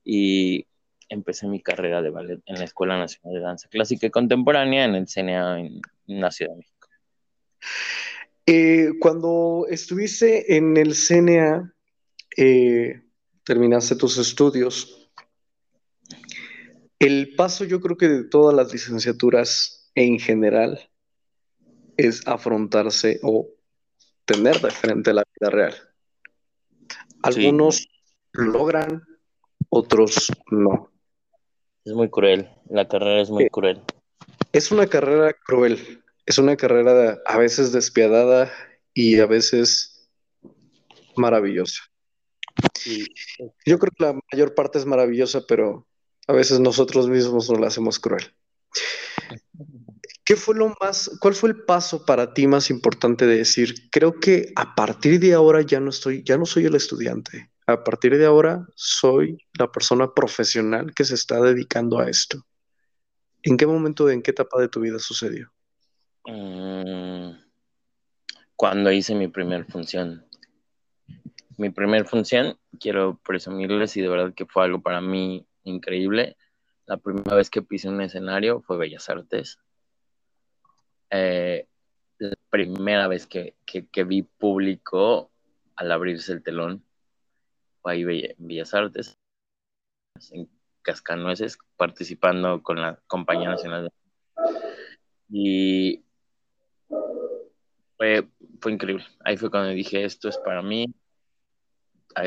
y 0.03 0.65
empecé 1.07 1.47
mi 1.47 1.61
carrera 1.61 2.01
de 2.01 2.09
ballet 2.09 2.41
en 2.45 2.55
la 2.55 2.65
Escuela 2.65 2.97
Nacional 2.97 3.35
de 3.35 3.39
Danza 3.41 3.69
Clásica 3.69 4.07
y 4.07 4.11
Contemporánea 4.11 4.83
en 4.83 4.95
el 4.95 5.07
CNA 5.07 5.61
en 5.61 5.81
la 6.07 6.31
Ciudad 6.31 6.51
de 6.51 6.57
México. 6.57 6.87
Eh, 8.45 8.89
cuando 8.99 9.65
estuviste 9.69 10.57
en 10.57 10.75
el 10.77 10.93
CNA, 10.93 11.73
eh, 12.37 13.01
terminaste 13.43 13.95
tus 13.95 14.17
estudios. 14.17 15.09
El 16.99 17.35
paso, 17.35 17.65
yo 17.65 17.81
creo 17.81 17.97
que 17.97 18.07
de 18.07 18.23
todas 18.23 18.55
las 18.55 18.71
licenciaturas 18.71 19.91
en 19.95 20.19
general, 20.19 20.79
es 21.97 22.27
afrontarse 22.27 23.19
o 23.23 23.49
tener 24.25 24.61
de 24.61 24.71
frente 24.71 25.13
la 25.13 25.23
vida 25.39 25.49
real. 25.49 25.75
Algunos 27.23 27.87
logran, 28.33 29.03
otros 29.69 30.31
no. 30.51 30.91
Es 31.83 31.93
muy 31.93 32.09
cruel, 32.09 32.49
la 32.69 32.87
carrera 32.87 33.21
es 33.21 33.29
muy 33.29 33.45
eh, 33.45 33.49
cruel. 33.49 33.81
Es 34.51 34.71
una 34.71 34.87
carrera 34.87 35.33
cruel, 35.33 36.03
es 36.25 36.37
una 36.37 36.55
carrera 36.55 37.19
a 37.25 37.37
veces 37.37 37.71
despiadada 37.71 38.51
y 38.93 39.19
a 39.19 39.25
veces 39.25 40.09
maravillosa. 41.15 41.81
Yo 43.65 43.79
creo 43.79 43.91
que 43.97 44.03
la 44.03 44.19
mayor 44.31 44.55
parte 44.55 44.77
es 44.77 44.85
maravillosa, 44.85 45.41
pero 45.47 45.87
a 46.27 46.33
veces 46.33 46.59
nosotros 46.59 47.09
mismos 47.09 47.49
nos 47.49 47.59
la 47.59 47.67
hacemos 47.67 47.99
cruel. 47.99 48.33
¿Qué 50.23 50.35
fue 50.35 50.55
lo 50.55 50.75
más, 50.81 51.09
cuál 51.21 51.33
fue 51.33 51.49
el 51.49 51.63
paso 51.63 52.05
para 52.05 52.33
ti 52.33 52.47
más 52.47 52.69
importante 52.69 53.25
de 53.25 53.37
decir, 53.37 53.89
creo 53.89 54.19
que 54.19 54.51
a 54.57 54.75
partir 54.75 55.21
de 55.21 55.33
ahora 55.33 55.61
ya 55.61 55.79
no 55.79 55.89
estoy, 55.89 56.21
ya 56.23 56.37
no 56.37 56.45
soy 56.45 56.65
el 56.65 56.75
estudiante, 56.75 57.49
a 57.65 57.81
partir 57.81 58.17
de 58.17 58.25
ahora 58.25 58.67
soy 58.75 59.37
la 59.57 59.71
persona 59.71 60.13
profesional 60.13 60.93
que 60.93 61.05
se 61.05 61.15
está 61.15 61.39
dedicando 61.39 61.99
a 61.99 62.09
esto. 62.09 62.45
¿En 63.41 63.55
qué 63.55 63.65
momento, 63.65 64.09
en 64.09 64.21
qué 64.21 64.31
etapa 64.31 64.59
de 64.59 64.67
tu 64.67 64.81
vida 64.81 64.99
sucedió? 64.99 65.49
Mm, 66.25 67.31
cuando 68.57 68.91
hice 68.91 69.15
mi 69.15 69.29
primer 69.29 69.65
función. 69.65 70.26
Mi 71.57 71.69
primer 71.69 72.05
función, 72.05 72.57
quiero 72.79 73.19
presumirles 73.23 73.97
y 73.97 74.01
de 74.01 74.07
verdad 74.09 74.33
que 74.33 74.45
fue 74.45 74.63
algo 74.63 74.81
para 74.81 75.01
mí 75.01 75.45
increíble. 75.63 76.37
La 76.85 76.97
primera 76.97 77.35
vez 77.35 77.49
que 77.49 77.61
pisé 77.61 77.89
un 77.89 78.01
escenario 78.01 78.61
fue 78.61 78.77
Bellas 78.77 79.09
Artes. 79.09 79.59
Eh, 81.09 81.67
la 82.19 82.35
primera 82.49 83.07
vez 83.07 83.27
que, 83.27 83.55
que 83.65 84.03
vi 84.03 84.23
público 84.23 85.31
al 85.75 85.91
abrirse 85.91 86.31
el 86.33 86.43
telón 86.43 86.83
ahí 87.89 88.01
en 88.37 88.47
Bellas 88.47 88.73
Artes, 88.73 89.17
en 90.31 90.49
Cascanueces, 90.81 91.57
participando 91.75 92.61
con 92.63 92.81
la 92.81 92.99
Compañía 93.07 93.49
Nacional 93.49 93.85
de... 93.85 93.91
Y 95.29 96.03
fue, 97.97 98.27
fue 98.61 98.71
increíble. 98.71 99.05
Ahí 99.23 99.37
fue 99.37 99.49
cuando 99.49 99.69
dije, 99.69 100.03
esto 100.03 100.29
es 100.29 100.37
para 100.37 100.61
mí, 100.61 100.93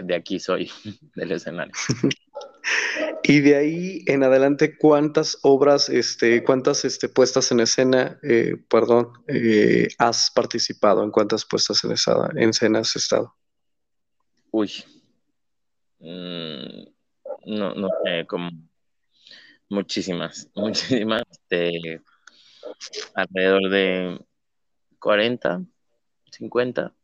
de 0.04 0.14
aquí 0.14 0.38
soy, 0.38 0.70
del 1.14 1.32
escenario. 1.32 1.72
Y 3.22 3.40
de 3.40 3.56
ahí 3.56 4.04
en 4.06 4.22
adelante, 4.22 4.76
¿cuántas 4.76 5.38
obras, 5.42 5.88
este, 5.88 6.42
cuántas 6.42 6.84
este, 6.84 7.08
puestas 7.08 7.50
en 7.52 7.60
escena, 7.60 8.18
eh, 8.22 8.56
perdón, 8.68 9.12
eh, 9.28 9.88
has 9.98 10.30
participado? 10.34 11.02
¿En 11.02 11.10
cuántas 11.10 11.44
puestas 11.44 11.82
en 11.84 12.48
escena 12.48 12.78
has 12.80 12.96
estado? 12.96 13.34
Uy, 14.50 14.70
Mm, 16.00 16.86
no, 17.46 17.74
no 17.74 17.88
sé, 18.02 18.26
como 18.26 18.50
muchísimas, 19.68 20.48
muchísimas, 20.54 21.22
de 21.50 22.00
alrededor 23.14 23.70
de 23.70 24.18
40, 24.98 25.62
50 26.30 26.94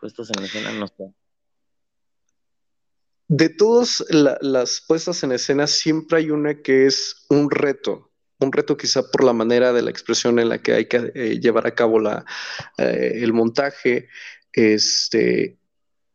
puestos 0.00 0.30
en 0.30 0.44
escena, 0.44 0.72
no 0.72 0.86
sé. 0.86 1.12
De 3.28 3.48
todas 3.48 4.04
las 4.10 4.80
puestas 4.86 5.22
en 5.24 5.32
escena, 5.32 5.66
siempre 5.66 6.18
hay 6.18 6.30
una 6.30 6.62
que 6.62 6.86
es 6.86 7.26
un 7.28 7.50
reto, 7.50 8.12
un 8.38 8.52
reto 8.52 8.76
quizá 8.76 9.10
por 9.10 9.24
la 9.24 9.32
manera 9.32 9.72
de 9.72 9.82
la 9.82 9.90
expresión 9.90 10.38
en 10.38 10.48
la 10.48 10.58
que 10.58 10.74
hay 10.74 10.86
que 10.86 11.10
eh, 11.14 11.40
llevar 11.40 11.66
a 11.66 11.74
cabo 11.74 11.98
la, 11.98 12.24
eh, 12.78 13.18
el 13.22 13.32
montaje, 13.32 14.08
este, 14.52 15.58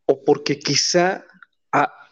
o 0.05 0.23
porque 0.23 0.57
quizá 0.57 1.25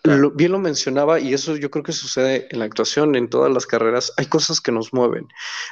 Bien 0.03 0.53
lo 0.53 0.59
mencionaba 0.59 1.19
y 1.19 1.33
eso 1.33 1.57
yo 1.57 1.69
creo 1.69 1.83
que 1.83 1.91
sucede 1.91 2.47
en 2.51 2.59
la 2.59 2.65
actuación, 2.65 3.15
en 3.15 3.29
todas 3.29 3.51
las 3.51 3.65
carreras. 3.65 4.13
Hay 4.15 4.27
cosas 4.27 4.61
que 4.61 4.71
nos 4.71 4.93
mueven. 4.93 5.27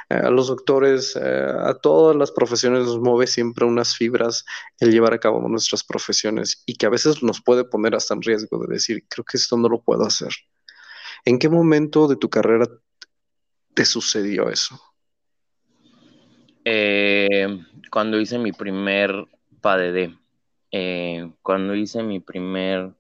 Eh, 0.10 0.16
a 0.16 0.30
los 0.30 0.48
doctores, 0.48 1.16
eh, 1.16 1.54
a 1.64 1.76
todas 1.76 2.14
las 2.14 2.32
profesiones 2.32 2.86
nos 2.86 3.00
mueve 3.00 3.26
siempre 3.28 3.66
unas 3.66 3.96
fibras 3.96 4.44
el 4.80 4.92
llevar 4.92 5.14
a 5.14 5.20
cabo 5.20 5.48
nuestras 5.48 5.86
profesiones 5.86 6.62
y 6.66 6.76
que 6.76 6.86
a 6.86 6.90
veces 6.90 7.24
nos 7.24 7.42
puede 7.42 7.64
poner 7.64 7.96
hasta 7.96 8.16
en 8.16 8.22
riesgo 8.22 8.60
de 8.66 8.74
decir, 8.74 9.06
creo 9.08 9.24
que 9.24 9.38
esto 9.38 9.56
no 9.56 9.70
lo 9.70 9.82
puedo 9.82 10.06
hacer. 10.06 10.32
¿En 11.24 11.40
qué 11.40 11.48
momento 11.48 12.10
de 12.10 12.18
tu 12.18 12.30
carrera 12.30 12.68
te 13.74 13.86
sucedió 13.86 14.50
eso? 14.50 14.78
Eh, 16.66 17.48
cuando 17.90 18.20
hice 18.20 18.38
mi 18.40 18.52
primer 18.52 19.26
PADD, 19.62 20.12
cuando 21.42 21.76
hice 21.76 22.04
mi 22.04 22.20
primer 22.20 22.97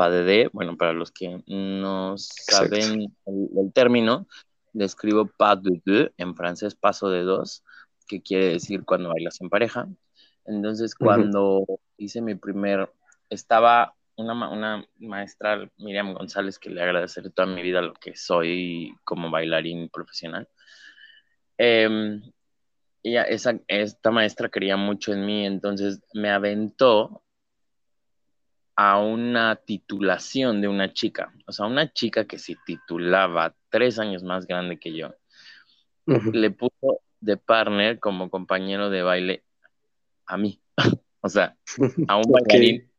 PADD, 0.00 0.48
bueno, 0.54 0.78
para 0.78 0.94
los 0.94 1.12
que 1.12 1.42
no 1.46 2.16
saben 2.16 3.14
el, 3.26 3.72
término, 3.74 4.26
le 4.72 4.86
escribo 4.86 5.26
pas 5.26 5.62
de 5.62 5.82
deux, 5.84 6.10
en 6.16 6.34
francés 6.34 6.74
paso 6.74 7.10
de 7.10 7.22
dos, 7.22 7.62
que 8.08 8.22
quiere 8.22 8.46
decir 8.46 8.82
cuando 8.86 9.10
bailas 9.10 9.42
en 9.42 9.50
pareja. 9.50 9.88
Entonces, 10.46 10.94
cuando 10.94 11.66
hice 11.98 12.22
mi 12.22 12.34
primer, 12.34 12.90
estaba 13.28 13.94
una, 14.16 14.48
una, 14.50 14.86
maestra, 15.00 15.70
Miriam 15.76 16.14
González, 16.14 16.58
que 16.58 16.70
le 16.70 16.82
agradeceré 16.82 17.28
toda 17.28 17.46
mi 17.46 17.60
vida 17.60 17.82
lo 17.82 17.92
que 17.92 18.16
soy 18.16 18.94
como 19.04 19.30
bailarín 19.30 19.90
profesional. 19.90 20.48
Eh, 21.58 22.20
ella, 23.02 23.24
esa, 23.24 23.60
esta 23.68 24.10
maestra 24.10 24.48
quería 24.48 24.78
mucho 24.78 25.12
en 25.12 25.26
mí, 25.26 25.44
entonces 25.44 26.00
me 26.14 26.30
aventó 26.30 27.22
a 28.82 28.98
una 28.98 29.56
titulación 29.56 30.62
de 30.62 30.68
una 30.68 30.90
chica, 30.94 31.34
o 31.46 31.52
sea, 31.52 31.66
una 31.66 31.92
chica 31.92 32.24
que 32.24 32.38
se 32.38 32.56
titulaba 32.64 33.54
tres 33.68 33.98
años 33.98 34.22
más 34.22 34.46
grande 34.46 34.78
que 34.78 34.96
yo, 34.96 35.14
le 36.06 36.50
puso 36.50 37.02
de 37.20 37.36
partner 37.36 37.98
como 38.00 38.30
compañero 38.30 38.88
de 38.88 39.02
baile 39.02 39.44
a 40.24 40.38
mí, 40.38 40.62
o 41.20 41.28
sea, 41.28 41.58
a 42.08 42.16
un 42.16 42.22
bailarín 42.32 42.90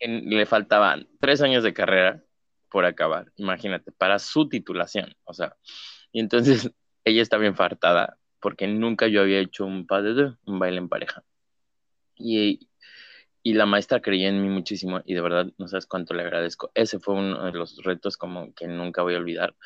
que 0.00 0.08
le 0.08 0.44
faltaban 0.44 1.06
tres 1.20 1.40
años 1.40 1.62
de 1.62 1.72
carrera 1.72 2.20
por 2.68 2.84
acabar, 2.84 3.30
imagínate, 3.36 3.92
para 3.92 4.18
su 4.18 4.48
titulación, 4.48 5.14
o 5.22 5.34
sea, 5.34 5.56
y 6.10 6.18
entonces 6.18 6.68
ella 7.04 7.22
estaba 7.22 7.46
infartada 7.46 8.18
porque 8.40 8.66
nunca 8.66 9.06
yo 9.06 9.20
había 9.20 9.38
hecho 9.38 9.66
un 9.66 9.86
pas 9.86 10.02
de 10.02 10.34
un 10.46 10.58
baile 10.58 10.78
en 10.78 10.88
pareja. 10.88 11.22
Y, 12.16 12.68
y 13.48 13.54
la 13.54 13.64
maestra 13.64 14.02
creía 14.02 14.28
en 14.28 14.42
mí 14.42 14.50
muchísimo 14.50 15.00
y 15.06 15.14
de 15.14 15.22
verdad 15.22 15.46
no 15.56 15.68
sabes 15.68 15.86
cuánto 15.86 16.12
le 16.12 16.22
agradezco. 16.22 16.70
Ese 16.74 17.00
fue 17.00 17.14
uno 17.14 17.46
de 17.46 17.52
los 17.52 17.82
retos 17.82 18.18
como 18.18 18.52
que 18.52 18.68
nunca 18.68 19.00
voy 19.00 19.14
a 19.14 19.16
olvidar 19.18 19.56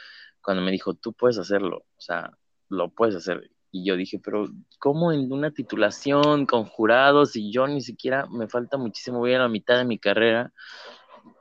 cuando 0.41 0.63
me 0.63 0.71
dijo, 0.71 0.95
tú 0.95 1.13
puedes 1.13 1.37
hacerlo, 1.37 1.79
o 1.79 2.01
sea, 2.01 2.39
lo 2.69 2.91
puedes 2.91 3.17
hacer. 3.17 3.51
Y 3.73 3.85
yo 3.85 3.97
dije, 3.97 4.21
pero 4.23 4.47
¿cómo 4.79 5.11
en 5.11 5.33
una 5.33 5.51
titulación 5.51 6.47
con 6.47 6.65
jurados 6.65 7.35
y 7.35 7.51
yo 7.51 7.67
ni 7.67 7.81
siquiera 7.81 8.29
me 8.31 8.47
falta 8.47 8.77
muchísimo, 8.79 9.19
voy 9.19 9.35
a 9.35 9.41
la 9.41 9.49
mitad 9.49 9.79
de 9.79 9.85
mi 9.85 9.99
carrera? 9.99 10.53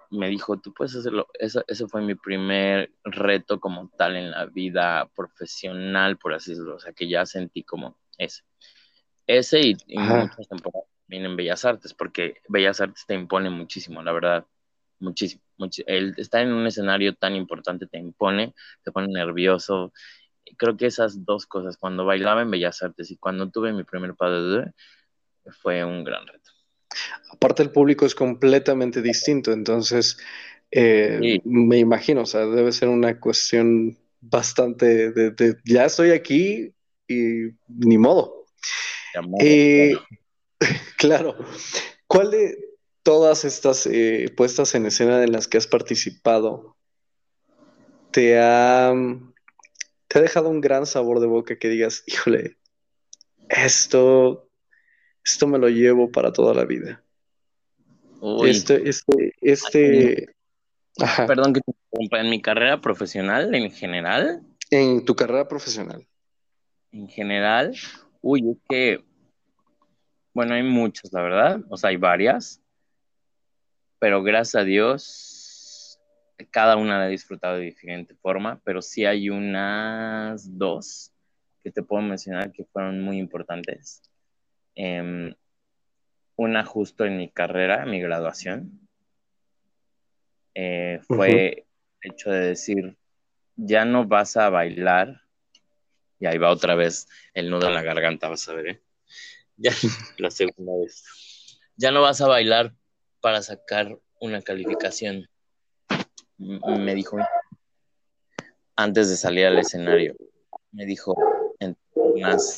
me 0.09 0.27
dijo, 0.27 0.59
tú 0.59 0.73
puedes 0.73 0.95
hacerlo. 0.95 1.27
Eso, 1.35 1.63
ese 1.67 1.87
fue 1.87 2.01
mi 2.01 2.15
primer 2.15 2.91
reto 3.03 3.61
como 3.61 3.87
tal 3.97 4.17
en 4.17 4.31
la 4.31 4.45
vida 4.45 5.09
profesional, 5.15 6.17
por 6.17 6.33
así 6.33 6.51
decirlo. 6.51 6.75
O 6.75 6.79
sea, 6.79 6.91
que 6.91 7.07
ya 7.07 7.25
sentí 7.25 7.63
como 7.63 7.97
ese. 8.17 8.41
Ese 9.25 9.61
y, 9.61 9.77
muchas 9.95 10.49
temporadas 10.49 10.90
en 11.11 11.35
Bellas 11.35 11.65
Artes, 11.65 11.93
porque 11.93 12.41
Bellas 12.47 12.81
Artes 12.81 13.05
te 13.05 13.13
impone 13.13 13.49
muchísimo, 13.49 14.01
la 14.03 14.11
verdad. 14.11 14.45
Muchísimo. 14.99 15.41
el 15.87 16.13
estar 16.17 16.41
en 16.41 16.53
un 16.53 16.67
escenario 16.67 17.15
tan 17.15 17.35
importante 17.35 17.87
te 17.87 17.97
impone, 17.97 18.53
te 18.83 18.91
pone 18.91 19.07
nervioso. 19.07 19.93
Creo 20.57 20.77
que 20.77 20.85
esas 20.85 21.25
dos 21.25 21.47
cosas, 21.47 21.77
cuando 21.77 22.05
bailaba 22.05 22.43
en 22.43 22.51
Bellas 22.51 22.83
Artes 22.83 23.09
y 23.09 23.17
cuando 23.17 23.49
tuve 23.49 23.73
mi 23.73 23.83
primer 23.83 24.13
padre, 24.15 24.73
fue 25.61 25.83
un 25.83 26.03
gran 26.03 26.27
reto. 26.27 26.51
Aparte 27.31 27.63
el 27.63 27.71
público 27.71 28.05
es 28.05 28.13
completamente 28.13 29.01
distinto, 29.01 29.51
entonces 29.51 30.17
eh, 30.69 31.39
me 31.43 31.77
imagino, 31.79 32.21
o 32.21 32.25
sea, 32.25 32.45
debe 32.45 32.71
ser 32.71 32.89
una 32.89 33.19
cuestión 33.19 33.97
bastante 34.19 35.11
de, 35.11 35.57
ya 35.65 35.85
estoy 35.85 36.11
aquí 36.11 36.73
y 37.07 37.49
ni 37.67 37.97
modo. 37.97 38.45
Eh, 39.39 39.93
claro. 41.01 41.35
¿Cuál 42.07 42.31
de 42.31 42.57
todas 43.03 43.45
estas 43.45 43.85
eh, 43.87 44.31
puestas 44.35 44.75
en 44.75 44.85
escena 44.85 45.23
en 45.23 45.31
las 45.31 45.47
que 45.47 45.57
has 45.57 45.67
participado 45.67 46.77
te 48.11 48.39
ha, 48.39 48.93
te 50.07 50.19
ha 50.19 50.21
dejado 50.21 50.49
un 50.49 50.61
gran 50.61 50.85
sabor 50.85 51.19
de 51.19 51.27
boca 51.27 51.57
que 51.57 51.69
digas, 51.69 52.03
híjole, 52.07 52.57
esto 53.49 54.51
esto 55.23 55.47
me 55.47 55.59
lo 55.59 55.69
llevo 55.69 56.11
para 56.11 56.33
toda 56.33 56.53
la 56.53 56.65
vida. 56.65 57.03
Este, 58.45 58.87
este, 58.89 59.33
este. 59.41 60.35
Perdón 61.27 61.53
que 61.53 61.61
te 61.61 61.71
interrumpa. 61.71 62.21
En 62.21 62.29
mi 62.29 62.41
carrera 62.41 62.81
profesional, 62.81 63.53
en 63.53 63.71
general. 63.71 64.41
En 64.69 65.05
tu 65.05 65.15
carrera 65.15 65.47
profesional. 65.47 66.07
En 66.91 67.07
general, 67.07 67.75
uy, 68.21 68.51
es 68.51 68.57
que. 68.69 69.03
Bueno, 70.33 70.53
hay 70.53 70.63
muchas, 70.63 71.11
la 71.13 71.21
verdad. 71.21 71.61
O 71.69 71.77
sea, 71.77 71.89
hay 71.89 71.97
varias. 71.97 72.61
Pero 73.99 74.23
gracias 74.23 74.61
a 74.61 74.65
Dios, 74.65 75.99
cada 76.49 76.77
una 76.77 76.99
la 76.99 77.07
he 77.07 77.11
disfrutado 77.11 77.57
de 77.57 77.65
diferente 77.65 78.15
forma. 78.15 78.59
Pero 78.63 78.81
sí 78.81 79.05
hay 79.05 79.29
unas 79.29 80.57
dos 80.57 81.11
que 81.63 81.71
te 81.71 81.83
puedo 81.83 82.01
mencionar 82.01 82.51
que 82.51 82.65
fueron 82.65 83.01
muy 83.01 83.17
importantes. 83.17 84.01
Em, 84.75 85.33
una 86.35 86.65
justo 86.65 87.05
en 87.05 87.17
mi 87.17 87.29
carrera, 87.29 87.85
mi 87.85 87.99
graduación, 87.99 88.79
eh, 90.55 90.99
fue 91.03 91.65
el 92.01 92.11
hecho 92.11 92.31
de 92.31 92.47
decir, 92.47 92.97
ya 93.55 93.85
no 93.85 94.05
vas 94.05 94.37
a 94.37 94.49
bailar, 94.49 95.21
y 96.19 96.25
ahí 96.25 96.37
va 96.37 96.49
otra 96.49 96.75
vez 96.75 97.07
el 97.33 97.49
nudo 97.49 97.67
en 97.67 97.75
la 97.75 97.83
garganta, 97.83 98.29
vas 98.29 98.47
a 98.49 98.53
ver, 98.53 98.67
¿eh? 98.67 98.81
Ya, 99.57 99.71
la 100.17 100.31
segunda 100.31 100.73
vez. 100.81 101.03
Ya 101.75 101.91
no 101.91 102.01
vas 102.01 102.19
a 102.21 102.27
bailar 102.27 102.73
para 103.19 103.41
sacar 103.43 103.99
una 104.19 104.41
calificación, 104.41 105.27
me 106.37 106.95
dijo 106.95 107.17
antes 108.75 109.09
de 109.09 109.17
salir 109.17 109.45
al 109.45 109.59
escenario. 109.59 110.15
Me 110.71 110.85
dijo, 110.85 111.15
más 112.19 112.57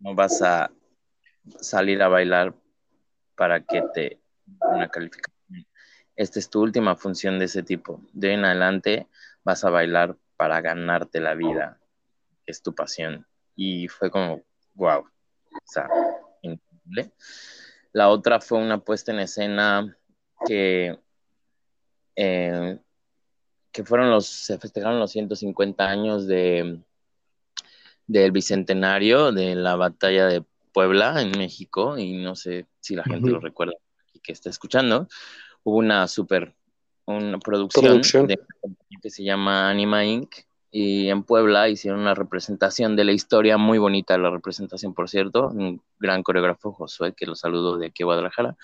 no 0.00 0.14
vas 0.14 0.42
a 0.42 0.70
salir 1.60 2.02
a 2.02 2.08
bailar 2.08 2.54
para 3.36 3.60
que 3.64 3.82
te 3.94 4.20
una 4.60 4.88
calificación. 4.88 5.66
Esta 6.16 6.38
es 6.38 6.50
tu 6.50 6.62
última 6.62 6.96
función 6.96 7.38
de 7.38 7.46
ese 7.46 7.62
tipo. 7.62 8.00
De 8.12 8.32
en 8.32 8.44
adelante 8.44 9.06
vas 9.44 9.64
a 9.64 9.70
bailar 9.70 10.16
para 10.36 10.60
ganarte 10.60 11.20
la 11.20 11.34
vida, 11.34 11.80
es 12.46 12.62
tu 12.62 12.74
pasión. 12.74 13.26
Y 13.54 13.88
fue 13.88 14.10
como, 14.10 14.42
wow, 14.74 15.00
o 15.00 15.60
sea, 15.64 15.88
La 17.92 18.08
otra 18.08 18.40
fue 18.40 18.58
una 18.58 18.78
puesta 18.78 19.12
en 19.12 19.20
escena 19.20 19.96
que, 20.46 20.98
eh, 22.16 22.78
que 23.72 23.84
fueron 23.84 24.10
los, 24.10 24.26
se 24.26 24.58
festejaron 24.58 24.98
los 24.98 25.10
150 25.10 25.88
años 25.88 26.26
de 26.26 26.80
del 28.08 28.32
bicentenario 28.32 29.32
de 29.32 29.54
la 29.54 29.76
batalla 29.76 30.26
de 30.26 30.42
Puebla, 30.72 31.20
en 31.20 31.30
México, 31.38 31.98
y 31.98 32.14
no 32.14 32.34
sé 32.34 32.66
si 32.80 32.96
la 32.96 33.04
gente 33.04 33.30
lo 33.30 33.38
recuerda 33.38 33.74
y 34.12 34.20
que 34.20 34.32
está 34.32 34.48
escuchando, 34.48 35.08
hubo 35.62 35.76
una 35.76 36.08
super 36.08 36.54
una 37.04 37.38
producción, 37.38 38.02
De, 38.26 38.38
que 39.00 39.10
se 39.10 39.24
llama 39.24 39.70
Anima 39.70 40.04
Inc. 40.04 40.34
Y 40.70 41.08
en 41.08 41.22
Puebla 41.22 41.68
hicieron 41.68 42.00
una 42.00 42.14
representación 42.14 42.94
de 42.94 43.04
la 43.04 43.12
historia, 43.12 43.56
muy 43.56 43.78
bonita 43.78 44.18
la 44.18 44.30
representación, 44.30 44.94
por 44.94 45.08
cierto, 45.08 45.48
un 45.48 45.82
gran 45.98 46.22
coreógrafo, 46.22 46.72
Josué, 46.72 47.14
que 47.14 47.26
lo 47.26 47.34
saludo 47.34 47.78
de 47.78 47.86
aquí 47.86 48.02
a 48.02 48.06
Guadalajara. 48.06 48.56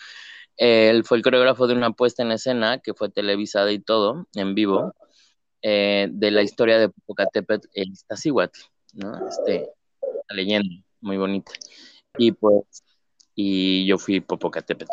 Él 0.56 1.04
fue 1.04 1.16
el 1.16 1.22
coreógrafo 1.22 1.66
de 1.66 1.74
una 1.74 1.92
puesta 1.92 2.22
en 2.22 2.32
escena 2.32 2.78
que 2.78 2.94
fue 2.94 3.08
televisada 3.08 3.72
y 3.72 3.78
todo, 3.78 4.26
en 4.34 4.54
vivo, 4.54 4.94
eh, 5.62 6.08
de 6.10 6.30
la 6.30 6.42
historia 6.42 6.78
de 6.78 6.90
Popocatépetl, 6.90 7.68
el 7.72 7.92
Iztaccíhuatl, 7.92 8.60
¿no? 8.92 9.26
Este, 9.26 9.70
la 10.28 10.36
leyenda, 10.36 10.84
muy 11.00 11.16
bonita. 11.16 11.52
Y 12.18 12.32
pues, 12.32 12.64
y 13.34 13.86
yo 13.86 13.98
fui 13.98 14.20
Popocatépetl. 14.20 14.92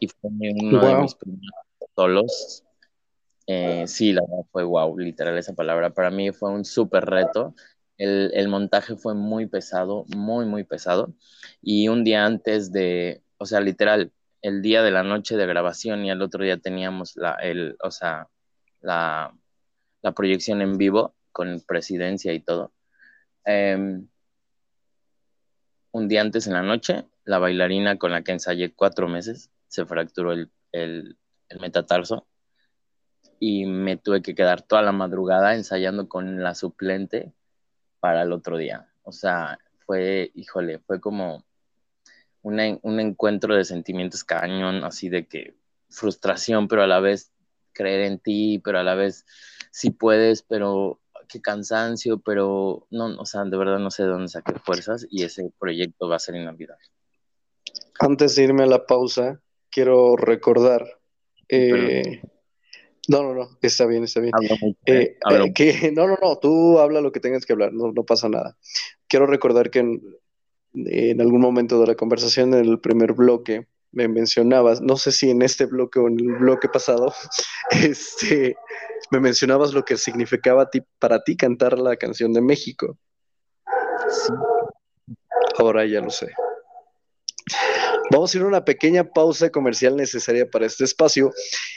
Y 0.00 0.08
fue 0.08 0.30
uno 0.30 0.86
de 0.86 0.94
mis 0.96 1.14
primeros 1.14 1.50
solos. 1.94 2.64
Eh, 3.46 3.86
sí, 3.86 4.12
la 4.12 4.22
verdad 4.22 4.44
fue 4.50 4.64
wow, 4.64 4.98
literal 4.98 5.36
esa 5.38 5.54
palabra. 5.54 5.90
Para 5.90 6.10
mí 6.10 6.32
fue 6.32 6.50
un 6.50 6.64
súper 6.64 7.06
reto. 7.06 7.54
El, 7.98 8.30
el, 8.34 8.48
montaje 8.48 8.96
fue 8.96 9.14
muy 9.14 9.46
pesado, 9.46 10.04
muy, 10.16 10.46
muy 10.46 10.64
pesado. 10.64 11.14
Y 11.60 11.88
un 11.88 12.04
día 12.04 12.24
antes 12.24 12.72
de, 12.72 13.22
o 13.38 13.46
sea, 13.46 13.60
literal, 13.60 14.12
el 14.42 14.62
día 14.62 14.82
de 14.82 14.90
la 14.90 15.02
noche 15.02 15.36
de 15.36 15.46
grabación 15.46 16.04
y 16.04 16.10
al 16.10 16.22
otro 16.22 16.44
día 16.44 16.58
teníamos 16.58 17.16
la, 17.16 17.34
el, 17.34 17.76
o 17.82 17.90
sea, 17.90 18.28
la, 18.80 19.34
la 20.02 20.12
proyección 20.12 20.62
en 20.62 20.78
vivo 20.78 21.14
con 21.32 21.60
presidencia 21.66 22.32
y 22.32 22.40
todo. 22.40 22.72
Eh, 23.46 24.02
un 25.92 26.08
día 26.08 26.22
antes 26.22 26.46
en 26.46 26.54
la 26.54 26.62
noche, 26.62 27.04
la 27.24 27.38
bailarina 27.38 27.98
con 27.98 28.10
la 28.12 28.22
que 28.22 28.32
ensayé 28.32 28.72
cuatro 28.74 29.08
meses 29.08 29.50
se 29.68 29.86
fracturó 29.86 30.32
el, 30.32 30.50
el, 30.72 31.16
metatarso 31.60 32.26
y 33.44 33.66
me 33.66 33.96
tuve 33.96 34.22
que 34.22 34.36
quedar 34.36 34.62
toda 34.62 34.82
la 34.82 34.92
madrugada 34.92 35.56
ensayando 35.56 36.08
con 36.08 36.44
la 36.44 36.54
suplente 36.54 37.32
para 37.98 38.22
el 38.22 38.30
otro 38.30 38.56
día. 38.56 38.88
O 39.02 39.10
sea, 39.10 39.58
fue, 39.84 40.30
híjole, 40.36 40.78
fue 40.78 41.00
como 41.00 41.44
un 42.42 42.60
encuentro 42.60 43.56
de 43.56 43.64
sentimientos 43.64 44.22
cañón, 44.22 44.84
así 44.84 45.08
de 45.08 45.26
que 45.26 45.56
frustración, 45.88 46.68
pero 46.68 46.84
a 46.84 46.86
la 46.86 47.00
vez 47.00 47.32
creer 47.72 48.02
en 48.02 48.20
ti, 48.20 48.60
pero 48.62 48.78
a 48.78 48.84
la 48.84 48.94
vez 48.94 49.26
sí 49.72 49.90
puedes, 49.90 50.42
pero 50.44 51.00
qué 51.28 51.40
cansancio, 51.40 52.20
pero 52.20 52.86
no, 52.90 53.06
o 53.20 53.26
sea, 53.26 53.42
de 53.42 53.56
verdad 53.56 53.80
no 53.80 53.90
sé 53.90 54.04
de 54.04 54.10
dónde 54.10 54.28
saqué 54.28 54.54
fuerzas 54.60 55.04
y 55.10 55.24
ese 55.24 55.52
proyecto 55.58 56.08
va 56.08 56.14
a 56.14 56.20
ser 56.20 56.36
inolvidable. 56.36 56.84
Antes 57.98 58.36
de 58.36 58.44
irme 58.44 58.62
a 58.62 58.66
la 58.66 58.86
pausa, 58.86 59.40
quiero 59.68 60.14
recordar. 60.16 60.86
Eh, 61.48 62.22
no, 63.08 63.22
no, 63.22 63.34
no, 63.34 63.58
está 63.60 63.86
bien, 63.86 64.04
está 64.04 64.20
bien. 64.20 64.32
Eh, 64.86 65.16
eh, 65.30 65.52
que, 65.52 65.92
no, 65.92 66.06
no, 66.06 66.16
no, 66.22 66.38
tú 66.38 66.78
habla 66.78 67.00
lo 67.00 67.10
que 67.10 67.20
tengas 67.20 67.44
que 67.44 67.52
hablar, 67.52 67.72
no, 67.72 67.92
no 67.92 68.04
pasa 68.04 68.28
nada. 68.28 68.56
Quiero 69.08 69.26
recordar 69.26 69.70
que 69.70 69.80
en, 69.80 70.02
en, 70.74 71.20
algún 71.20 71.40
momento 71.40 71.80
de 71.80 71.88
la 71.88 71.94
conversación, 71.96 72.54
en 72.54 72.64
el 72.64 72.80
primer 72.80 73.12
bloque, 73.12 73.66
me 73.90 74.08
mencionabas, 74.08 74.80
no 74.80 74.96
sé 74.96 75.12
si 75.12 75.30
en 75.30 75.42
este 75.42 75.66
bloque 75.66 75.98
o 75.98 76.08
en 76.08 76.18
el 76.20 76.36
bloque 76.38 76.68
pasado, 76.68 77.12
este, 77.70 78.56
me 79.10 79.20
mencionabas 79.20 79.74
lo 79.74 79.84
que 79.84 79.96
significaba 79.96 80.70
para 80.98 81.22
ti 81.24 81.36
cantar 81.36 81.78
la 81.78 81.96
canción 81.96 82.32
de 82.32 82.40
México. 82.40 82.96
Sí. 84.08 84.32
Ahora 85.58 85.84
ya 85.86 86.00
lo 86.00 86.10
sé. 86.10 86.32
Vamos 88.12 88.34
a 88.34 88.36
ir 88.36 88.44
a 88.44 88.46
una 88.46 88.62
pequeña 88.62 89.04
pausa 89.04 89.48
comercial 89.48 89.96
necesaria 89.96 90.46
para 90.46 90.66
este 90.66 90.84
espacio 90.84 91.32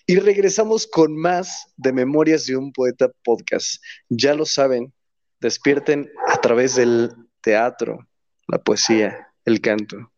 y 0.06 0.18
regresamos 0.18 0.86
con 0.86 1.16
más 1.16 1.68
de 1.78 1.94
Memorias 1.94 2.46
de 2.46 2.58
un 2.58 2.74
Poeta 2.74 3.10
Podcast. 3.24 3.82
Ya 4.10 4.34
lo 4.34 4.46
saben, 4.46 4.94
despierten 5.40 6.12
a 6.28 6.36
través 6.42 6.76
del 6.76 7.16
teatro, 7.40 8.06
la 8.50 8.58
poesía, 8.58 9.30
el 9.46 9.62
canto, 9.62 10.12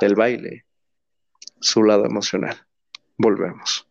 el 0.00 0.16
baile, 0.16 0.66
su 1.60 1.84
lado 1.84 2.04
emocional. 2.04 2.66
Volvemos. 3.16 3.86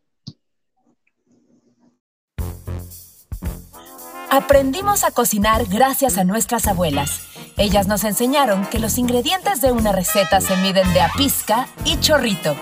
Aprendimos 4.30 5.06
a 5.06 5.12
cocinar 5.12 5.64
gracias 5.72 6.18
a 6.18 6.26
nuestras 6.26 6.68
abuelas. 6.68 7.26
Ellas 7.58 7.88
nos 7.88 8.04
enseñaron 8.04 8.66
que 8.66 8.80
los 8.80 8.98
ingredientes 8.98 9.62
de 9.62 9.72
una 9.72 9.94
receta 9.94 10.42
se 10.42 10.58
miden 10.58 10.92
de 10.94 11.02
a 11.02 11.10
pizca 11.16 11.68
y 11.86 11.98
chorrito. 12.00 12.54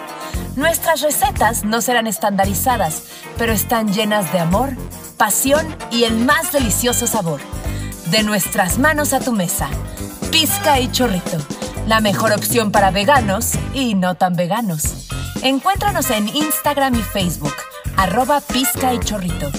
Nuestras 0.55 1.01
recetas 1.01 1.65
no 1.65 1.81
serán 1.81 2.05
estandarizadas, 2.05 3.03
pero 3.37 3.53
están 3.53 3.91
llenas 3.91 4.31
de 4.31 4.39
amor, 4.39 4.69
pasión 5.17 5.65
y 5.89 6.03
el 6.03 6.17
más 6.17 6.51
delicioso 6.51 7.07
sabor. 7.07 7.41
De 8.11 8.21
nuestras 8.21 8.77
manos 8.77 9.13
a 9.13 9.19
tu 9.19 9.31
mesa. 9.31 9.67
Pizca 10.31 10.79
y 10.79 10.91
chorrito. 10.91 11.37
La 11.87 11.99
mejor 11.99 12.31
opción 12.31 12.71
para 12.71 12.91
veganos 12.91 13.53
y 13.73 13.95
no 13.95 14.13
tan 14.13 14.35
veganos. 14.35 15.09
Encuéntranos 15.41 16.11
en 16.11 16.27
Instagram 16.27 16.93
y 16.95 17.01
Facebook, 17.01 17.55
arroba 17.97 18.41
pizca 18.41 18.93
y 18.93 18.99
chorrito. 18.99 19.51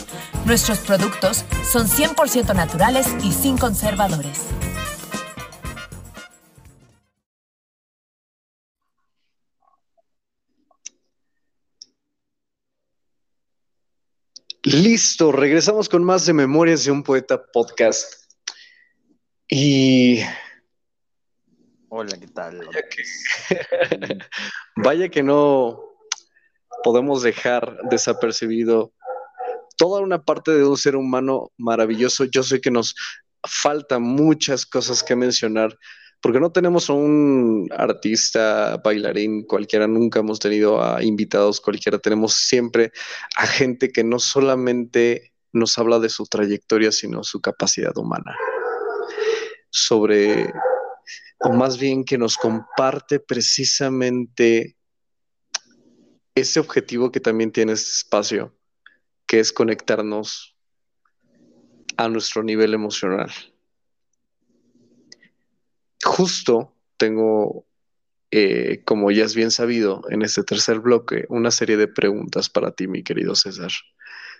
Nuestros 0.45 0.78
productos 0.78 1.45
son 1.70 1.89
100% 1.89 2.55
naturales 2.55 3.09
y 3.22 3.32
sin 3.32 3.59
conservadores. 3.59 4.54
Listo, 14.75 15.31
regresamos 15.31 15.89
con 15.89 16.03
más 16.03 16.27
de 16.27 16.33
Memorias 16.33 16.85
de 16.85 16.91
un 16.91 17.05
Poeta 17.05 17.41
Podcast. 17.53 18.12
Y. 19.47 20.18
Hola, 21.91 22.18
¿qué 22.18 22.27
tal? 22.27 22.59
Vaya 22.59 22.83
que, 22.91 24.18
vaya 24.77 25.09
que 25.11 25.22
no 25.22 25.81
podemos 26.83 27.22
dejar 27.22 27.79
desapercibido 27.89 28.93
toda 29.77 30.01
una 30.01 30.25
parte 30.25 30.51
de 30.51 30.64
un 30.64 30.77
ser 30.77 30.97
humano 30.97 31.53
maravilloso. 31.57 32.25
Yo 32.25 32.43
sé 32.43 32.61
que 32.61 32.72
nos 32.72 32.97
faltan 33.49 34.03
muchas 34.03 34.66
cosas 34.66 35.05
que 35.05 35.14
mencionar, 35.14 35.79
porque 36.25 36.41
no 36.41 36.51
tenemos 36.51 36.89
a 36.89 36.95
un 36.95 37.68
artista, 37.70 38.81
bailarín 38.83 39.43
cualquiera, 39.43 39.87
nunca 39.87 40.20
hemos 40.20 40.39
tenido 40.39 40.83
a 40.83 41.05
invitados 41.05 41.61
cualquiera, 41.61 41.99
tenemos 41.99 42.33
siempre 42.33 42.93
a 43.37 43.47
gente 43.47 43.93
que 43.93 44.05
no 44.05 44.18
solamente 44.18 45.35
nos 45.53 45.77
habla 45.77 45.99
de 45.99 46.09
su 46.09 46.25
trayectoria, 46.25 46.93
sino 46.93 47.25
su 47.25 47.43
capacidad 47.43 47.95
humana. 47.99 48.35
Sobre, 49.68 50.51
o 51.41 51.53
más 51.53 51.77
bien 51.77 52.07
que 52.07 52.16
nos 52.16 52.39
comparte 52.39 53.20
precisamente 53.20 54.79
ese 56.35 56.59
objetivo 56.59 57.12
que 57.12 57.20
también 57.20 57.53
tiene 57.53 57.72
este 57.72 57.91
espacio, 57.91 58.57
que 59.27 59.41
es 59.41 59.53
conectarnos 59.53 60.57
a 61.99 62.09
nuestro 62.09 62.43
nivel 62.43 62.72
emocional 62.72 63.31
justo 66.15 66.73
tengo, 66.97 67.67
eh, 68.31 68.83
como 68.85 69.11
ya 69.11 69.25
es 69.25 69.35
bien 69.35 69.51
sabido, 69.51 70.03
en 70.11 70.23
este 70.23 70.45
tercer 70.45 70.79
bloque, 70.79 71.25
una 71.29 71.51
serie 71.51 71.77
de 71.77 71.89
preguntas 71.89 72.49
para 72.49 72.71
ti, 72.71 72.87
mi 72.87 73.03
querido 73.03 73.35
César, 73.35 73.73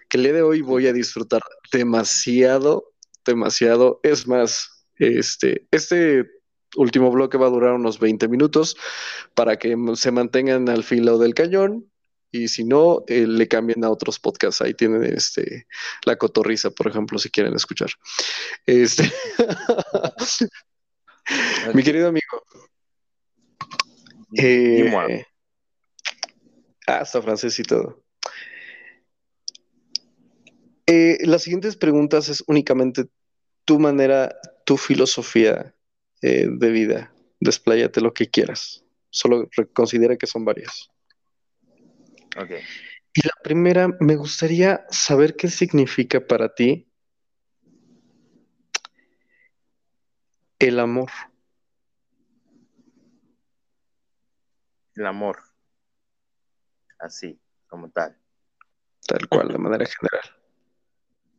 que 0.09 0.19
el 0.19 0.23
día 0.23 0.35
de 0.35 0.43
hoy 0.43 0.61
voy 0.61 0.87
a 0.87 0.93
disfrutar 0.93 1.43
demasiado, 1.73 2.93
demasiado. 3.27 3.99
Es 4.05 4.29
más, 4.29 4.87
este, 4.99 5.67
este 5.73 6.31
último 6.77 7.11
bloque 7.11 7.39
va 7.39 7.47
a 7.47 7.51
durar 7.51 7.73
unos 7.73 7.99
20 7.99 8.29
minutos 8.29 8.77
para 9.35 9.59
que 9.59 9.77
se 9.97 10.13
mantengan 10.13 10.69
al 10.69 10.85
filo 10.85 11.19
del 11.19 11.35
cañón. 11.35 11.91
Y 12.31 12.49
si 12.49 12.65
no, 12.65 13.05
eh, 13.09 13.27
le 13.27 13.49
cambien 13.49 13.85
a 13.85 13.91
otros 13.91 14.21
podcasts. 14.21 14.61
Ahí 14.61 14.75
tienen 14.75 15.05
este, 15.05 15.67
la 16.05 16.17
cotorriza, 16.17 16.71
por 16.71 16.89
ejemplo, 16.89 17.19
si 17.19 17.31
quieren 17.31 17.55
escuchar. 17.55 17.91
Este 18.67 19.05
Mi 21.75 21.83
querido 21.83 22.09
amigo. 22.09 22.43
Eh, 24.37 25.25
ah, 26.87 26.99
hasta 26.99 27.23
francés 27.23 27.59
y 27.59 27.63
todo. 27.63 28.03
Eh, 30.87 31.19
las 31.23 31.43
siguientes 31.43 31.77
preguntas 31.77 32.29
es 32.29 32.45
únicamente 32.47 33.07
tu 33.65 33.79
manera, 33.79 34.37
tu 34.65 34.77
filosofía 34.77 35.75
eh, 36.21 36.47
de 36.51 36.71
vida. 36.71 37.15
Despláyate 37.41 38.01
lo 38.01 38.13
que 38.13 38.29
quieras. 38.29 38.85
Solo 39.11 39.49
considera 39.73 40.17
que 40.17 40.27
son 40.27 40.45
varias. 40.45 40.91
Ok. 42.37 42.51
Y 43.15 43.23
la 43.23 43.35
primera, 43.43 43.89
me 44.01 44.17
gustaría 44.17 44.85
saber 44.91 45.37
qué 45.37 45.49
significa 45.49 46.27
para 46.27 46.55
ti 46.55 46.89
El 50.65 50.81
amor. 50.81 51.11
El 54.95 55.05
amor. 55.05 55.43
Así, 56.99 57.39
como 57.67 57.91
tal. 57.91 58.17
Tal 59.07 59.29
cual, 59.29 59.49
de 59.49 59.59
manera 59.59 59.85
general. 59.85 60.43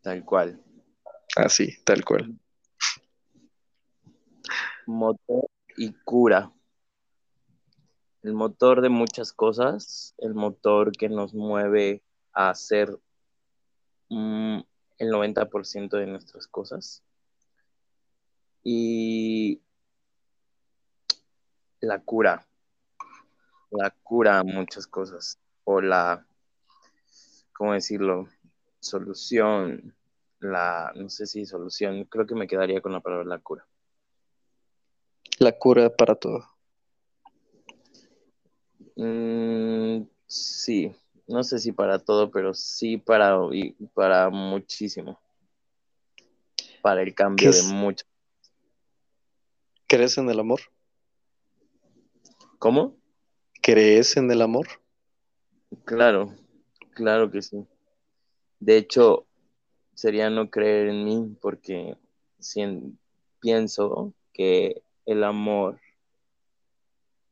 Tal 0.04 0.24
cual. 0.24 0.64
Así, 1.38 1.76
tal 1.84 2.06
cual. 2.06 2.40
Motor 4.86 5.48
y 5.76 5.92
cura. 6.04 6.54
El 8.22 8.34
motor 8.34 8.82
de 8.82 8.90
muchas 8.90 9.34
cosas, 9.34 10.14
el 10.20 10.36
motor 10.36 10.92
que 10.92 11.10
nos 11.10 11.34
mueve 11.34 12.04
a 12.32 12.52
hacer 12.52 12.96
mm, 14.10 14.60
el 15.00 15.12
90% 15.12 15.98
de 15.98 16.06
nuestras 16.06 16.46
cosas 16.46 17.02
y 18.68 19.62
la 21.82 22.00
cura, 22.00 22.48
la 23.70 23.92
cura 23.92 24.40
a 24.40 24.44
muchas 24.44 24.88
cosas, 24.88 25.40
o 25.66 25.82
la, 25.82 26.26
¿cómo 27.54 27.74
decirlo? 27.74 28.28
Solución, 28.80 29.96
la, 30.40 30.92
no 30.96 31.10
sé 31.10 31.28
si 31.28 31.46
solución, 31.46 32.06
creo 32.06 32.26
que 32.26 32.34
me 32.34 32.48
quedaría 32.48 32.82
con 32.82 32.92
la 32.92 33.02
palabra 33.02 33.26
la 33.26 33.38
cura. 33.38 33.68
La 35.38 35.52
cura 35.52 35.96
para 35.96 36.16
todo. 36.16 36.50
Mm, 38.96 40.08
sí, 40.26 40.92
no 41.28 41.44
sé 41.44 41.60
si 41.60 41.72
para 41.72 42.00
todo, 42.00 42.32
pero 42.32 42.56
sí 42.56 42.98
para, 42.98 43.38
para 43.94 44.32
muchísimo. 44.32 45.20
Para 46.82 47.04
el 47.04 47.14
cambio 47.14 47.52
de 47.52 47.62
muchas 47.62 48.08
¿Crees 49.88 50.18
en 50.18 50.30
el 50.30 50.40
amor? 50.40 50.62
¿Cómo? 52.58 52.96
¿Crees 53.62 54.18
en 54.18 54.32
el 54.32 54.42
amor? 54.42 54.68
Claro, 55.84 56.34
claro 56.96 57.30
que 57.30 57.44
sí. 57.44 57.68
De 58.60 58.78
hecho, 58.78 59.28
sería 59.94 60.32
no 60.32 60.50
creer 60.50 60.88
en 60.88 61.06
mí 61.06 61.38
porque 61.40 61.98
pienso 63.40 64.14
que 64.34 64.82
el 65.06 65.24
amor 65.24 65.80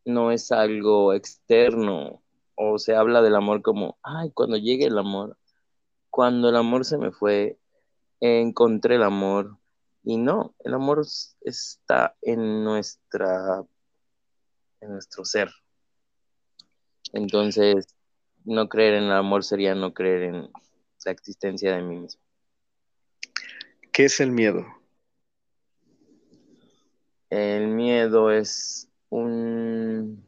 no 0.05 0.31
es 0.31 0.51
algo 0.51 1.13
externo 1.13 2.21
o 2.53 2.77
se 2.77 2.95
habla 2.95 3.23
del 3.23 3.35
amor 3.35 3.63
como, 3.63 3.97
ay, 4.03 4.29
cuando 4.31 4.57
llegue 4.57 4.85
el 4.85 4.97
amor, 4.99 5.37
cuando 6.11 6.49
el 6.49 6.55
amor 6.55 6.85
se 6.85 6.99
me 6.99 7.11
fue, 7.11 7.57
encontré 8.19 8.95
el 8.95 9.03
amor, 9.03 9.57
y 10.03 10.17
no, 10.17 10.53
el 10.59 10.73
amor 10.73 11.05
está 11.41 12.15
en 12.21 12.63
nuestra, 12.63 13.63
en 14.81 14.91
nuestro 14.91 15.23
ser. 15.23 15.49
Entonces, 17.13 17.87
no 18.43 18.67
creer 18.67 18.95
en 18.95 19.03
el 19.05 19.13
amor 19.13 19.43
sería 19.43 19.75
no 19.75 19.93
creer 19.93 20.23
en 20.23 20.49
la 21.05 21.11
existencia 21.11 21.75
de 21.75 21.81
mí 21.81 21.99
mismo. 21.99 22.21
¿Qué 23.91 24.05
es 24.05 24.19
el 24.19 24.31
miedo? 24.31 24.65
El 27.29 27.67
miedo 27.67 28.31
es 28.31 28.89
un, 29.09 30.27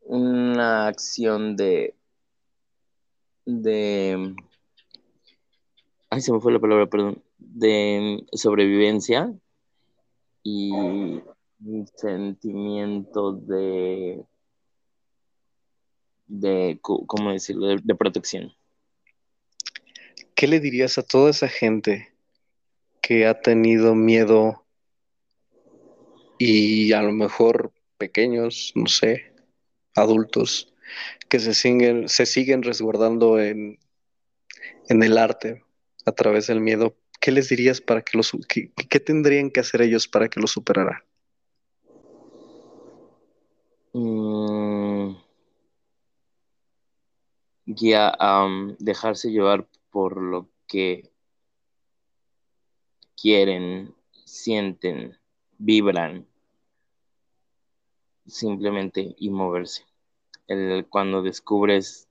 una 0.00 0.86
acción 0.86 1.56
de, 1.56 1.94
de 3.44 4.34
ay, 6.12 6.20
se 6.20 6.30
me 6.30 6.40
fue 6.40 6.52
la 6.52 6.60
palabra, 6.60 6.86
perdón, 6.86 7.22
de 7.38 8.22
sobrevivencia 8.34 9.32
y 10.42 10.70
un 10.70 11.86
sentimiento 11.96 13.32
de, 13.32 14.22
de 16.26 16.78
¿cómo 16.82 17.32
decirlo?, 17.32 17.66
de, 17.68 17.94
protección. 17.94 18.52
¿Qué 20.34 20.46
le 20.48 20.60
dirías 20.60 20.98
a 20.98 21.02
toda 21.02 21.30
esa 21.30 21.48
gente 21.48 22.12
que 23.00 23.26
ha 23.26 23.40
tenido 23.40 23.94
miedo 23.94 24.66
y 26.36 26.92
a 26.92 27.00
lo 27.00 27.12
mejor 27.12 27.72
pequeños, 27.96 28.72
no 28.74 28.86
sé, 28.86 29.32
adultos, 29.94 30.74
que 31.30 31.38
se 31.38 31.54
siguen, 31.54 32.06
se 32.10 32.26
siguen 32.26 32.62
resguardando 32.62 33.40
en, 33.40 33.78
en 34.90 35.02
el 35.02 35.16
arte 35.16 35.62
a 36.04 36.12
través 36.12 36.46
del 36.46 36.60
miedo, 36.60 36.94
¿qué 37.20 37.30
les 37.30 37.48
dirías 37.48 37.80
para 37.80 38.02
que 38.02 38.16
los 38.16 38.32
qué, 38.48 39.00
tendrían 39.00 39.50
que 39.50 39.60
hacer 39.60 39.82
ellos 39.82 40.08
para 40.08 40.28
que 40.28 40.40
lo 40.40 40.46
superaran? 40.46 41.02
Mm. 43.92 45.16
Guía 47.66 48.12
a 48.18 48.48
dejarse 48.78 49.30
llevar 49.30 49.68
por 49.90 50.20
lo 50.20 50.48
que 50.66 51.10
quieren, 53.16 53.94
sienten, 54.24 55.16
vibran, 55.58 56.26
simplemente 58.26 59.14
y 59.16 59.30
moverse. 59.30 59.86
El, 60.48 60.86
cuando 60.88 61.22
descubres 61.22 62.08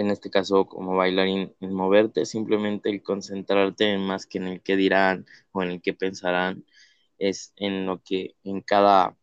en 0.00 0.10
este 0.10 0.30
caso 0.30 0.66
como 0.66 0.96
bailarín, 0.96 1.54
el 1.60 1.70
moverte, 1.70 2.24
simplemente 2.24 2.88
el 2.90 3.02
concentrarte 3.02 3.92
en 3.92 4.00
más 4.00 4.26
que 4.26 4.38
en 4.38 4.48
el 4.48 4.60
que 4.62 4.76
dirán 4.76 5.26
o 5.52 5.62
en 5.62 5.70
el 5.70 5.82
que 5.82 5.92
pensarán, 5.92 6.64
es 7.18 7.52
en 7.56 7.86
lo 7.86 8.02
que 8.02 8.34
en 8.42 8.62
cada... 8.62 9.16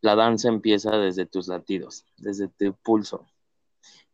La 0.00 0.14
danza 0.14 0.48
empieza 0.48 0.98
desde 0.98 1.24
tus 1.24 1.48
latidos, 1.48 2.04
desde 2.18 2.48
tu 2.48 2.74
pulso. 2.74 3.26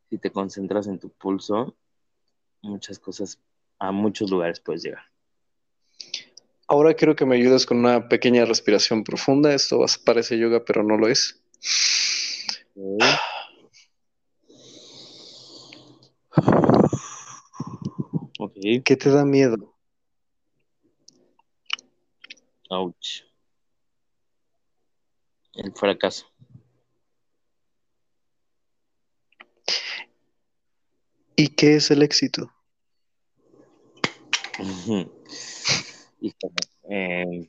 Si 0.08 0.18
te 0.18 0.30
concentras 0.30 0.86
en 0.86 1.00
tu 1.00 1.10
pulso, 1.10 1.76
muchas 2.62 3.00
cosas, 3.00 3.40
a 3.80 3.90
muchos 3.90 4.30
lugares 4.30 4.60
puedes 4.60 4.84
llegar. 4.84 5.02
Ahora 6.68 6.94
quiero 6.94 7.16
que 7.16 7.26
me 7.26 7.34
ayudes 7.34 7.66
con 7.66 7.78
una 7.78 8.08
pequeña 8.08 8.44
respiración 8.44 9.02
profunda. 9.02 9.52
Esto 9.52 9.84
parece 10.04 10.38
yoga, 10.38 10.64
pero 10.64 10.84
no 10.84 10.96
lo 10.96 11.08
es. 11.08 11.42
¿Qué 18.62 18.94
te 18.96 19.08
da 19.08 19.24
miedo? 19.24 19.74
Ouch. 22.68 23.22
El 25.54 25.72
fracaso. 25.72 26.26
¿Y 31.36 31.48
qué 31.48 31.76
es 31.76 31.90
el 31.90 32.02
éxito? 32.02 32.52
Eh, 36.90 37.48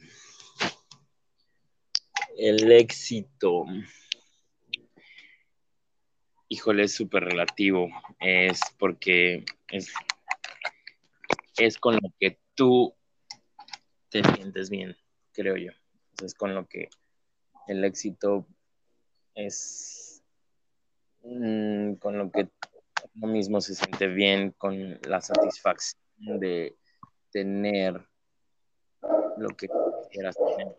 el 2.38 2.72
éxito, 2.72 3.66
híjole, 6.48 6.84
es 6.84 6.94
súper 6.94 7.26
relativo. 7.26 7.90
Es 8.20 8.62
porque 8.80 9.44
es, 9.68 9.92
es 11.58 11.78
con 11.78 11.96
lo 11.96 12.10
que 12.20 12.40
tú 12.56 12.94
te 14.10 14.24
sientes 14.24 14.70
bien, 14.70 14.96
creo 15.34 15.58
yo. 15.58 15.72
Es 16.24 16.34
con 16.34 16.54
lo 16.54 16.68
que 16.68 16.90
el 17.68 17.84
éxito 17.84 18.46
es 19.36 20.24
mm, 21.24 21.94
con 21.96 22.18
lo 22.18 22.32
que 22.32 22.50
uno 23.16 23.28
mismo 23.28 23.62
se 23.62 23.76
siente 23.76 24.08
bien, 24.08 24.52
con 24.52 25.00
la 25.08 25.22
satisfacción 25.22 26.40
de 26.40 26.76
tener 27.32 28.08
lo 29.38 29.50
que 29.50 29.68
quieras 30.12 30.36
tener, 30.36 30.78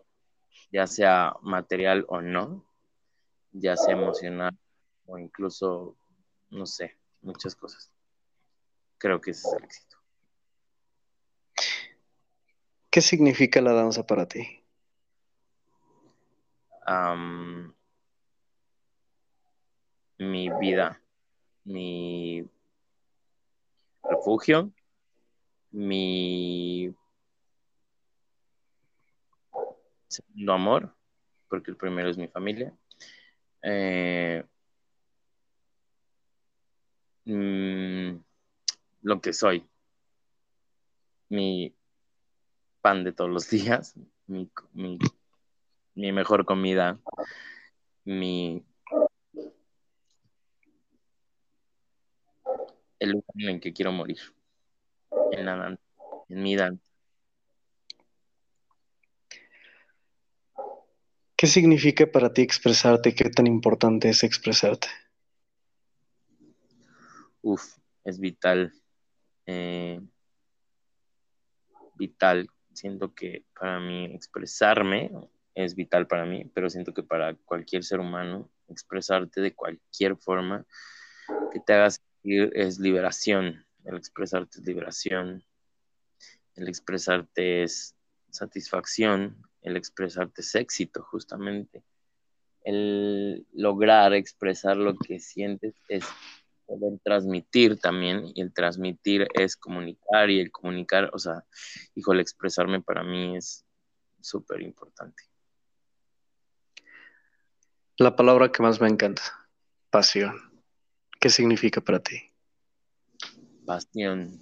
ya 0.71 0.87
sea 0.87 1.35
material 1.41 2.05
o 2.07 2.21
no, 2.21 2.65
ya 3.51 3.75
sea 3.75 3.93
emocional 3.93 4.57
o 5.05 5.17
incluso, 5.17 5.97
no 6.49 6.65
sé, 6.65 6.97
muchas 7.21 7.55
cosas. 7.55 7.91
Creo 8.97 9.19
que 9.19 9.31
ese 9.31 9.47
es 9.47 9.53
el 9.55 9.63
éxito. 9.63 9.92
¿Qué 12.89 13.01
significa 13.01 13.61
la 13.61 13.73
danza 13.73 14.05
para 14.05 14.27
ti? 14.27 14.63
mi 20.17 20.49
vida, 20.59 21.01
mi 21.63 22.47
refugio, 24.03 24.71
mi 25.71 26.93
segundo 30.07 30.53
amor, 30.53 30.95
porque 31.49 31.71
el 31.71 31.77
primero 31.77 32.09
es 32.09 32.17
mi 32.17 32.27
familia. 32.27 32.73
Eh, 33.61 34.43
mm, 37.25 38.17
lo 39.01 39.21
que 39.21 39.33
soy, 39.33 39.65
mi 41.33 41.75
pan 42.81 43.03
de 43.03 43.11
todos 43.11 43.29
los 43.29 43.49
días, 43.49 43.95
mi, 44.27 44.49
mi 45.95 46.11
mejor 46.11 46.45
comida, 46.45 46.99
mi 48.05 48.63
el 52.99 53.11
lugar 53.11 53.35
en 53.35 53.49
el 53.49 53.59
que 53.59 53.73
quiero 53.73 53.91
morir 53.91 54.19
en 55.31 55.45
la 55.45 55.77
en 56.29 56.43
mi 56.43 56.55
danza. 56.55 56.89
¿Qué 61.35 61.47
significa 61.47 62.09
para 62.09 62.31
ti 62.31 62.41
expresarte? 62.41 63.13
¿Qué 63.13 63.29
tan 63.29 63.47
importante 63.47 64.09
es 64.09 64.23
expresarte? 64.23 64.87
Uf, 67.41 67.77
es 68.05 68.19
vital. 68.19 68.73
Eh, 69.45 69.99
vital. 71.95 72.47
Siento 72.73 73.13
que 73.13 73.45
para 73.59 73.79
mí 73.79 74.05
expresarme 74.13 75.11
es 75.55 75.75
vital 75.75 76.07
para 76.07 76.25
mí, 76.25 76.49
pero 76.53 76.69
siento 76.69 76.93
que 76.93 77.03
para 77.03 77.35
cualquier 77.35 77.83
ser 77.83 77.99
humano 77.99 78.49
expresarte 78.67 79.41
de 79.41 79.53
cualquier 79.53 80.17
forma 80.17 80.65
que 81.51 81.59
te 81.59 81.73
haga 81.73 81.91
sentir 81.91 82.51
es 82.55 82.79
liberación. 82.79 83.65
El 83.85 83.95
expresarte 83.97 84.59
es 84.59 84.65
liberación. 84.65 85.43
El 86.55 86.67
expresarte 86.67 87.63
es 87.63 87.95
satisfacción. 88.29 89.37
El 89.61 89.77
expresarte 89.77 90.41
es 90.41 90.55
éxito, 90.55 91.03
justamente. 91.03 91.83
El 92.63 93.45
lograr 93.51 94.13
expresar 94.13 94.77
lo 94.77 94.95
que 94.95 95.19
sientes 95.19 95.75
es 95.89 96.05
poder 96.65 96.99
transmitir 97.03 97.79
también. 97.79 98.31
Y 98.35 98.41
el 98.41 98.53
transmitir 98.53 99.27
es 99.33 99.55
comunicar. 99.55 100.29
Y 100.29 100.39
el 100.39 100.51
comunicar, 100.51 101.09
o 101.13 101.19
sea, 101.19 101.45
híjole, 101.95 102.21
expresarme 102.21 102.81
para 102.81 103.03
mí 103.03 103.37
es 103.37 103.65
súper 104.21 104.61
importante. 104.61 105.23
La 107.97 108.15
palabra 108.15 108.51
que 108.51 108.63
más 108.63 108.81
me 108.81 108.87
encanta, 108.87 109.21
pasión. 109.89 110.35
¿Qué 111.19 111.29
significa 111.29 111.79
para 111.79 111.99
ti? 111.99 112.33
pasión, 113.65 114.39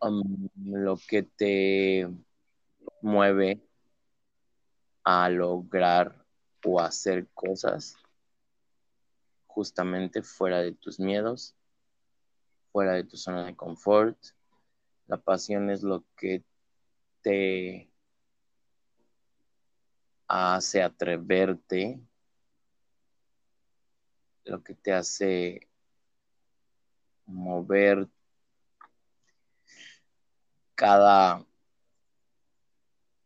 um, 0.00 0.48
lo 0.64 0.96
que 1.08 1.22
te 1.22 2.08
mueve 3.02 3.60
a 5.04 5.28
lograr 5.28 6.24
o 6.64 6.80
hacer 6.80 7.26
cosas 7.34 7.96
justamente 9.54 10.20
fuera 10.22 10.60
de 10.60 10.72
tus 10.72 10.98
miedos, 10.98 11.54
fuera 12.72 12.94
de 12.94 13.04
tu 13.04 13.16
zona 13.16 13.46
de 13.46 13.54
confort. 13.54 14.18
La 15.06 15.16
pasión 15.16 15.70
es 15.70 15.84
lo 15.84 16.04
que 16.16 16.42
te 17.22 17.88
hace 20.26 20.82
atreverte, 20.82 22.00
lo 24.44 24.64
que 24.64 24.74
te 24.74 24.92
hace 24.92 25.68
mover 27.24 28.08
cada 30.74 31.46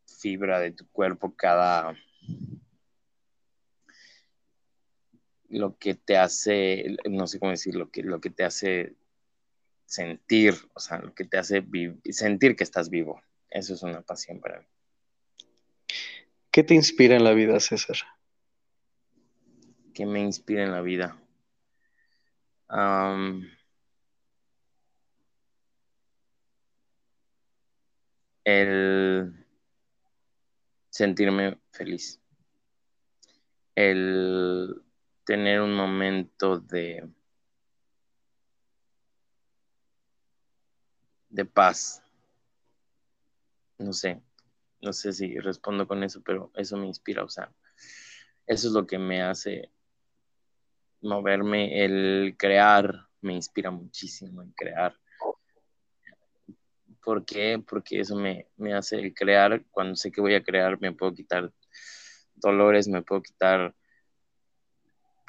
fibra 0.05 0.59
de 0.59 0.71
tu 0.73 0.87
cuerpo, 0.91 1.33
cada 1.35 1.95
lo 5.49 5.77
que 5.77 5.95
te 5.95 6.17
hace, 6.17 6.97
no 7.09 7.27
sé 7.27 7.39
cómo 7.39 7.51
decir, 7.51 7.75
lo 7.75 7.89
que, 7.89 8.03
lo 8.03 8.21
que 8.21 8.29
te 8.29 8.43
hace 8.43 8.95
sentir, 9.85 10.55
o 10.73 10.79
sea, 10.79 10.99
lo 10.99 11.13
que 11.13 11.25
te 11.25 11.37
hace 11.37 11.65
sentir 12.11 12.55
que 12.55 12.63
estás 12.63 12.89
vivo. 12.89 13.21
Eso 13.49 13.73
es 13.73 13.81
una 13.81 14.01
pasión 14.01 14.39
para 14.39 14.59
mí. 14.59 14.65
¿Qué 16.51 16.63
te 16.63 16.75
inspira 16.75 17.15
en 17.15 17.23
la 17.23 17.33
vida, 17.33 17.59
César? 17.59 17.97
¿Qué 19.93 20.05
me 20.05 20.19
inspira 20.19 20.63
en 20.63 20.71
la 20.71 20.81
vida? 20.81 21.15
el 28.43 29.45
sentirme 30.89 31.57
feliz, 31.71 32.21
el 33.73 34.83
tener 35.29 35.61
un 35.61 35.75
momento 35.75 36.57
de, 36.59 37.07
de 41.29 41.45
paz. 41.45 42.01
No 43.77 43.93
sé, 43.93 44.23
no 44.81 44.91
sé 44.91 45.13
si 45.13 45.37
respondo 45.37 45.87
con 45.87 46.03
eso, 46.03 46.23
pero 46.23 46.51
eso 46.55 46.77
me 46.77 46.87
inspira, 46.87 47.23
o 47.23 47.29
sea, 47.29 47.53
eso 48.47 48.69
es 48.69 48.73
lo 48.73 48.87
que 48.87 48.97
me 48.97 49.21
hace 49.21 49.71
moverme, 51.01 51.85
el 51.85 52.35
crear, 52.35 52.91
me 53.21 53.35
inspira 53.35 53.69
muchísimo 53.69 54.41
en 54.41 54.51
crear. 54.53 54.95
¿Por 57.03 57.23
qué? 57.23 57.63
Porque 57.63 57.99
eso 57.99 58.15
me, 58.15 58.47
me 58.57 58.73
hace 58.73 59.13
crear. 59.13 59.63
Cuando 59.69 59.95
sé 59.95 60.11
que 60.11 60.21
voy 60.21 60.33
a 60.33 60.43
crear, 60.43 60.81
me 60.81 60.91
puedo 60.91 61.13
quitar 61.13 61.53
dolores, 62.33 62.87
me 62.87 63.03
puedo 63.03 63.21
quitar, 63.21 63.75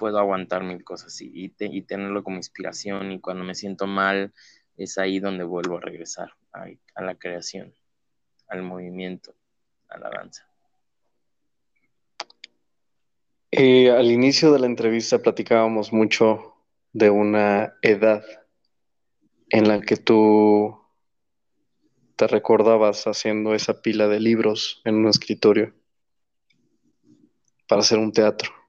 puedo 0.00 0.18
aguantar 0.18 0.64
mil 0.64 0.82
cosas 0.82 1.20
y, 1.20 1.50
tenerlo 1.50 2.24
como 2.24 2.38
inspiración. 2.38 3.12
Y 3.12 3.20
cuando 3.20 3.44
me 3.44 3.54
siento 3.54 3.86
mal, 3.86 4.32
es 4.78 4.96
ahí 4.96 5.20
donde 5.20 5.44
vuelvo 5.44 5.76
a 5.76 5.82
regresar 5.82 6.30
a 6.52 7.02
la 7.02 7.14
creación, 7.16 7.74
al 8.48 8.62
movimiento, 8.62 9.34
a 9.90 9.98
la 9.98 10.08
danza. 10.08 10.48
Eh, 13.50 13.90
al 13.90 14.10
inicio 14.10 14.52
de 14.52 14.60
la 14.60 14.66
entrevista 14.66 15.18
platicábamos 15.18 15.92
mucho 15.92 16.54
de 16.94 17.10
una 17.10 17.74
edad 17.82 18.24
en 19.50 19.68
la 19.68 19.82
que 19.82 19.96
tú 19.96 20.80
te 22.16 22.26
recordabas 22.26 23.06
haciendo 23.06 23.54
esa 23.54 23.82
pila 23.82 24.08
de 24.08 24.18
libros 24.18 24.80
en 24.86 24.94
un 24.94 25.08
escritorio 25.08 25.74
para 27.68 27.82
hacer 27.82 27.98
un 27.98 28.12
teatro. 28.12 28.59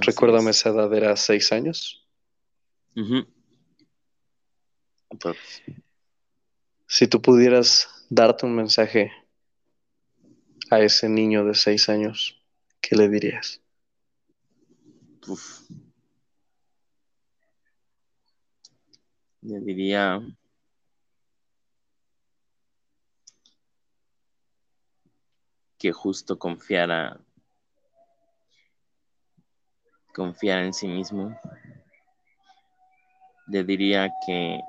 Recuérdame, 0.00 0.50
esa 0.50 0.70
edad 0.70 0.92
era 0.94 1.16
seis 1.16 1.52
años. 1.52 2.06
Si 6.86 7.06
tú 7.08 7.20
pudieras 7.20 7.88
darte 8.08 8.46
un 8.46 8.54
mensaje 8.54 9.12
a 10.70 10.80
ese 10.80 11.08
niño 11.08 11.44
de 11.44 11.54
seis 11.54 11.88
años, 11.88 12.40
¿qué 12.80 12.96
le 12.96 13.08
dirías? 13.08 13.60
Le 19.42 19.60
diría 19.60 20.20
que 25.78 25.92
justo 25.92 26.38
confiara 26.38 27.20
confiar 30.18 30.64
en 30.64 30.74
sí 30.74 30.88
mismo. 30.88 31.38
Le 33.46 33.62
diría 33.62 34.10
que 34.26 34.60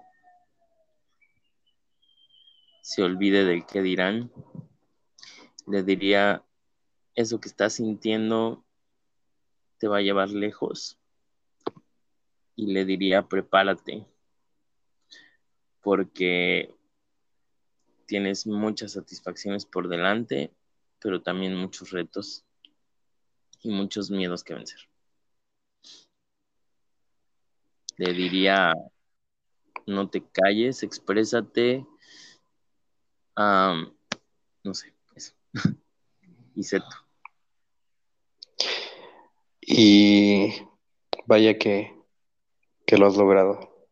se 2.83 3.01
olvide 3.01 3.45
del 3.45 3.65
que 3.65 3.81
dirán. 3.81 4.31
Le 5.65 5.81
diría 5.81 6.45
eso 7.15 7.41
que 7.41 7.49
estás 7.49 7.73
sintiendo 7.73 8.63
te 9.79 9.87
va 9.87 9.97
a 9.97 10.01
llevar 10.01 10.29
lejos. 10.29 10.99
Y 12.55 12.67
le 12.67 12.85
diría, 12.85 13.27
prepárate, 13.27 14.05
porque 15.81 16.75
tienes 18.05 18.45
muchas 18.45 18.91
satisfacciones 18.91 19.65
por 19.65 19.87
delante, 19.87 20.53
pero 20.99 21.23
también 21.23 21.55
muchos 21.55 21.89
retos 21.89 22.45
y 23.63 23.71
muchos 23.71 24.11
miedos 24.11 24.43
que 24.43 24.53
vencer. 24.53 24.88
Le 27.99 28.13
diría, 28.13 28.73
no 29.85 30.09
te 30.09 30.23
calles, 30.23 30.83
exprésate. 30.83 31.85
no 33.35 34.73
sé, 34.73 34.93
eso. 35.15 35.33
y 36.55 36.63
seto. 36.63 36.85
Y 39.59 40.53
vaya 41.25 41.57
que, 41.57 41.93
lo 42.87 43.05
has 43.05 43.17
logrado. 43.17 43.89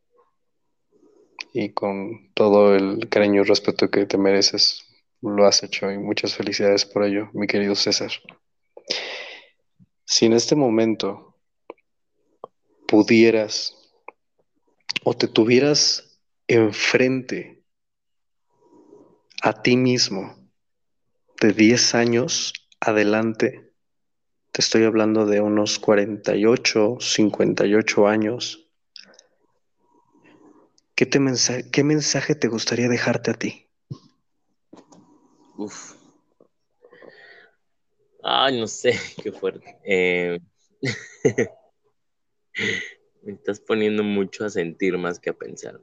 Y 1.51 1.73
con 1.73 2.31
todo 2.33 2.75
el 2.75 3.09
cariño 3.09 3.41
y 3.41 3.43
respeto 3.43 3.91
que 3.91 4.05
te 4.05 4.17
mereces, 4.17 4.85
lo 5.21 5.45
has 5.45 5.63
hecho 5.63 5.91
y 5.91 5.97
muchas 5.97 6.33
felicidades 6.33 6.85
por 6.85 7.03
ello, 7.03 7.29
mi 7.33 7.45
querido 7.45 7.75
César. 7.75 8.11
Si 10.05 10.27
en 10.27 10.31
este 10.31 10.55
momento 10.55 11.35
pudieras 12.87 13.77
o 15.03 15.13
te 15.13 15.27
tuvieras 15.27 16.19
enfrente 16.47 17.63
a 19.41 19.61
ti 19.61 19.77
mismo 19.77 20.35
de 21.41 21.53
10 21.53 21.93
años 21.93 22.53
adelante, 22.79 23.71
te 24.51 24.61
estoy 24.61 24.83
hablando 24.83 25.25
de 25.25 25.41
unos 25.41 25.79
48, 25.79 26.97
58 26.99 28.07
años. 28.07 28.69
¿Qué, 30.95 31.05
te 31.05 31.19
¿Qué 31.71 31.83
mensaje 31.83 32.35
te 32.35 32.47
gustaría 32.47 32.89
dejarte 32.89 33.31
a 33.31 33.33
ti? 33.35 33.67
Uf. 35.57 35.93
Ay, 38.23 38.59
no 38.59 38.67
sé, 38.67 38.93
qué 39.23 39.31
fuerte. 39.31 39.77
Eh, 39.83 40.39
me 43.27 43.33
estás 43.33 43.59
poniendo 43.59 44.03
mucho 44.03 44.45
a 44.45 44.49
sentir 44.49 44.97
más 44.97 45.19
que 45.19 45.31
a 45.31 45.33
pensar. 45.33 45.81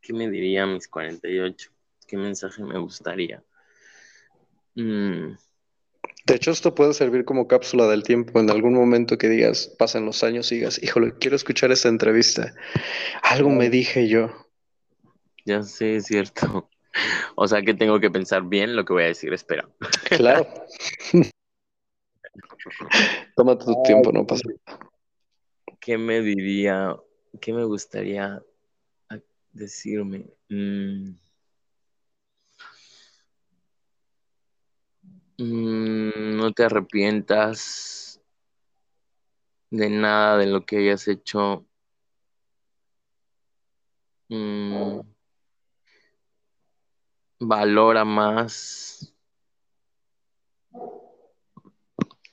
¿Qué 0.00 0.12
me 0.12 0.30
diría 0.30 0.62
a 0.62 0.66
mis 0.66 0.86
48? 0.86 1.70
¿Qué 2.06 2.16
mensaje 2.16 2.62
me 2.62 2.78
gustaría? 2.78 3.42
Mm. 4.76 5.32
De 6.26 6.34
hecho, 6.34 6.52
esto 6.52 6.76
puede 6.76 6.94
servir 6.94 7.24
como 7.24 7.48
cápsula 7.48 7.88
del 7.88 8.04
tiempo 8.04 8.38
en 8.38 8.50
algún 8.50 8.74
momento 8.74 9.18
que 9.18 9.28
digas, 9.28 9.74
pasen 9.78 10.06
los 10.06 10.22
años 10.22 10.52
y 10.52 10.56
digas, 10.56 10.80
híjole, 10.80 11.14
quiero 11.18 11.34
escuchar 11.34 11.72
esta 11.72 11.88
entrevista. 11.88 12.54
Algo 13.22 13.50
me 13.50 13.68
dije 13.68 14.06
yo. 14.08 14.30
Ya 15.44 15.64
sé, 15.64 15.96
es 15.96 16.06
cierto. 16.06 16.70
O 17.36 17.46
sea 17.46 17.62
que 17.62 17.72
tengo 17.72 18.00
que 18.00 18.10
pensar 18.10 18.42
bien 18.42 18.74
lo 18.74 18.84
que 18.84 18.92
voy 18.92 19.04
a 19.04 19.06
decir, 19.06 19.32
espera. 19.32 19.68
Claro. 20.08 20.44
Tómate 23.36 23.64
tu 23.64 23.82
tiempo, 23.82 24.12
no 24.12 24.26
pasa 24.26 24.42
nada. 24.46 24.80
¿Qué 25.80 25.96
me 25.96 26.20
diría? 26.20 26.96
¿Qué 27.40 27.52
me 27.52 27.64
gustaría 27.64 28.42
decirme? 29.52 30.26
Mm. 30.48 31.14
Mm, 35.38 36.36
no 36.36 36.52
te 36.52 36.64
arrepientas 36.64 38.20
de 39.70 39.88
nada 39.88 40.36
de 40.36 40.46
lo 40.46 40.66
que 40.66 40.78
hayas 40.78 41.08
hecho. 41.08 41.64
Mm, 44.28 45.00
valora 47.40 48.04
más. 48.04 49.14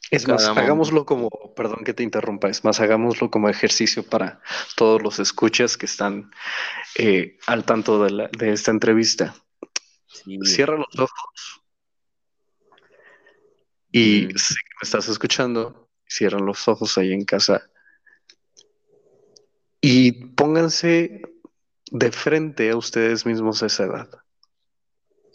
Es 0.09 0.27
más, 0.27 0.47
hagámoslo 0.47 1.05
como, 1.05 1.29
perdón 1.55 1.83
que 1.83 1.93
te 1.93 2.03
interrumpa, 2.03 2.49
es 2.49 2.63
más, 2.63 2.79
hagámoslo 2.79 3.29
como 3.29 3.49
ejercicio 3.49 4.03
para 4.03 4.41
todos 4.75 5.01
los 5.01 5.19
escuchas 5.19 5.75
que 5.75 5.85
están 5.85 6.31
eh, 6.95 7.37
al 7.45 7.65
tanto 7.65 8.03
de, 8.03 8.29
de 8.37 8.53
esta 8.53 8.71
entrevista. 8.71 9.35
Cierra 10.43 10.77
los 10.77 10.99
ojos 10.99 11.61
y 13.91 14.27
si 14.37 14.53
me 14.53 14.83
estás 14.83 15.07
escuchando, 15.07 15.89
cierran 16.07 16.45
los 16.45 16.67
ojos 16.67 16.97
ahí 16.97 17.13
en 17.13 17.25
casa 17.25 17.69
y 19.81 20.11
pónganse 20.11 21.21
de 21.91 22.11
frente 22.11 22.69
a 22.69 22.77
ustedes 22.77 23.25
mismos 23.25 23.63
a 23.63 23.67
esa 23.67 23.85
edad. 23.85 24.09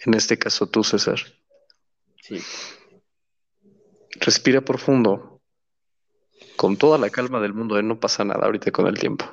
En 0.04 0.14
este 0.14 0.38
caso 0.38 0.68
tú, 0.68 0.84
César. 0.84 1.18
Sí. 2.22 2.40
Respira 4.20 4.60
profundo, 4.60 5.40
con 6.56 6.76
toda 6.76 6.98
la 6.98 7.10
calma 7.10 7.40
del 7.40 7.54
mundo, 7.54 7.78
¿eh? 7.78 7.82
no 7.82 7.98
pasa 7.98 8.24
nada 8.24 8.46
ahorita 8.46 8.70
con 8.70 8.86
el 8.86 8.98
tiempo. 8.98 9.24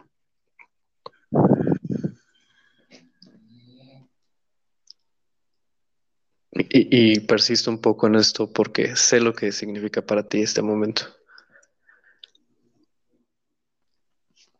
Y, 6.51 7.21
persisto 7.21 7.71
un 7.71 7.79
poco 7.79 8.07
en 8.07 8.15
esto 8.15 8.51
porque 8.51 8.95
sé 8.95 9.21
lo 9.21 9.33
que 9.33 9.51
significa 9.51 10.01
para 10.01 10.27
ti 10.27 10.41
este 10.41 10.61
momento. 10.61 11.03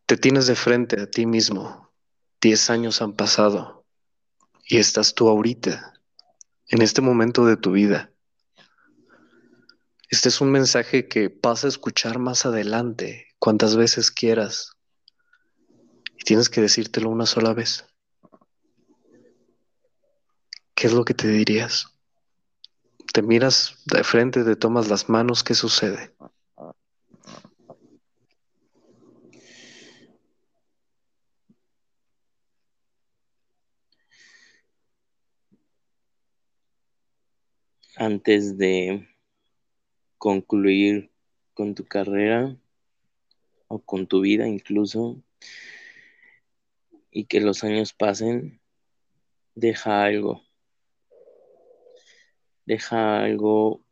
Te 0.05 0.15
tienes 0.17 0.47
de 0.47 0.55
frente 0.55 1.01
a 1.01 1.09
ti 1.09 1.25
mismo. 1.25 1.91
Diez 2.41 2.69
años 2.69 3.01
han 3.01 3.13
pasado 3.13 3.85
y 4.65 4.77
estás 4.77 5.13
tú 5.13 5.27
ahorita, 5.27 5.93
en 6.67 6.81
este 6.81 7.01
momento 7.01 7.45
de 7.45 7.57
tu 7.57 7.71
vida. 7.73 8.11
Este 10.09 10.29
es 10.29 10.41
un 10.41 10.51
mensaje 10.51 11.07
que 11.07 11.33
vas 11.41 11.63
a 11.63 11.67
escuchar 11.67 12.19
más 12.19 12.45
adelante, 12.45 13.27
cuantas 13.39 13.75
veces 13.75 14.11
quieras. 14.11 14.73
Y 16.17 16.23
tienes 16.25 16.49
que 16.49 16.61
decírtelo 16.61 17.09
una 17.09 17.25
sola 17.25 17.53
vez. 17.53 17.85
¿Qué 20.75 20.87
es 20.87 20.93
lo 20.93 21.05
que 21.05 21.13
te 21.13 21.27
dirías? 21.27 21.99
te 23.13 23.21
miras 23.21 23.75
de 23.85 24.03
frente, 24.03 24.43
te 24.43 24.55
tomas 24.55 24.87
las 24.87 25.09
manos, 25.09 25.43
¿qué 25.43 25.53
sucede? 25.53 26.13
Antes 37.95 38.57
de 38.57 39.05
concluir 40.19 41.11
con 41.55 41.73
tu 41.73 41.85
carrera 41.85 42.55
o 43.67 43.79
con 43.79 44.05
tu 44.05 44.21
vida 44.21 44.47
incluso 44.47 45.19
y 47.09 47.25
que 47.25 47.41
los 47.41 47.63
años 47.63 47.93
pasen, 47.93 48.61
deja 49.55 50.03
algo 50.03 50.43
deja 52.69 53.23
algo 53.23 53.83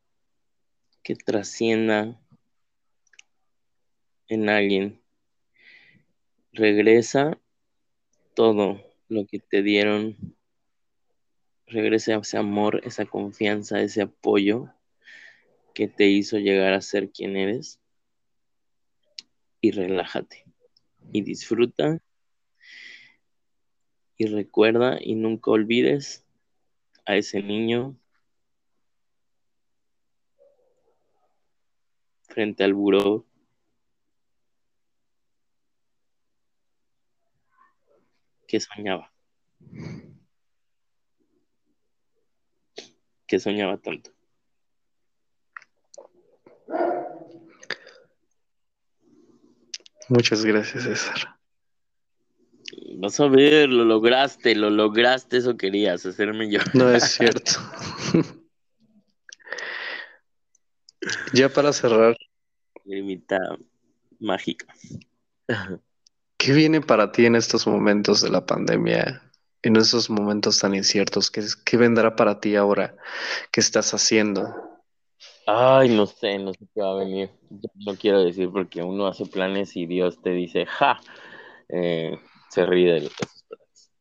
que 1.01 1.15
trascienda 1.15 2.21
en 4.27 4.49
alguien. 4.49 5.01
Regresa 6.51 7.39
todo 8.35 8.79
lo 9.09 9.25
que 9.25 9.39
te 9.39 9.63
dieron. 9.63 10.15
Regresa 11.65 12.17
ese 12.17 12.37
amor, 12.37 12.81
esa 12.83 13.05
confianza, 13.05 13.81
ese 13.81 14.03
apoyo 14.03 14.69
que 15.77 15.87
te 15.87 16.07
hizo 16.07 16.39
llegar 16.39 16.73
a 16.73 16.81
ser 16.81 17.11
quien 17.11 17.37
eres. 17.37 17.79
Y 19.61 19.69
relájate. 19.69 20.43
Y 21.13 21.21
disfruta. 21.21 22.01
Y 24.17 24.25
recuerda 24.25 24.97
y 24.99 25.13
nunca 25.13 25.51
olvides 25.51 26.25
a 27.05 27.15
ese 27.15 27.43
niño 27.43 27.95
frente 32.23 32.63
al 32.63 32.73
buró. 32.73 33.27
que 38.47 38.59
soñaba. 38.59 39.13
Que 43.27 43.39
soñaba 43.39 43.77
tanto. 43.77 44.16
Muchas 50.09 50.45
gracias, 50.45 50.83
César. 50.83 51.37
Vas 52.95 53.19
a 53.19 53.27
ver, 53.27 53.69
lo 53.69 53.85
lograste, 53.85 54.55
lo 54.55 54.69
lograste, 54.69 55.37
eso 55.37 55.55
querías, 55.55 56.05
hacerme 56.05 56.49
yo. 56.49 56.59
No 56.73 56.89
es 56.89 57.03
cierto. 57.13 57.51
ya 61.33 61.49
para 61.49 61.71
cerrar, 61.73 62.17
limita 62.85 63.39
mágica. 64.19 64.65
¿Qué 66.37 66.53
viene 66.53 66.81
para 66.81 67.11
ti 67.11 67.25
en 67.25 67.35
estos 67.35 67.67
momentos 67.67 68.21
de 68.21 68.29
la 68.29 68.45
pandemia? 68.45 69.21
En 69.61 69.75
esos 69.75 70.09
momentos 70.09 70.59
tan 70.59 70.75
inciertos, 70.75 71.31
¿qué, 71.31 71.43
qué 71.65 71.77
vendrá 71.77 72.15
para 72.15 72.39
ti 72.39 72.55
ahora? 72.55 72.95
¿Qué 73.51 73.59
estás 73.59 73.93
haciendo? 73.93 74.66
Ay, 75.49 75.87
no 75.87 76.05
sé, 76.05 76.37
no 76.39 76.53
sé 76.53 76.67
qué 76.73 76.81
va 76.81 76.91
a 76.91 76.95
venir. 76.95 77.29
no 77.75 77.95
quiero 77.95 78.21
decir 78.21 78.49
porque 78.51 78.83
uno 78.83 79.07
hace 79.07 79.25
planes 79.25 79.77
y 79.77 79.85
Dios 79.85 80.21
te 80.21 80.31
dice, 80.31 80.65
ja, 80.65 80.99
eh, 81.69 82.19
se 82.49 82.65
ríe 82.65 82.91
de 82.91 83.01
los 83.01 83.13
planes. 83.13 83.91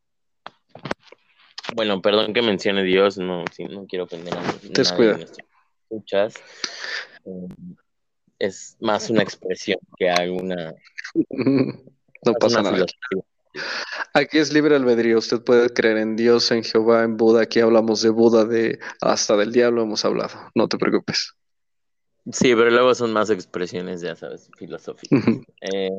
Bueno, 1.76 2.02
perdón 2.02 2.32
que 2.32 2.42
mencione 2.42 2.82
Dios, 2.82 3.16
no, 3.18 3.44
sí, 3.52 3.64
no 3.64 3.86
quiero 3.86 4.06
ofender 4.06 4.36
a 4.36 4.42
nadie. 4.42 4.70
Te 4.70 4.80
descuida. 4.80 5.20
Escuchas. 5.88 6.34
Eh, 7.24 7.48
es 8.40 8.76
más 8.80 9.08
una 9.08 9.22
expresión 9.22 9.78
que 9.96 10.10
alguna. 10.10 10.74
no 11.30 12.32
pasa 12.40 12.62
nada. 12.62 12.86
Aquí 14.12 14.38
es 14.38 14.52
libre 14.52 14.76
albedrío. 14.76 15.18
Usted 15.18 15.42
puede 15.42 15.70
creer 15.70 15.98
en 15.98 16.16
Dios, 16.16 16.50
en 16.50 16.64
Jehová, 16.64 17.04
en 17.04 17.16
Buda. 17.16 17.42
Aquí 17.42 17.60
hablamos 17.60 18.02
de 18.02 18.10
Buda, 18.10 18.44
de 18.44 18.78
hasta 19.00 19.36
del 19.36 19.52
diablo 19.52 19.82
hemos 19.82 20.04
hablado. 20.04 20.50
No 20.54 20.68
te 20.68 20.78
preocupes. 20.78 21.34
Sí, 22.32 22.54
pero 22.54 22.70
luego 22.70 22.94
son 22.94 23.12
más 23.12 23.30
expresiones, 23.30 24.00
ya 24.00 24.16
sabes, 24.16 24.50
filosóficas. 24.56 25.24
Eh, 25.60 25.90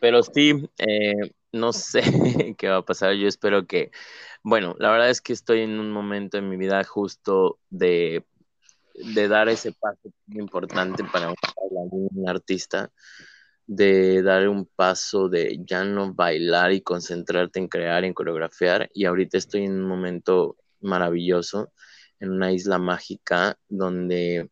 pero 0.00 0.22
sí, 0.22 0.68
eh, 0.78 1.32
no 1.52 1.72
sé 1.72 2.02
qué 2.58 2.68
va 2.68 2.78
a 2.78 2.84
pasar. 2.84 3.14
Yo 3.14 3.28
espero 3.28 3.66
que, 3.66 3.90
bueno, 4.42 4.74
la 4.78 4.90
verdad 4.90 5.10
es 5.10 5.20
que 5.20 5.32
estoy 5.32 5.60
en 5.60 5.78
un 5.78 5.92
momento 5.92 6.38
en 6.38 6.48
mi 6.48 6.56
vida 6.56 6.82
justo 6.82 7.58
de 7.70 8.24
de 8.94 9.28
dar 9.28 9.48
ese 9.48 9.72
paso 9.72 10.12
importante 10.28 11.04
para 11.04 11.32
un, 11.70 12.28
artista, 12.28 12.90
de 13.74 14.22
dar 14.22 14.48
un 14.48 14.66
paso 14.66 15.30
de 15.30 15.58
ya 15.64 15.82
no 15.84 16.12
bailar 16.12 16.72
y 16.72 16.82
concentrarte 16.82 17.58
en 17.58 17.68
crear, 17.68 18.04
en 18.04 18.12
coreografiar. 18.12 18.90
Y 18.92 19.06
ahorita 19.06 19.38
estoy 19.38 19.64
en 19.64 19.72
un 19.72 19.88
momento 19.88 20.56
maravilloso, 20.80 21.72
en 22.20 22.32
una 22.32 22.52
isla 22.52 22.78
mágica, 22.78 23.58
donde 23.68 24.50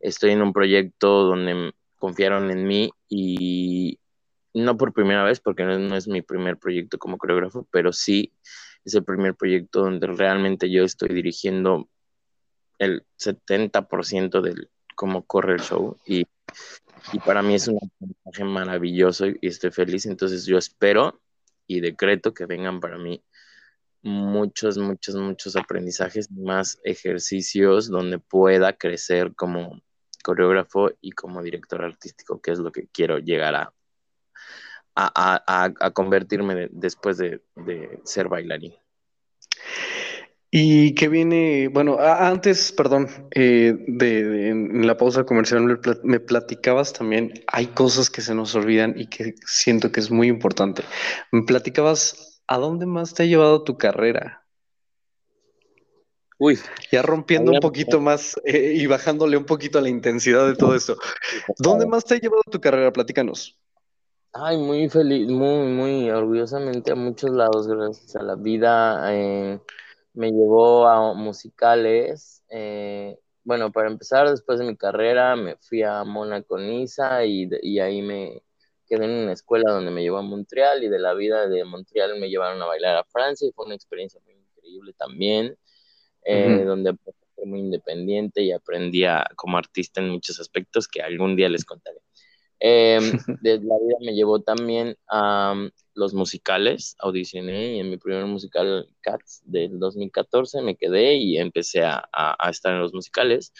estoy 0.00 0.30
en 0.30 0.42
un 0.42 0.52
proyecto 0.54 1.24
donde 1.24 1.72
confiaron 1.98 2.50
en 2.50 2.66
mí 2.66 2.90
y 3.08 3.98
no 4.54 4.78
por 4.78 4.94
primera 4.94 5.24
vez, 5.24 5.40
porque 5.40 5.64
no, 5.64 5.94
es 5.94 6.08
mi 6.08 6.22
primer 6.22 6.56
proyecto 6.56 6.98
como 6.98 7.18
coreógrafo, 7.18 7.66
pero 7.70 7.92
sí 7.92 8.32
es 8.84 8.94
el 8.94 9.04
primer 9.04 9.34
proyecto 9.34 9.80
donde 9.80 10.06
realmente 10.06 10.70
yo 10.70 10.84
estoy 10.84 11.10
dirigiendo 11.10 11.88
el 12.78 13.04
70% 13.18 14.40
de 14.40 14.68
cómo 14.94 15.24
corre 15.24 15.54
el 15.54 15.60
show 15.60 15.98
y, 16.06 16.24
para 17.24 17.42
mí 17.42 17.54
es 17.54 17.68
un 17.68 17.78
aprendizaje 17.78 18.44
maravilloso 18.44 19.26
y, 19.26 19.38
estoy 19.42 19.70
feliz, 19.70 20.06
entonces 20.06 20.46
yo 20.46 20.58
espero 20.58 21.20
y 21.66 21.80
decreto 21.80 22.34
que 22.34 22.46
vengan 22.46 22.80
para 22.80 22.98
mí 22.98 23.22
muchos, 24.02 24.78
muchos, 24.78 25.14
muchos 25.14 25.56
aprendizajes, 25.56 26.30
más 26.30 26.78
ejercicios 26.84 27.88
donde 27.88 28.18
pueda 28.18 28.74
crecer 28.74 29.34
como 29.34 29.80
coreógrafo 30.22 30.90
y 31.00 31.12
como 31.12 31.42
director 31.42 31.84
artístico, 31.84 32.40
que 32.40 32.52
es 32.52 32.58
lo 32.58 32.72
que 32.72 32.88
quiero 32.88 33.18
llegar 33.18 33.54
a, 33.54 33.72
convertirme 35.92 36.68
después 36.70 37.16
de, 37.18 37.42
de 37.56 38.00
ser 38.04 38.28
bailarín. 38.28 38.74
Y 40.56 40.94
que 40.94 41.08
viene, 41.08 41.66
bueno, 41.66 41.98
antes, 41.98 42.70
perdón, 42.70 43.08
eh, 43.32 43.74
de, 43.88 44.50
en 44.50 44.86
la 44.86 44.96
pausa 44.96 45.24
comercial 45.24 45.80
me 46.04 46.20
platicabas 46.20 46.92
también, 46.92 47.32
hay 47.48 47.66
cosas 47.66 48.08
que 48.08 48.20
se 48.20 48.36
nos 48.36 48.54
olvidan 48.54 48.94
y 48.96 49.08
que 49.08 49.34
siento 49.44 49.90
que 49.90 49.98
es 49.98 50.12
muy 50.12 50.28
importante. 50.28 50.84
Me 51.32 51.42
platicabas, 51.42 52.40
¿a 52.46 52.58
dónde 52.58 52.86
más 52.86 53.14
te 53.14 53.24
ha 53.24 53.26
llevado 53.26 53.64
tu 53.64 53.76
carrera? 53.76 54.44
Uy. 56.38 56.60
Ya 56.92 57.02
rompiendo 57.02 57.50
un 57.50 57.58
poquito 57.58 58.00
más 58.00 58.40
eh, 58.44 58.74
y 58.76 58.86
bajándole 58.86 59.36
un 59.36 59.46
poquito 59.46 59.80
a 59.80 59.82
la 59.82 59.88
intensidad 59.88 60.46
de 60.46 60.54
todo 60.54 60.76
esto. 60.76 60.96
¿Dónde 61.58 61.84
más 61.84 62.04
te 62.04 62.14
ha 62.14 62.20
llevado 62.20 62.42
tu 62.48 62.60
carrera? 62.60 62.92
Platícanos. 62.92 63.58
Ay, 64.32 64.56
muy 64.56 64.88
feliz, 64.88 65.28
muy, 65.28 65.66
muy 65.66 66.10
orgullosamente 66.10 66.92
a 66.92 66.94
muchos 66.94 67.30
lados, 67.30 67.66
gracias 67.66 68.14
a 68.14 68.22
la 68.22 68.36
vida. 68.36 69.12
Eh, 69.12 69.58
me 70.14 70.30
llevó 70.30 70.86
a 70.86 71.14
musicales. 71.14 72.42
Eh, 72.48 73.18
bueno, 73.42 73.70
para 73.72 73.88
empezar, 73.88 74.30
después 74.30 74.58
de 74.58 74.64
mi 74.64 74.76
carrera, 74.76 75.36
me 75.36 75.56
fui 75.56 75.82
a 75.82 76.02
Mónaco, 76.04 76.58
Niza 76.58 77.24
y, 77.26 77.48
y 77.62 77.78
ahí 77.80 78.00
me 78.00 78.42
quedé 78.86 79.04
en 79.04 79.10
una 79.10 79.32
escuela 79.32 79.72
donde 79.72 79.90
me 79.90 80.02
llevó 80.02 80.18
a 80.18 80.22
Montreal 80.22 80.82
y 80.84 80.88
de 80.88 80.98
la 80.98 81.14
vida 81.14 81.48
de 81.48 81.64
Montreal 81.64 82.18
me 82.18 82.28
llevaron 82.28 82.60
a 82.62 82.66
bailar 82.66 82.96
a 82.96 83.04
Francia 83.04 83.48
y 83.48 83.52
fue 83.52 83.66
una 83.66 83.74
experiencia 83.74 84.20
muy 84.24 84.34
increíble 84.34 84.94
también, 84.96 85.56
eh, 86.24 86.64
donde 86.64 86.94
fui 87.34 87.46
muy 87.46 87.60
independiente 87.60 88.42
y 88.42 88.52
aprendí 88.52 89.04
como 89.36 89.58
artista 89.58 90.00
en 90.00 90.10
muchos 90.10 90.40
aspectos 90.40 90.88
que 90.88 91.02
algún 91.02 91.36
día 91.36 91.48
les 91.48 91.64
contaré. 91.64 91.98
Eh, 92.60 92.98
de 93.42 93.58
la 93.58 93.76
vida 93.78 93.96
me 94.00 94.14
llevó 94.14 94.40
también 94.40 94.96
a 95.08 95.54
los 95.94 96.14
musicales, 96.14 96.96
audicioné 96.98 97.76
y 97.76 97.80
en 97.80 97.90
mi 97.90 97.96
primer 97.96 98.26
musical 98.26 98.88
Cats 99.00 99.42
del 99.44 99.78
2014 99.78 100.62
me 100.62 100.76
quedé 100.76 101.14
y 101.14 101.38
empecé 101.38 101.84
a, 101.84 102.08
estar 102.50 102.72
en 102.72 102.80
los 102.80 102.92
musicales. 102.92 103.52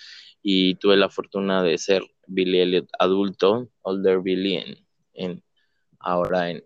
Y 0.43 0.74
tuve 0.74 0.97
la 0.97 1.09
fortuna 1.09 1.62
de 1.62 1.78
ser 1.78 2.02
Billy 2.27 2.61
Elliot 2.61 2.89
adulto, 2.98 3.70
Older 3.82 4.20
Billy, 4.20 4.77
en, 5.15 5.43
ahora 5.98 6.51
en, 6.51 6.62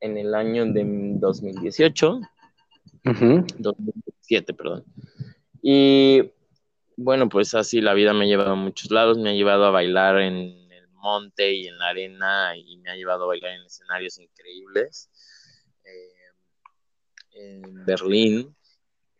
en 0.00 0.18
el 0.18 0.34
año 0.34 0.66
de 0.66 0.84
2018, 0.84 2.20
2017, 3.58 4.52
perdón. 4.52 4.84
Y 5.62 6.30
bueno, 6.96 7.28
pues 7.28 7.54
así 7.54 7.80
la 7.80 7.94
vida 7.94 8.12
me 8.12 8.24
ha 8.24 8.28
llevado 8.28 8.52
a 8.52 8.56
muchos 8.56 8.90
lados, 8.90 9.18
me 9.18 9.30
ha 9.30 9.34
llevado 9.34 9.64
a 9.64 9.70
bailar 9.70 10.18
en 10.20 10.65
monte 11.06 11.52
y 11.52 11.68
en 11.68 11.78
la 11.78 11.88
arena 11.88 12.56
y 12.56 12.78
me 12.78 12.90
ha 12.90 12.96
llevado 12.96 13.24
a 13.24 13.28
bailar 13.28 13.52
en 13.52 13.66
escenarios 13.66 14.18
increíbles. 14.18 15.08
Eh, 15.84 16.26
en 17.36 17.84
Berlín. 17.84 18.56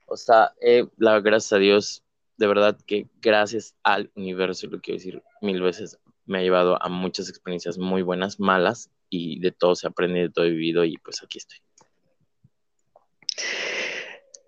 O 0.07 0.17
sea, 0.17 0.53
la, 0.97 1.21
gracias 1.21 1.53
a 1.53 1.59
Dios 1.59 2.03
de 2.37 2.47
verdad 2.47 2.79
que 2.87 3.09
gracias 3.21 3.75
al 3.83 4.11
universo, 4.15 4.67
lo 4.67 4.81
quiero 4.81 4.99
decir 4.99 5.23
mil 5.41 5.63
veces, 5.63 5.99
me 6.27 6.39
ha 6.39 6.43
llevado 6.43 6.83
a 6.83 6.89
muchas 6.89 7.29
experiencias 7.29 7.79
muy 7.79 8.03
buenas, 8.03 8.39
malas, 8.41 8.91
y 9.09 9.41
de 9.41 9.53
todo 9.53 9.75
se 9.75 9.87
aprende, 9.87 10.21
de 10.21 10.31
todo 10.31 10.45
he 10.45 10.51
vivido, 10.51 10.85
y 10.85 10.99
pues 10.99 11.23
aquí 11.23 11.39
estoy. 11.39 11.59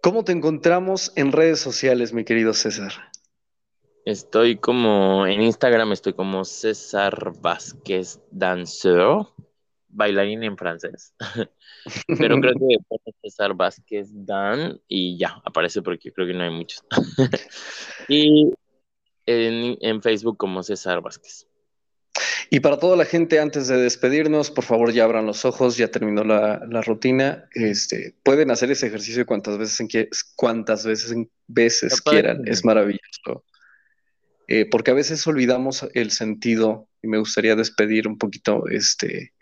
¿Cómo 0.03 0.25
te 0.25 0.33
encontramos 0.33 1.13
en 1.17 1.33
redes 1.33 1.61
sociales, 1.61 2.13
mi 2.13 2.25
querido 2.25 2.53
César? 2.53 2.93
Estoy 4.09 4.57
como 4.57 5.27
en 5.27 5.43
Instagram, 5.43 5.93
estoy 5.93 6.15
como 6.15 6.43
César 6.47 7.35
Vázquez 7.43 8.19
Danseur, 8.31 9.27
bailarín 9.87 10.43
en 10.45 10.57
francés. 10.57 11.13
Pero 12.19 12.41
creo 12.41 12.55
que 12.55 13.13
César 13.23 13.53
Vázquez 13.53 14.09
Dan 14.11 14.81
y 14.89 15.19
ya, 15.19 15.43
aparece 15.45 15.83
porque 15.83 16.11
creo 16.11 16.27
que 16.27 16.33
no 16.33 16.43
hay 16.43 16.49
muchos. 16.49 16.83
y 18.09 18.51
en, 19.27 20.01
Facebook 20.01 20.39
como 20.39 20.63
César 20.63 21.03
Vázquez. 21.03 21.47
Y 22.49 22.61
para 22.61 22.79
toda 22.79 22.97
la 22.97 23.05
gente, 23.05 23.39
antes 23.39 23.69
de 23.69 23.77
despedirnos, 23.77 24.51
por 24.51 24.65
favor 24.65 24.91
ya 24.91 25.05
abran 25.05 25.27
los 25.27 25.45
ojos, 25.45 25.77
ya 25.77 25.91
terminó 25.91 26.25
la, 26.25 26.81
rutina. 26.81 27.47
Este, 27.53 28.15
pueden 28.23 28.51
hacer 28.53 28.71
ese 28.71 28.87
ejercicio 28.87 29.27
cuantas 29.27 29.59
veces, 29.59 29.79
en, 29.83 30.09
cuantas 30.35 30.87
veces, 30.87 31.15
veces 31.47 32.01
quieran, 32.01 32.49
es 32.49 32.65
maravilloso. 32.65 33.45
Eh, 34.49 34.65
porque 34.65 34.91
a 34.91 34.95
veces 34.95 35.27
olvidamos 35.27 35.87
el 35.93 36.11
sentido, 36.11 36.89
y 37.03 37.09
me 37.09 37.19
gustaría 37.19 37.55
despedir 37.55 38.09
un 38.09 38.17
poquito 38.17 38.67
este, 38.69 39.35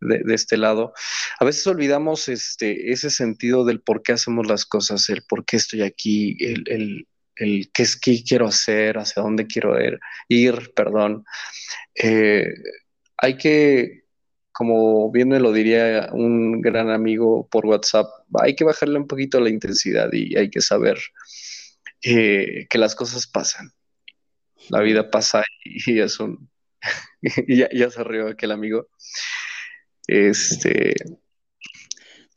de, 0.00 0.34
este 0.34 0.58
lado. 0.58 0.92
A 1.38 1.44
veces 1.44 1.66
olvidamos 1.66 2.28
este, 2.28 2.92
ese 2.92 3.10
sentido 3.10 3.64
del 3.64 3.80
por 3.80 4.02
qué 4.02 4.12
hacemos 4.12 4.46
las 4.46 4.66
cosas, 4.66 5.08
el 5.08 5.22
por 5.28 5.46
qué 5.46 5.56
estoy 5.56 5.82
aquí, 5.82 6.36
el, 6.40 7.06
el, 7.36 7.70
qué 7.72 7.82
es 7.82 7.96
qué 7.96 8.22
quiero 8.22 8.46
hacer, 8.46 8.98
hacia 8.98 9.22
dónde 9.22 9.46
quiero 9.46 9.80
ir, 9.82 9.98
ir 10.28 10.72
perdón. 10.74 11.24
Eh, 11.94 12.52
hay 13.16 13.36
que, 13.38 14.04
como 14.52 15.10
bien 15.10 15.28
me 15.28 15.40
lo 15.40 15.52
diría 15.52 16.10
un 16.12 16.60
gran 16.60 16.90
amigo 16.90 17.48
por 17.50 17.66
WhatsApp, 17.66 18.06
hay 18.42 18.54
que 18.54 18.64
bajarle 18.64 18.98
un 18.98 19.06
poquito 19.06 19.40
la 19.40 19.50
intensidad 19.50 20.12
y 20.12 20.36
hay 20.36 20.50
que 20.50 20.60
saber 20.60 20.98
eh, 22.02 22.66
que 22.68 22.78
las 22.78 22.94
cosas 22.94 23.26
pasan 23.26 23.72
la 24.70 24.80
vida 24.80 25.10
pasa 25.10 25.44
y 25.64 26.00
es 26.00 26.18
un... 26.20 26.48
y 27.22 27.56
ya, 27.56 27.90
se 27.90 28.04
rió 28.04 28.28
aquel 28.28 28.52
amigo. 28.52 28.88
Este, 30.06 30.94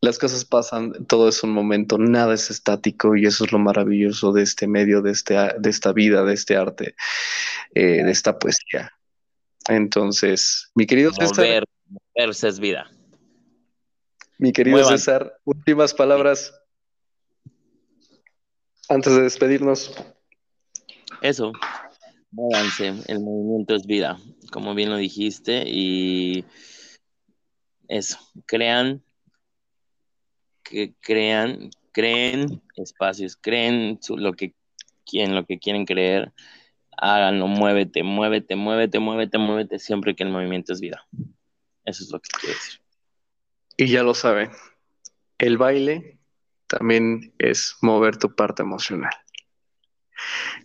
las 0.01 0.19
cosas 0.19 0.43
pasan, 0.43 1.05
todo 1.07 1.29
es 1.29 1.43
un 1.43 1.51
momento, 1.51 1.97
nada 1.97 2.33
es 2.33 2.49
estático 2.51 3.15
y 3.15 3.25
eso 3.25 3.45
es 3.45 3.51
lo 3.51 3.59
maravilloso 3.59 4.33
de 4.33 4.43
este 4.43 4.67
medio, 4.67 5.01
de, 5.01 5.11
este, 5.11 5.35
de 5.57 5.69
esta 5.69 5.93
vida, 5.93 6.23
de 6.23 6.33
este 6.33 6.57
arte, 6.57 6.95
eh, 7.73 8.03
de 8.03 8.11
esta 8.11 8.37
poesía. 8.37 8.91
Entonces, 9.69 10.69
mi 10.75 10.85
querido 10.85 11.13
César. 11.13 11.63
Moverse 12.15 12.47
es 12.47 12.59
vida. 12.59 12.89
Mi 14.37 14.51
querido 14.51 14.83
César, 14.83 15.39
últimas 15.45 15.93
palabras 15.93 16.53
antes 18.89 19.15
de 19.15 19.21
despedirnos. 19.21 19.95
Eso, 21.21 21.53
Muévanse, 22.33 22.95
el 23.07 23.19
movimiento 23.19 23.75
es 23.75 23.85
vida, 23.85 24.17
como 24.51 24.73
bien 24.73 24.89
lo 24.89 24.97
dijiste, 24.97 25.65
y 25.67 26.43
eso, 27.87 28.17
crean, 28.47 29.03
que 30.63 30.95
crean, 30.99 31.69
creen 31.91 32.59
espacios, 32.75 33.37
creen 33.39 33.99
lo 34.09 34.33
que 34.33 34.55
quieren, 35.05 35.35
lo 35.35 35.45
que 35.45 35.59
quieren 35.59 35.85
creer, 35.85 36.33
háganlo, 36.97 37.45
muévete, 37.45 38.01
muévete, 38.01 38.55
muévete, 38.55 38.97
muévete, 38.97 39.37
muévete, 39.37 39.77
siempre 39.77 40.15
que 40.15 40.23
el 40.23 40.31
movimiento 40.31 40.73
es 40.73 40.81
vida. 40.81 41.05
Eso 41.85 42.03
es 42.03 42.09
lo 42.11 42.19
que 42.19 42.29
quiero 42.39 42.55
decir. 42.55 42.81
Y 43.77 43.87
ya 43.89 44.01
lo 44.01 44.15
saben, 44.15 44.49
el 45.37 45.59
baile 45.59 46.17
también 46.65 47.31
es 47.37 47.75
mover 47.81 48.17
tu 48.17 48.33
parte 48.33 48.63
emocional. 48.63 49.13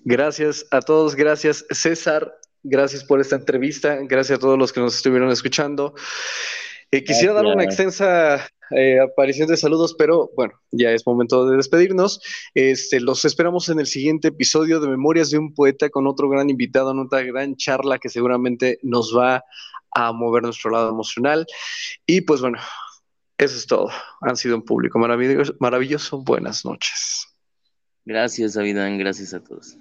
Gracias 0.05 0.66
a 0.70 0.80
todos, 0.80 1.14
gracias 1.14 1.64
César, 1.70 2.32
gracias 2.62 3.05
por 3.05 3.20
esta 3.20 3.36
entrevista, 3.36 3.98
gracias 4.02 4.39
a 4.39 4.40
todos 4.40 4.59
los 4.59 4.72
que 4.72 4.80
nos 4.80 4.97
estuvieron 4.97 5.30
escuchando. 5.30 5.94
Eh, 6.90 7.05
quisiera 7.05 7.35
dar 7.35 7.44
una 7.44 7.64
extensa 7.64 8.48
eh, 8.70 8.98
aparición 9.01 9.48
de 9.48 9.56
saludos, 9.56 9.94
pero 9.98 10.30
bueno, 10.36 10.55
ya 10.70 10.90
es 10.90 11.06
momento 11.06 11.47
de 11.47 11.56
despedirnos. 11.56 12.20
Este, 12.55 13.01
los 13.01 13.24
esperamos 13.24 13.68
en 13.68 13.80
el 13.80 13.86
siguiente 13.86 14.28
episodio 14.28 14.80
de 14.80 14.89
Memorias 14.89 15.30
de 15.30 15.39
un 15.39 15.55
Poeta 15.55 15.90
con 15.90 16.06
otro 16.06 16.28
gran 16.28 16.48
invitado, 16.48 16.93
en 16.93 17.01
otra 17.01 17.22
gran 17.22 17.56
charla 17.56 17.98
que 17.98 18.09
seguramente 18.09 18.78
nos 18.82 19.14
va 19.16 19.44
a 19.94 20.12
mover 20.12 20.43
nuestro 20.43 20.70
lado 20.70 20.90
emocional. 20.90 21.47
Y 22.06 22.22
pues 22.22 22.40
bueno, 22.40 22.59
eso 23.39 23.56
es 23.56 23.66
todo. 23.66 23.90
Han 24.22 24.36
sido 24.36 24.56
un 24.56 24.64
público 24.64 24.98
maravilloso. 24.98 25.55
maravilloso. 25.60 26.22
Buenas 26.22 26.64
noches. 26.64 27.27
Gracias, 28.09 28.55
Davidán. 28.55 28.97
Gracias 28.97 29.35
a 29.35 29.40
todos. 29.40 29.76